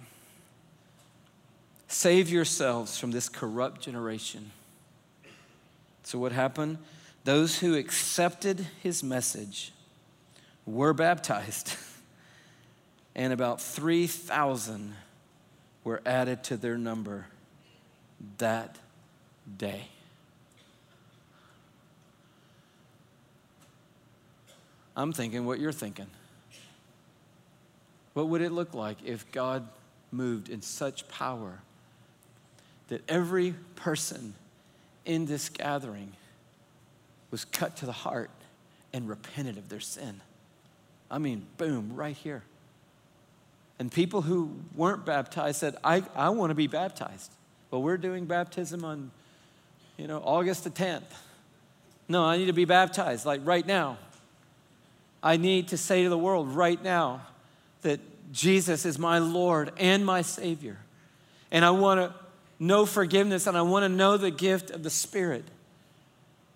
Save 1.89 2.29
yourselves 2.29 2.99
from 2.99 3.11
this 3.11 3.29
corrupt 3.29 3.81
generation. 3.81 4.51
So, 6.03 6.19
what 6.19 6.33
happened? 6.33 6.79
Those 7.25 7.59
who 7.61 7.75
accepted 7.77 8.67
his 8.83 9.03
message 9.03 9.73
were 10.67 10.93
baptized, 10.93 11.77
and 13.15 13.33
about 13.33 13.61
3,000 13.61 14.95
were 15.85 16.01
added 16.05 16.43
to 16.45 16.57
their 16.57 16.77
number 16.77 17.27
that 18.39 18.79
day. 19.57 19.89
I'm 24.97 25.13
thinking 25.13 25.45
what 25.45 25.59
you're 25.59 25.73
thinking. 25.73 26.07
What 28.15 28.29
would 28.29 28.43
it 28.43 28.53
look 28.53 28.75
like 28.75 28.99
if 29.05 29.31
God 29.33 29.69
moved 30.13 30.49
in 30.49 30.63
such 30.63 31.09
power 31.09 31.61
that 32.89 33.03
every 33.09 33.55
person 33.75 34.35
in 35.05 35.27
this 35.27 35.49
gathering 35.49 36.13
was 37.31 37.45
cut 37.45 37.77
to 37.79 37.87
the 37.87 37.93
heart 37.93 38.31
and 38.93 39.09
repented 39.09 39.59
of 39.59 39.69
their 39.69 39.81
sin? 39.81 40.21
I 41.11 41.19
mean, 41.19 41.45
boom, 41.59 41.97
right 41.97 42.17
here. 42.17 42.45
And 43.79 43.91
people 43.91 44.23
who 44.23 44.53
weren't 44.75 45.05
baptized 45.05 45.59
said, 45.59 45.77
I, 45.83 46.03
I 46.15 46.29
want 46.31 46.51
to 46.51 46.55
be 46.55 46.67
baptized. 46.67 47.33
Well, 47.71 47.83
we're 47.83 47.97
doing 47.97 48.25
baptism 48.27 48.85
on, 48.85 49.11
you 49.97 50.07
know, 50.07 50.23
August 50.25 50.65
the 50.65 50.71
10th. 50.71 51.03
No, 52.09 52.25
I 52.25 52.37
need 52.37 52.47
to 52.47 52.53
be 52.53 52.67
baptized, 52.67 53.27
like 53.27 53.41
right 53.45 53.67
now. 53.67 53.99
I 55.23 55.39
need 55.39 55.69
to 55.69 55.77
say 55.77 56.05
to 56.05 56.09
the 56.09 56.19
world 56.19 56.49
right 56.51 56.81
now 56.83 57.23
that 57.83 57.99
Jesus 58.33 58.85
is 58.85 58.99
my 58.99 59.19
Lord 59.19 59.73
and 59.79 60.05
my 60.05 60.23
Savior. 60.23 60.77
And 61.51 61.65
I 61.65 61.71
want 61.71 62.01
to 62.01 62.15
know 62.59 62.87
forgiveness 62.87 63.47
and 63.47 63.57
I 63.57 63.63
want 63.63 63.85
to 63.85 63.89
know 63.89 64.17
the 64.17 64.31
gift 64.31 64.71
of 64.71 64.83
the 64.83 64.91
Spirit. 64.91 65.45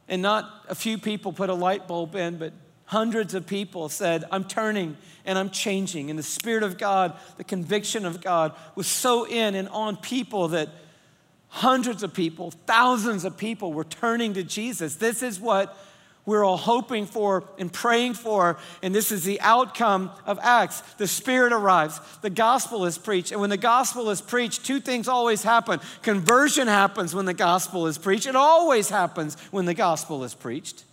And 0.08 0.22
not 0.22 0.50
a 0.68 0.74
few 0.74 0.98
people 0.98 1.32
put 1.32 1.50
a 1.50 1.54
light 1.54 1.88
bulb 1.88 2.14
in, 2.14 2.36
but 2.36 2.52
hundreds 2.89 3.34
of 3.34 3.47
people 3.47 3.91
said, 3.91 4.24
I'm 4.32 4.45
turning 4.45 4.97
and 5.26 5.39
I'm 5.39 5.51
changing. 5.51 6.09
And 6.09 6.18
the 6.18 6.22
Spirit 6.22 6.62
of 6.62 6.78
God, 6.78 7.14
the 7.36 7.45
conviction 7.45 8.07
of 8.07 8.22
God, 8.22 8.55
was 8.74 8.86
so 8.86 9.24
in 9.26 9.55
and 9.55 9.68
on 9.68 9.99
people 9.99 10.49
that 10.49 10.70
hundreds 11.49 12.03
of 12.03 12.14
people, 12.14 12.51
thousands 12.66 13.26
of 13.26 13.36
people 13.36 13.74
were 13.74 13.84
turning 13.84 14.32
to 14.34 14.43
Jesus. 14.43 14.97
This 14.97 15.22
is 15.22 15.39
what 15.39 15.76
we're 16.24 16.43
all 16.43 16.57
hoping 16.57 17.05
for 17.05 17.45
and 17.59 17.70
praying 17.70 18.14
for. 18.14 18.57
And 18.82 18.95
this 18.95 19.12
is 19.12 19.22
the 19.22 19.39
outcome 19.43 20.11
of 20.24 20.39
Acts. 20.41 20.80
The 20.97 21.07
Spirit 21.07 21.53
arrives, 21.53 22.01
the 22.22 22.30
gospel 22.30 22.86
is 22.86 22.97
preached. 22.97 23.32
And 23.32 23.41
when 23.43 23.51
the 23.51 23.59
gospel 23.59 24.09
is 24.09 24.22
preached, 24.22 24.64
two 24.64 24.80
things 24.80 25.09
always 25.09 25.43
happen 25.43 25.80
conversion 26.01 26.68
happens 26.68 27.14
when 27.14 27.26
the 27.26 27.34
gospel 27.34 27.86
is 27.86 27.99
preached, 27.99 28.26
it 28.26 28.36
always 28.36 28.89
happens 28.89 29.36
when 29.51 29.66
the 29.66 29.74
gospel 29.74 30.24
is 30.24 30.32
preached. 30.32 30.84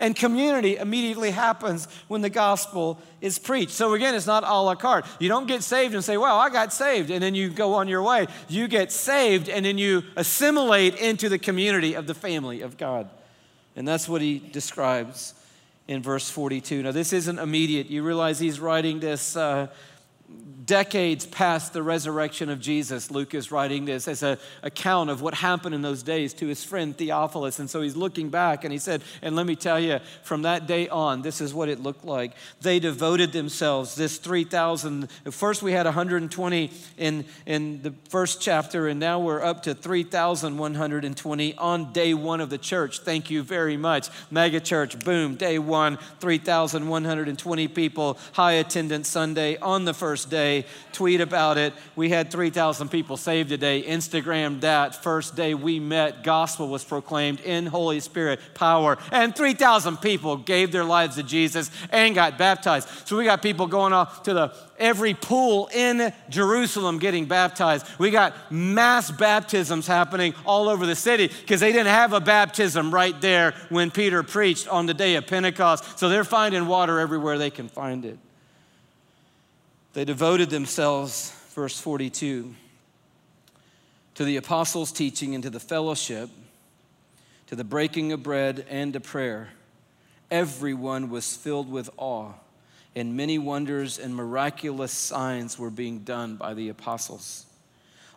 And 0.00 0.16
community 0.16 0.76
immediately 0.76 1.30
happens 1.30 1.86
when 2.08 2.20
the 2.20 2.30
gospel 2.30 2.98
is 3.20 3.38
preached. 3.38 3.72
So 3.72 3.94
again, 3.94 4.14
it's 4.14 4.26
not 4.26 4.44
a 4.44 4.60
la 4.60 4.74
carte. 4.74 5.06
You 5.18 5.28
don't 5.28 5.46
get 5.46 5.62
saved 5.62 5.94
and 5.94 6.02
say, 6.02 6.16
Well, 6.16 6.38
I 6.38 6.50
got 6.50 6.72
saved, 6.72 7.10
and 7.10 7.22
then 7.22 7.34
you 7.34 7.50
go 7.50 7.74
on 7.74 7.88
your 7.88 8.02
way. 8.02 8.26
You 8.48 8.68
get 8.68 8.92
saved 8.92 9.48
and 9.48 9.64
then 9.64 9.78
you 9.78 10.02
assimilate 10.16 10.96
into 10.96 11.28
the 11.28 11.38
community 11.38 11.94
of 11.94 12.06
the 12.06 12.14
family 12.14 12.62
of 12.62 12.76
God. 12.76 13.08
And 13.76 13.86
that's 13.86 14.08
what 14.08 14.20
he 14.20 14.38
describes 14.38 15.34
in 15.88 16.02
verse 16.02 16.30
42. 16.30 16.82
Now, 16.82 16.92
this 16.92 17.12
isn't 17.12 17.38
immediate. 17.38 17.88
You 17.88 18.02
realize 18.02 18.38
he's 18.38 18.60
writing 18.60 19.00
this. 19.00 19.36
Uh, 19.36 19.68
decades 20.64 21.26
past 21.26 21.72
the 21.72 21.82
resurrection 21.82 22.48
of 22.48 22.60
Jesus, 22.60 23.10
Luke 23.10 23.34
is 23.34 23.50
writing 23.50 23.84
this 23.84 24.08
as 24.08 24.22
an 24.22 24.38
account 24.62 25.10
of 25.10 25.20
what 25.20 25.34
happened 25.34 25.74
in 25.74 25.82
those 25.82 26.02
days 26.02 26.32
to 26.34 26.46
his 26.46 26.62
friend 26.64 26.96
Theophilus. 26.96 27.58
And 27.58 27.68
so 27.68 27.80
he's 27.82 27.96
looking 27.96 28.30
back 28.30 28.64
and 28.64 28.72
he 28.72 28.78
said, 28.78 29.02
And 29.20 29.34
let 29.36 29.46
me 29.46 29.56
tell 29.56 29.80
you, 29.80 29.98
from 30.22 30.42
that 30.42 30.66
day 30.66 30.88
on, 30.88 31.22
this 31.22 31.40
is 31.40 31.52
what 31.52 31.68
it 31.68 31.80
looked 31.80 32.04
like. 32.04 32.32
They 32.60 32.78
devoted 32.78 33.32
themselves, 33.32 33.94
this 33.94 34.18
3,000. 34.18 35.10
First, 35.30 35.62
we 35.62 35.72
had 35.72 35.86
120 35.86 36.70
in, 36.96 37.24
in 37.46 37.82
the 37.82 37.92
first 38.08 38.40
chapter, 38.40 38.88
and 38.88 39.00
now 39.00 39.20
we're 39.20 39.42
up 39.42 39.64
to 39.64 39.74
3,120 39.74 41.54
on 41.56 41.92
day 41.92 42.14
one 42.14 42.40
of 42.40 42.50
the 42.50 42.58
church. 42.58 43.00
Thank 43.00 43.30
you 43.30 43.42
very 43.42 43.76
much. 43.76 44.08
Mega 44.30 44.60
church, 44.60 44.98
boom, 45.04 45.34
day 45.34 45.58
one, 45.58 45.98
3,120 46.20 47.68
people, 47.68 48.18
high 48.32 48.52
attendance 48.52 49.08
Sunday 49.08 49.56
on 49.58 49.84
the 49.84 49.94
first 49.94 50.21
day 50.24 50.52
day, 50.52 50.66
tweet 50.92 51.20
about 51.20 51.56
it. 51.58 51.72
We 51.96 52.10
had 52.10 52.30
3,000 52.30 52.88
people 52.88 53.16
saved 53.16 53.48
today. 53.48 53.82
Instagram 53.82 54.60
that. 54.60 54.94
First 54.94 55.36
day 55.36 55.54
we 55.54 55.80
met, 55.80 56.22
gospel 56.22 56.68
was 56.68 56.84
proclaimed 56.84 57.40
in 57.40 57.66
Holy 57.66 58.00
Spirit 58.00 58.40
power. 58.54 58.98
And 59.10 59.34
3,000 59.34 59.98
people 59.98 60.36
gave 60.36 60.72
their 60.72 60.84
lives 60.84 61.16
to 61.16 61.22
Jesus 61.22 61.70
and 61.90 62.14
got 62.14 62.38
baptized. 62.38 62.88
So 63.06 63.16
we 63.16 63.24
got 63.24 63.42
people 63.42 63.66
going 63.66 63.92
off 63.92 64.22
to 64.24 64.34
the 64.34 64.54
every 64.78 65.14
pool 65.14 65.70
in 65.72 66.12
Jerusalem 66.28 66.98
getting 66.98 67.26
baptized. 67.26 67.86
We 67.98 68.10
got 68.10 68.34
mass 68.50 69.10
baptisms 69.10 69.86
happening 69.86 70.34
all 70.44 70.68
over 70.68 70.86
the 70.86 70.96
city 70.96 71.28
because 71.28 71.60
they 71.60 71.70
didn't 71.72 71.86
have 71.86 72.12
a 72.12 72.20
baptism 72.20 72.92
right 72.92 73.18
there 73.20 73.54
when 73.68 73.90
Peter 73.90 74.22
preached 74.24 74.66
on 74.66 74.86
the 74.86 74.94
day 74.94 75.14
of 75.14 75.26
Pentecost. 75.26 75.98
So 75.98 76.08
they're 76.08 76.24
finding 76.24 76.66
water 76.66 76.98
everywhere 76.98 77.38
they 77.38 77.50
can 77.50 77.68
find 77.68 78.04
it. 78.04 78.18
They 79.92 80.06
devoted 80.06 80.48
themselves, 80.48 81.32
verse 81.50 81.78
42, 81.78 82.54
to 84.14 84.24
the 84.24 84.36
apostles' 84.36 84.90
teaching 84.90 85.34
and 85.34 85.44
to 85.44 85.50
the 85.50 85.60
fellowship, 85.60 86.30
to 87.48 87.56
the 87.56 87.64
breaking 87.64 88.12
of 88.12 88.22
bread 88.22 88.64
and 88.70 88.94
to 88.94 89.00
prayer. 89.00 89.50
Everyone 90.30 91.10
was 91.10 91.36
filled 91.36 91.70
with 91.70 91.90
awe, 91.98 92.32
and 92.96 93.18
many 93.18 93.36
wonders 93.36 93.98
and 93.98 94.16
miraculous 94.16 94.92
signs 94.92 95.58
were 95.58 95.70
being 95.70 95.98
done 95.98 96.36
by 96.36 96.54
the 96.54 96.70
apostles. 96.70 97.44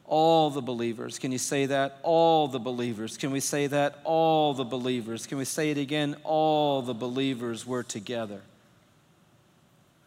All 0.06 0.50
the 0.52 0.62
believers, 0.62 1.20
can 1.20 1.34
you 1.34 1.38
say 1.38 1.66
that? 1.66 2.00
All 2.04 2.48
the 2.48 2.60
believers. 2.60 3.18
Can 3.18 3.32
we 3.32 3.42
say 3.42 3.68
that? 3.68 4.00
All 4.06 4.54
the 4.54 4.64
believers. 4.64 5.28
Can 5.28 5.40
we 5.40 5.46
say 5.46 5.72
it 5.72 5.78
again? 5.78 6.16
All 6.24 6.82
the 6.84 6.94
believers 6.94 7.66
were 7.66 7.84
together. 7.84 8.42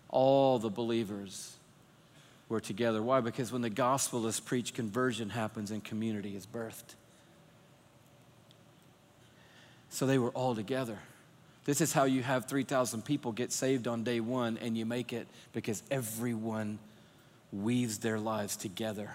All 0.08 0.58
the 0.58 0.70
believers 0.70 1.57
were 2.49 2.61
together. 2.61 3.03
Why? 3.03 3.20
Because 3.20 3.53
when 3.53 3.62
the 3.62 3.70
gospel 3.70 4.26
is 4.26 4.40
preached, 4.40 4.74
conversion 4.74 5.30
happens 5.30 5.70
and 5.70 5.84
community 5.84 6.34
is 6.36 6.46
birthed. 6.46 6.94
So 9.90 10.07
they 10.07 10.18
were 10.18 10.30
all 10.30 10.55
together. 10.55 10.99
This 11.64 11.80
is 11.80 11.92
how 11.92 12.05
you 12.05 12.22
have 12.22 12.46
3,000 12.46 13.05
people 13.05 13.32
get 13.32 13.53
saved 13.53 13.86
on 13.86 14.03
day 14.03 14.20
one, 14.20 14.59
and 14.59 14.76
you 14.76 14.86
make 14.86 15.12
it 15.12 15.26
because 15.53 15.82
everyone 15.90 16.78
weaves 17.53 17.99
their 17.99 18.18
lives 18.18 18.57
together. 18.57 19.11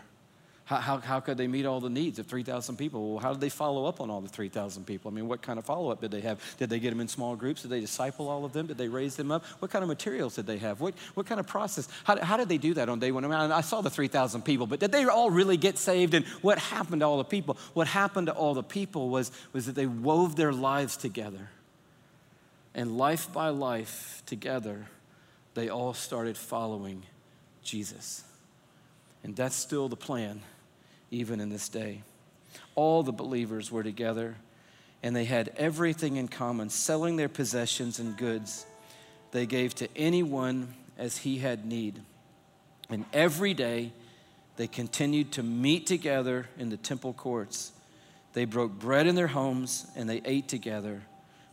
How, 0.66 0.78
how, 0.78 0.98
how, 1.00 1.20
could 1.20 1.38
they 1.38 1.48
meet 1.48 1.66
all 1.66 1.82
the 1.82 1.90
needs 1.90 2.20
of 2.20 2.28
3,000 2.28 2.78
people? 2.78 3.12
Well, 3.12 3.20
how 3.20 3.34
did 3.34 3.42
they 3.42 3.50
follow 3.50 3.86
up 3.86 4.00
on 4.00 4.10
all 4.10 4.22
the 4.22 4.30
3,000 4.30 4.86
people? 4.86 5.12
I 5.12 5.14
mean, 5.14 5.28
what 5.28 5.42
kind 5.42 5.60
of 5.60 5.66
follow 5.66 5.92
up 5.92 6.00
did 6.00 6.12
they 6.12 6.22
have? 6.22 6.40
Did 6.58 6.70
they 6.70 6.80
get 6.80 6.92
them 6.92 7.02
in 7.02 7.10
small 7.10 7.36
groups? 7.36 7.64
Did 7.64 7.72
they 7.72 7.82
disciple 7.82 8.30
all 8.30 8.46
of 8.46 8.54
them? 8.54 8.68
Did 8.68 8.78
they 8.78 8.88
raise 8.88 9.18
them 9.18 9.30
up? 9.30 9.44
What 9.60 9.72
kind 9.72 9.84
of 9.84 9.90
materials 9.90 10.36
did 10.36 10.48
they 10.48 10.58
have? 10.60 10.80
What, 10.80 10.94
what 11.16 11.26
kind 11.26 11.42
of 11.42 11.48
process? 11.48 11.90
How, 12.06 12.18
how 12.24 12.38
did 12.38 12.48
they 12.48 12.58
do 12.58 12.74
that 12.76 12.88
on 12.88 13.00
day 13.00 13.12
one? 13.12 13.26
I, 13.26 13.28
mean, 13.28 13.52
I 13.52 13.60
saw 13.60 13.82
the 13.82 13.90
3,000 13.90 14.44
people, 14.44 14.66
but 14.66 14.80
did 14.80 14.94
they 14.94 15.04
all 15.04 15.30
really 15.30 15.58
get 15.58 15.78
saved? 15.78 16.14
And 16.14 16.26
what 16.42 16.58
happened 16.58 17.02
to 17.02 17.08
all 17.08 17.18
the 17.18 17.26
people? 17.26 17.58
What 17.74 17.88
happened 17.88 18.28
to 18.28 18.34
all 18.34 18.54
the 18.54 18.64
people 18.64 19.10
was, 19.10 19.34
was 19.52 19.66
that 19.66 19.76
they 19.76 19.86
wove 19.86 20.38
their 20.38 20.54
lives 20.54 20.96
together. 20.96 21.50
And 22.74 22.98
life 22.98 23.34
by 23.34 23.50
life 23.50 24.24
together, 24.26 24.88
they 25.56 25.68
all 25.68 25.94
started 25.94 26.38
following 26.38 27.04
Jesus. 27.64 28.24
And 29.26 29.36
that's 29.36 29.56
still 29.56 29.90
the 29.90 29.98
plan 29.98 30.42
even 31.14 31.40
in 31.40 31.50
this 31.50 31.70
day. 31.70 32.02
All 32.76 33.04
the 33.04 33.12
believers 33.12 33.72
were 33.72 33.84
together 33.84 34.36
and 35.04 35.16
they 35.16 35.26
had 35.26 35.52
everything 35.58 36.16
in 36.16 36.28
common, 36.28 36.70
selling 36.70 37.18
their 37.18 37.30
possessions 37.30 38.00
and 38.00 38.18
goods. 38.18 38.66
They 39.32 39.46
gave 39.46 39.76
to 39.76 39.88
anyone 39.98 40.74
as 40.98 41.18
he 41.18 41.40
had 41.40 41.66
need. 41.66 42.02
And 42.90 43.06
every 43.14 43.54
day 43.54 43.92
they 44.56 44.68
continued 44.68 45.34
to 45.34 45.44
meet 45.44 45.86
together 45.86 46.48
in 46.58 46.70
the 46.70 46.78
temple 46.78 47.14
courts. 47.14 47.74
They 48.34 48.46
broke 48.46 48.72
bread 48.72 49.06
in 49.06 49.16
their 49.16 49.28
homes 49.28 49.86
and 49.96 50.10
they 50.10 50.22
ate 50.26 50.48
together 50.48 51.04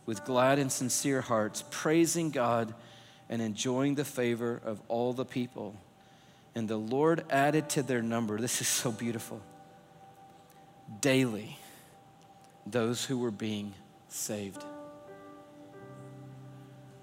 with 0.05 0.25
glad 0.25 0.57
and 0.57 0.71
sincere 0.71 1.21
hearts, 1.21 1.63
praising 1.69 2.31
God 2.31 2.73
and 3.29 3.41
enjoying 3.41 3.95
the 3.95 4.05
favor 4.05 4.61
of 4.63 4.81
all 4.87 5.13
the 5.13 5.25
people. 5.25 5.75
And 6.53 6.67
the 6.67 6.77
Lord 6.77 7.23
added 7.29 7.69
to 7.69 7.83
their 7.83 8.01
number, 8.01 8.39
this 8.39 8.61
is 8.61 8.67
so 8.67 8.91
beautiful 8.91 9.41
daily 10.99 11.57
those 12.65 13.05
who 13.05 13.17
were 13.17 13.31
being 13.31 13.73
saved. 14.09 14.63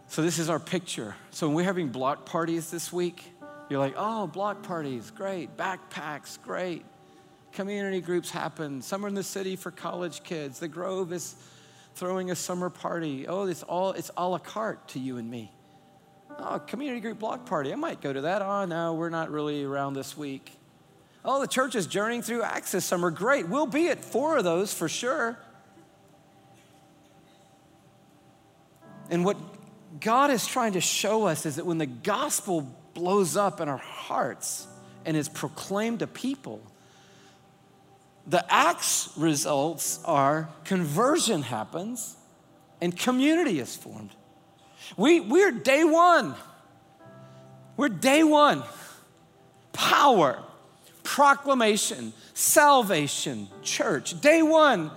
So, 0.09 0.23
this 0.23 0.39
is 0.39 0.49
our 0.49 0.59
picture. 0.59 1.15
So, 1.31 1.47
when 1.47 1.57
we're 1.57 1.65
having 1.65 1.89
block 1.89 2.25
parties 2.25 2.71
this 2.71 2.93
week, 2.93 3.33
you're 3.69 3.79
like, 3.79 3.95
oh, 3.97 4.27
block 4.27 4.63
parties, 4.63 5.11
great. 5.11 5.57
Backpacks, 5.57 6.41
great. 6.41 6.85
Community 7.53 8.01
groups 8.01 8.31
happen. 8.31 8.81
Summer 8.81 9.09
in 9.09 9.15
the 9.15 9.23
city 9.23 9.57
for 9.57 9.71
college 9.71 10.23
kids. 10.23 10.61
The 10.61 10.69
Grove 10.69 11.13
is 11.13 11.35
throwing 11.95 12.31
a 12.31 12.37
summer 12.37 12.71
party. 12.71 13.27
Oh, 13.27 13.47
it's 13.47 13.63
all 13.63 13.93
it's 13.93 14.11
a 14.17 14.29
la 14.29 14.39
carte 14.39 14.89
to 14.89 14.99
you 14.99 15.19
and 15.19 15.31
me. 15.31 15.53
Oh, 16.39 16.61
community 16.61 17.01
group 17.01 17.19
block 17.19 17.47
party. 17.47 17.73
I 17.73 17.77
might 17.77 18.01
go 18.01 18.13
to 18.13 18.21
that. 18.23 18.43
Oh, 18.43 18.65
no, 18.65 18.95
we're 18.95 19.09
not 19.09 19.31
really 19.31 19.65
around 19.65 19.95
this 19.95 20.17
week. 20.17 20.53
Oh, 21.25 21.41
the 21.41 21.49
church 21.49 21.75
is 21.75 21.87
journeying 21.87 22.23
through 22.23 22.43
Acts 22.43 22.73
this 22.73 22.85
summer. 22.85 23.11
Great. 23.11 23.49
We'll 23.49 23.67
be 23.67 23.89
at 23.89 24.05
four 24.05 24.39
of 24.39 24.45
those 24.45 24.73
for 24.73 24.89
sure. 24.89 25.37
And 29.11 29.25
what 29.25 29.37
God 30.01 30.31
is 30.31 30.47
trying 30.47 30.75
to 30.75 30.81
show 30.81 31.27
us 31.27 31.45
is 31.45 31.57
that 31.57 31.67
when 31.67 31.79
the 31.79 31.87
gospel 31.87 32.73
blows 32.95 33.37
up 33.37 33.61
in 33.61 33.69
our 33.69 33.79
hearts 33.79 34.67
and 35.05 35.17
is 35.17 35.29
proclaimed 35.29 36.01
to 36.01 36.07
people, 36.07 36.61
the 38.27 38.45
Acts 38.53 39.11
results 39.17 40.01
are 40.05 40.49
conversion 40.65 41.43
happens 41.43 42.17
and 42.81 42.97
community 42.97 43.59
is 43.59 43.75
formed. 43.75 44.11
We, 44.97 45.21
we're 45.21 45.53
day 45.53 45.85
one. 45.85 46.35
We're 47.77 47.89
day 47.89 48.25
one. 48.25 48.63
Power, 49.73 50.43
proclamation, 51.05 52.13
salvation, 52.35 53.49
church. 53.63 54.21
Day 54.21 54.43
one, 54.43 54.91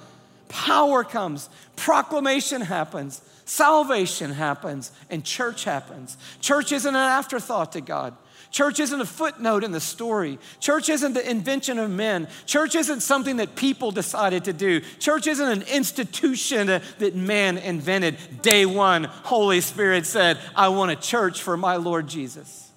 power 0.50 1.04
comes, 1.04 1.50
proclamation 1.76 2.62
happens, 2.62 3.22
salvation 3.46 4.32
happens, 4.32 4.92
and 5.10 5.24
church 5.24 5.64
happens. 5.64 6.18
Church 6.40 6.72
isn't 6.72 6.96
an 6.96 7.02
afterthought 7.02 7.72
to 7.74 7.82
God. 7.82 8.16
Church 8.52 8.82
isn't 8.82 9.00
a 9.00 9.06
footnote 9.06 9.64
in 9.64 9.72
the 9.72 9.80
story. 9.80 10.38
Church 10.60 10.90
isn't 10.90 11.14
the 11.14 11.28
invention 11.28 11.80
of 11.80 11.90
men. 11.90 12.28
Church 12.46 12.76
isn't 12.76 13.00
something 13.00 13.38
that 13.38 13.56
people 13.56 13.92
decided 13.92 14.44
to 14.44 14.54
do. 14.54 14.82
Church 15.00 15.26
isn't 15.26 15.48
an 15.48 15.62
institution 15.64 16.68
that 16.68 17.16
man 17.16 17.58
invented. 17.58 18.18
Day 18.42 18.66
one, 18.66 19.06
Holy 19.06 19.62
Spirit 19.62 20.06
said, 20.06 20.38
I 20.54 20.68
want 20.68 20.92
a 20.92 20.98
church 20.98 21.42
for 21.42 21.56
my 21.56 21.78
Lord 21.78 22.08
Jesus. 22.08 22.70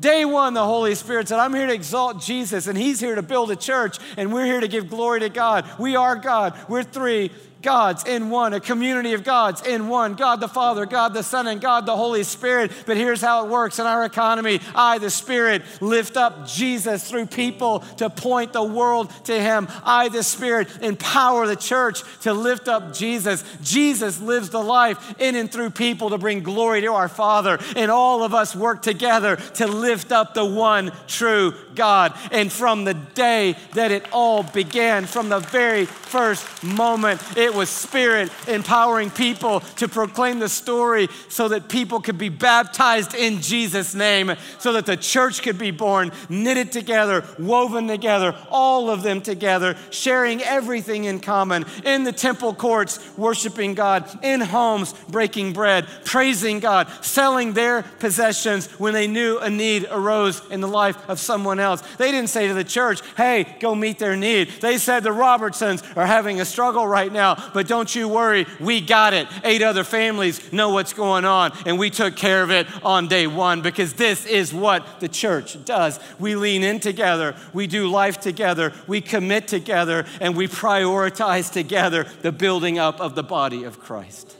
Day 0.00 0.24
one, 0.24 0.54
the 0.54 0.64
Holy 0.64 0.96
Spirit 0.96 1.28
said, 1.28 1.38
I'm 1.38 1.54
here 1.54 1.68
to 1.68 1.72
exalt 1.72 2.20
Jesus, 2.20 2.66
and 2.66 2.76
He's 2.76 2.98
here 2.98 3.14
to 3.14 3.22
build 3.22 3.52
a 3.52 3.56
church, 3.56 3.98
and 4.16 4.32
we're 4.32 4.46
here 4.46 4.58
to 4.58 4.66
give 4.66 4.88
glory 4.88 5.20
to 5.20 5.28
God. 5.28 5.64
We 5.78 5.94
are 5.94 6.16
God. 6.16 6.58
We're 6.68 6.82
three 6.82 7.30
gods 7.62 8.04
in 8.04 8.28
one, 8.30 8.52
a 8.52 8.60
community 8.60 9.14
of 9.14 9.24
gods 9.24 9.62
in 9.62 9.88
one 9.88 10.14
God 10.14 10.40
the 10.40 10.48
Father, 10.48 10.84
God 10.86 11.14
the 11.14 11.22
Son, 11.22 11.46
and 11.46 11.60
God 11.60 11.86
the 11.86 11.96
Holy 11.96 12.24
Spirit. 12.24 12.72
But 12.86 12.96
here's 12.96 13.20
how 13.20 13.44
it 13.44 13.50
works 13.50 13.78
in 13.78 13.86
our 13.86 14.04
economy 14.04 14.60
I, 14.74 14.98
the 14.98 15.10
Spirit, 15.10 15.62
lift 15.80 16.16
up 16.16 16.46
Jesus 16.46 17.08
through 17.08 17.26
people 17.26 17.80
to 17.98 18.10
point 18.10 18.52
the 18.52 18.62
world 18.62 19.10
to 19.24 19.40
Him. 19.40 19.68
I, 19.84 20.08
the 20.08 20.22
Spirit, 20.22 20.68
empower 20.82 21.46
the 21.46 21.56
church 21.56 22.02
to 22.22 22.32
lift 22.32 22.68
up 22.68 22.92
Jesus. 22.92 23.44
Jesus 23.62 24.20
lives 24.20 24.50
the 24.50 24.62
life 24.62 25.14
in 25.20 25.36
and 25.36 25.50
through 25.50 25.70
people 25.70 26.10
to 26.10 26.18
bring 26.18 26.42
glory 26.42 26.80
to 26.82 26.92
our 26.92 27.08
Father. 27.08 27.58
And 27.76 27.90
all 27.90 28.22
of 28.24 28.34
us 28.34 28.56
work 28.56 28.82
together 28.82 29.36
to 29.36 29.66
lift 29.66 30.12
up 30.12 30.34
the 30.34 30.44
one 30.44 30.92
true 31.06 31.54
God. 31.74 32.16
And 32.30 32.50
from 32.50 32.84
the 32.84 32.94
day 32.94 33.56
that 33.74 33.90
it 33.90 34.06
all 34.12 34.42
began, 34.42 35.06
from 35.06 35.28
the 35.28 35.38
very 35.38 35.86
first 35.86 36.62
moment, 36.62 37.20
it 37.52 37.56
was 37.56 37.68
Spirit 37.68 38.30
empowering 38.48 39.10
people 39.10 39.60
to 39.60 39.88
proclaim 39.88 40.38
the 40.38 40.48
story 40.48 41.08
so 41.28 41.48
that 41.48 41.68
people 41.68 42.00
could 42.00 42.16
be 42.16 42.30
baptized 42.30 43.14
in 43.14 43.40
Jesus' 43.42 43.94
name, 43.94 44.32
so 44.58 44.72
that 44.72 44.86
the 44.86 44.96
church 44.96 45.42
could 45.42 45.58
be 45.58 45.70
born, 45.70 46.10
knitted 46.28 46.72
together, 46.72 47.24
woven 47.38 47.86
together, 47.86 48.34
all 48.50 48.88
of 48.88 49.02
them 49.02 49.20
together, 49.20 49.76
sharing 49.90 50.42
everything 50.42 51.04
in 51.04 51.20
common, 51.20 51.64
in 51.84 52.04
the 52.04 52.12
temple 52.12 52.54
courts, 52.54 52.98
worshiping 53.18 53.74
God, 53.74 54.08
in 54.24 54.40
homes, 54.40 54.94
breaking 55.08 55.52
bread, 55.52 55.86
praising 56.04 56.60
God, 56.60 56.88
selling 57.02 57.52
their 57.52 57.82
possessions 57.82 58.66
when 58.78 58.94
they 58.94 59.06
knew 59.06 59.38
a 59.38 59.50
need 59.50 59.86
arose 59.90 60.42
in 60.50 60.60
the 60.60 60.68
life 60.68 60.96
of 61.08 61.20
someone 61.20 61.60
else. 61.60 61.82
They 61.98 62.10
didn't 62.10 62.30
say 62.30 62.48
to 62.48 62.54
the 62.54 62.64
church, 62.64 63.00
hey, 63.16 63.56
go 63.60 63.74
meet 63.74 63.98
their 63.98 64.16
need. 64.16 64.48
They 64.60 64.78
said 64.78 65.02
the 65.02 65.12
Robertsons 65.12 65.82
are 65.96 66.06
having 66.06 66.40
a 66.40 66.44
struggle 66.44 66.86
right 66.86 67.12
now, 67.12 67.34
but 67.52 67.66
don't 67.66 67.94
you 67.94 68.08
worry, 68.08 68.46
we 68.60 68.80
got 68.80 69.14
it. 69.14 69.28
Eight 69.44 69.62
other 69.62 69.84
families 69.84 70.52
know 70.52 70.70
what's 70.70 70.92
going 70.92 71.24
on, 71.24 71.52
and 71.66 71.78
we 71.78 71.90
took 71.90 72.16
care 72.16 72.42
of 72.42 72.50
it 72.50 72.66
on 72.84 73.08
day 73.08 73.26
one 73.26 73.62
because 73.62 73.94
this 73.94 74.26
is 74.26 74.52
what 74.52 75.00
the 75.00 75.08
church 75.08 75.64
does. 75.64 75.98
We 76.18 76.36
lean 76.36 76.62
in 76.62 76.80
together, 76.80 77.34
we 77.52 77.66
do 77.66 77.88
life 77.88 78.20
together, 78.20 78.72
we 78.86 79.00
commit 79.00 79.48
together, 79.48 80.06
and 80.20 80.36
we 80.36 80.48
prioritize 80.48 81.52
together 81.52 82.04
the 82.22 82.32
building 82.32 82.78
up 82.78 83.00
of 83.00 83.14
the 83.14 83.22
body 83.22 83.64
of 83.64 83.80
Christ. 83.80 84.36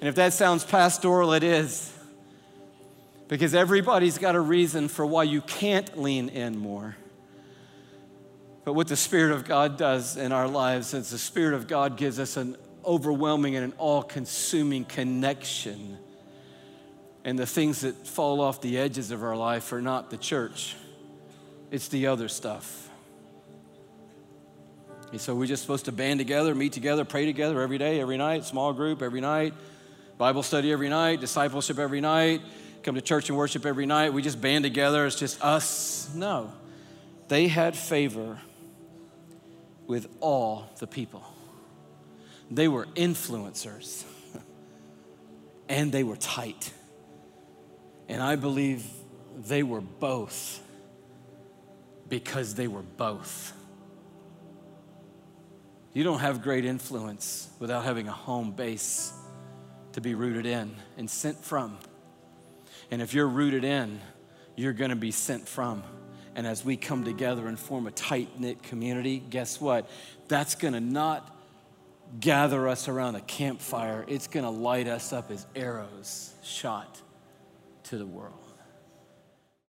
And 0.00 0.08
if 0.08 0.14
that 0.14 0.32
sounds 0.32 0.64
pastoral, 0.64 1.32
it 1.32 1.42
is 1.42 1.92
because 3.28 3.54
everybody's 3.54 4.18
got 4.18 4.34
a 4.34 4.40
reason 4.40 4.88
for 4.88 5.04
why 5.04 5.24
you 5.24 5.40
can't 5.42 6.00
lean 6.00 6.28
in 6.28 6.58
more. 6.58 6.96
But 8.68 8.74
what 8.74 8.88
the 8.88 8.96
Spirit 8.96 9.32
of 9.32 9.46
God 9.46 9.78
does 9.78 10.18
in 10.18 10.30
our 10.30 10.46
lives 10.46 10.92
is 10.92 11.08
the 11.08 11.16
Spirit 11.16 11.54
of 11.54 11.66
God 11.68 11.96
gives 11.96 12.18
us 12.18 12.36
an 12.36 12.54
overwhelming 12.84 13.56
and 13.56 13.64
an 13.64 13.72
all 13.78 14.02
consuming 14.02 14.84
connection. 14.84 15.96
And 17.24 17.38
the 17.38 17.46
things 17.46 17.80
that 17.80 18.06
fall 18.06 18.42
off 18.42 18.60
the 18.60 18.76
edges 18.76 19.10
of 19.10 19.22
our 19.22 19.38
life 19.38 19.72
are 19.72 19.80
not 19.80 20.10
the 20.10 20.18
church, 20.18 20.76
it's 21.70 21.88
the 21.88 22.08
other 22.08 22.28
stuff. 22.28 22.90
And 25.12 25.18
so 25.18 25.34
we're 25.34 25.46
just 25.46 25.62
supposed 25.62 25.86
to 25.86 25.92
band 25.92 26.20
together, 26.20 26.54
meet 26.54 26.74
together, 26.74 27.06
pray 27.06 27.24
together 27.24 27.62
every 27.62 27.78
day, 27.78 28.02
every 28.02 28.18
night, 28.18 28.44
small 28.44 28.74
group 28.74 29.00
every 29.00 29.22
night, 29.22 29.54
Bible 30.18 30.42
study 30.42 30.72
every 30.72 30.90
night, 30.90 31.22
discipleship 31.22 31.78
every 31.78 32.02
night 32.02 32.42
come 32.82 32.96
to 32.96 33.00
church 33.00 33.30
and 33.30 33.38
worship 33.38 33.64
every 33.64 33.86
night. 33.86 34.12
We 34.12 34.20
just 34.20 34.42
band 34.42 34.64
together. 34.64 35.06
It's 35.06 35.16
just 35.16 35.42
us. 35.42 36.14
No. 36.14 36.52
They 37.28 37.48
had 37.48 37.74
favor 37.74 38.38
with 39.88 40.06
all 40.20 40.70
the 40.78 40.86
people. 40.86 41.24
They 42.50 42.68
were 42.68 42.86
influencers 42.94 44.04
and 45.68 45.90
they 45.90 46.04
were 46.04 46.16
tight. 46.16 46.72
And 48.08 48.22
I 48.22 48.36
believe 48.36 48.86
they 49.36 49.64
were 49.64 49.80
both 49.80 50.62
because 52.08 52.54
they 52.54 52.68
were 52.68 52.82
both. 52.82 53.52
You 55.92 56.04
don't 56.04 56.20
have 56.20 56.42
great 56.42 56.64
influence 56.64 57.48
without 57.58 57.84
having 57.84 58.08
a 58.08 58.12
home 58.12 58.52
base 58.52 59.12
to 59.92 60.00
be 60.00 60.14
rooted 60.14 60.46
in 60.46 60.74
and 60.96 61.10
sent 61.10 61.42
from. 61.42 61.78
And 62.90 63.02
if 63.02 63.14
you're 63.14 63.28
rooted 63.28 63.64
in, 63.64 64.00
you're 64.54 64.72
going 64.72 64.90
to 64.90 64.96
be 64.96 65.10
sent 65.10 65.48
from. 65.48 65.82
And 66.38 66.46
as 66.46 66.64
we 66.64 66.76
come 66.76 67.02
together 67.02 67.48
and 67.48 67.58
form 67.58 67.88
a 67.88 67.90
tight 67.90 68.38
knit 68.38 68.62
community, 68.62 69.18
guess 69.18 69.60
what? 69.60 69.90
That's 70.28 70.54
going 70.54 70.72
to 70.72 70.80
not 70.80 71.36
gather 72.20 72.68
us 72.68 72.86
around 72.86 73.16
a 73.16 73.20
campfire, 73.22 74.04
it's 74.06 74.28
going 74.28 74.44
to 74.44 74.50
light 74.50 74.86
us 74.86 75.12
up 75.12 75.32
as 75.32 75.44
arrows 75.56 76.32
shot 76.44 77.00
to 77.82 77.98
the 77.98 78.06
world. 78.06 78.37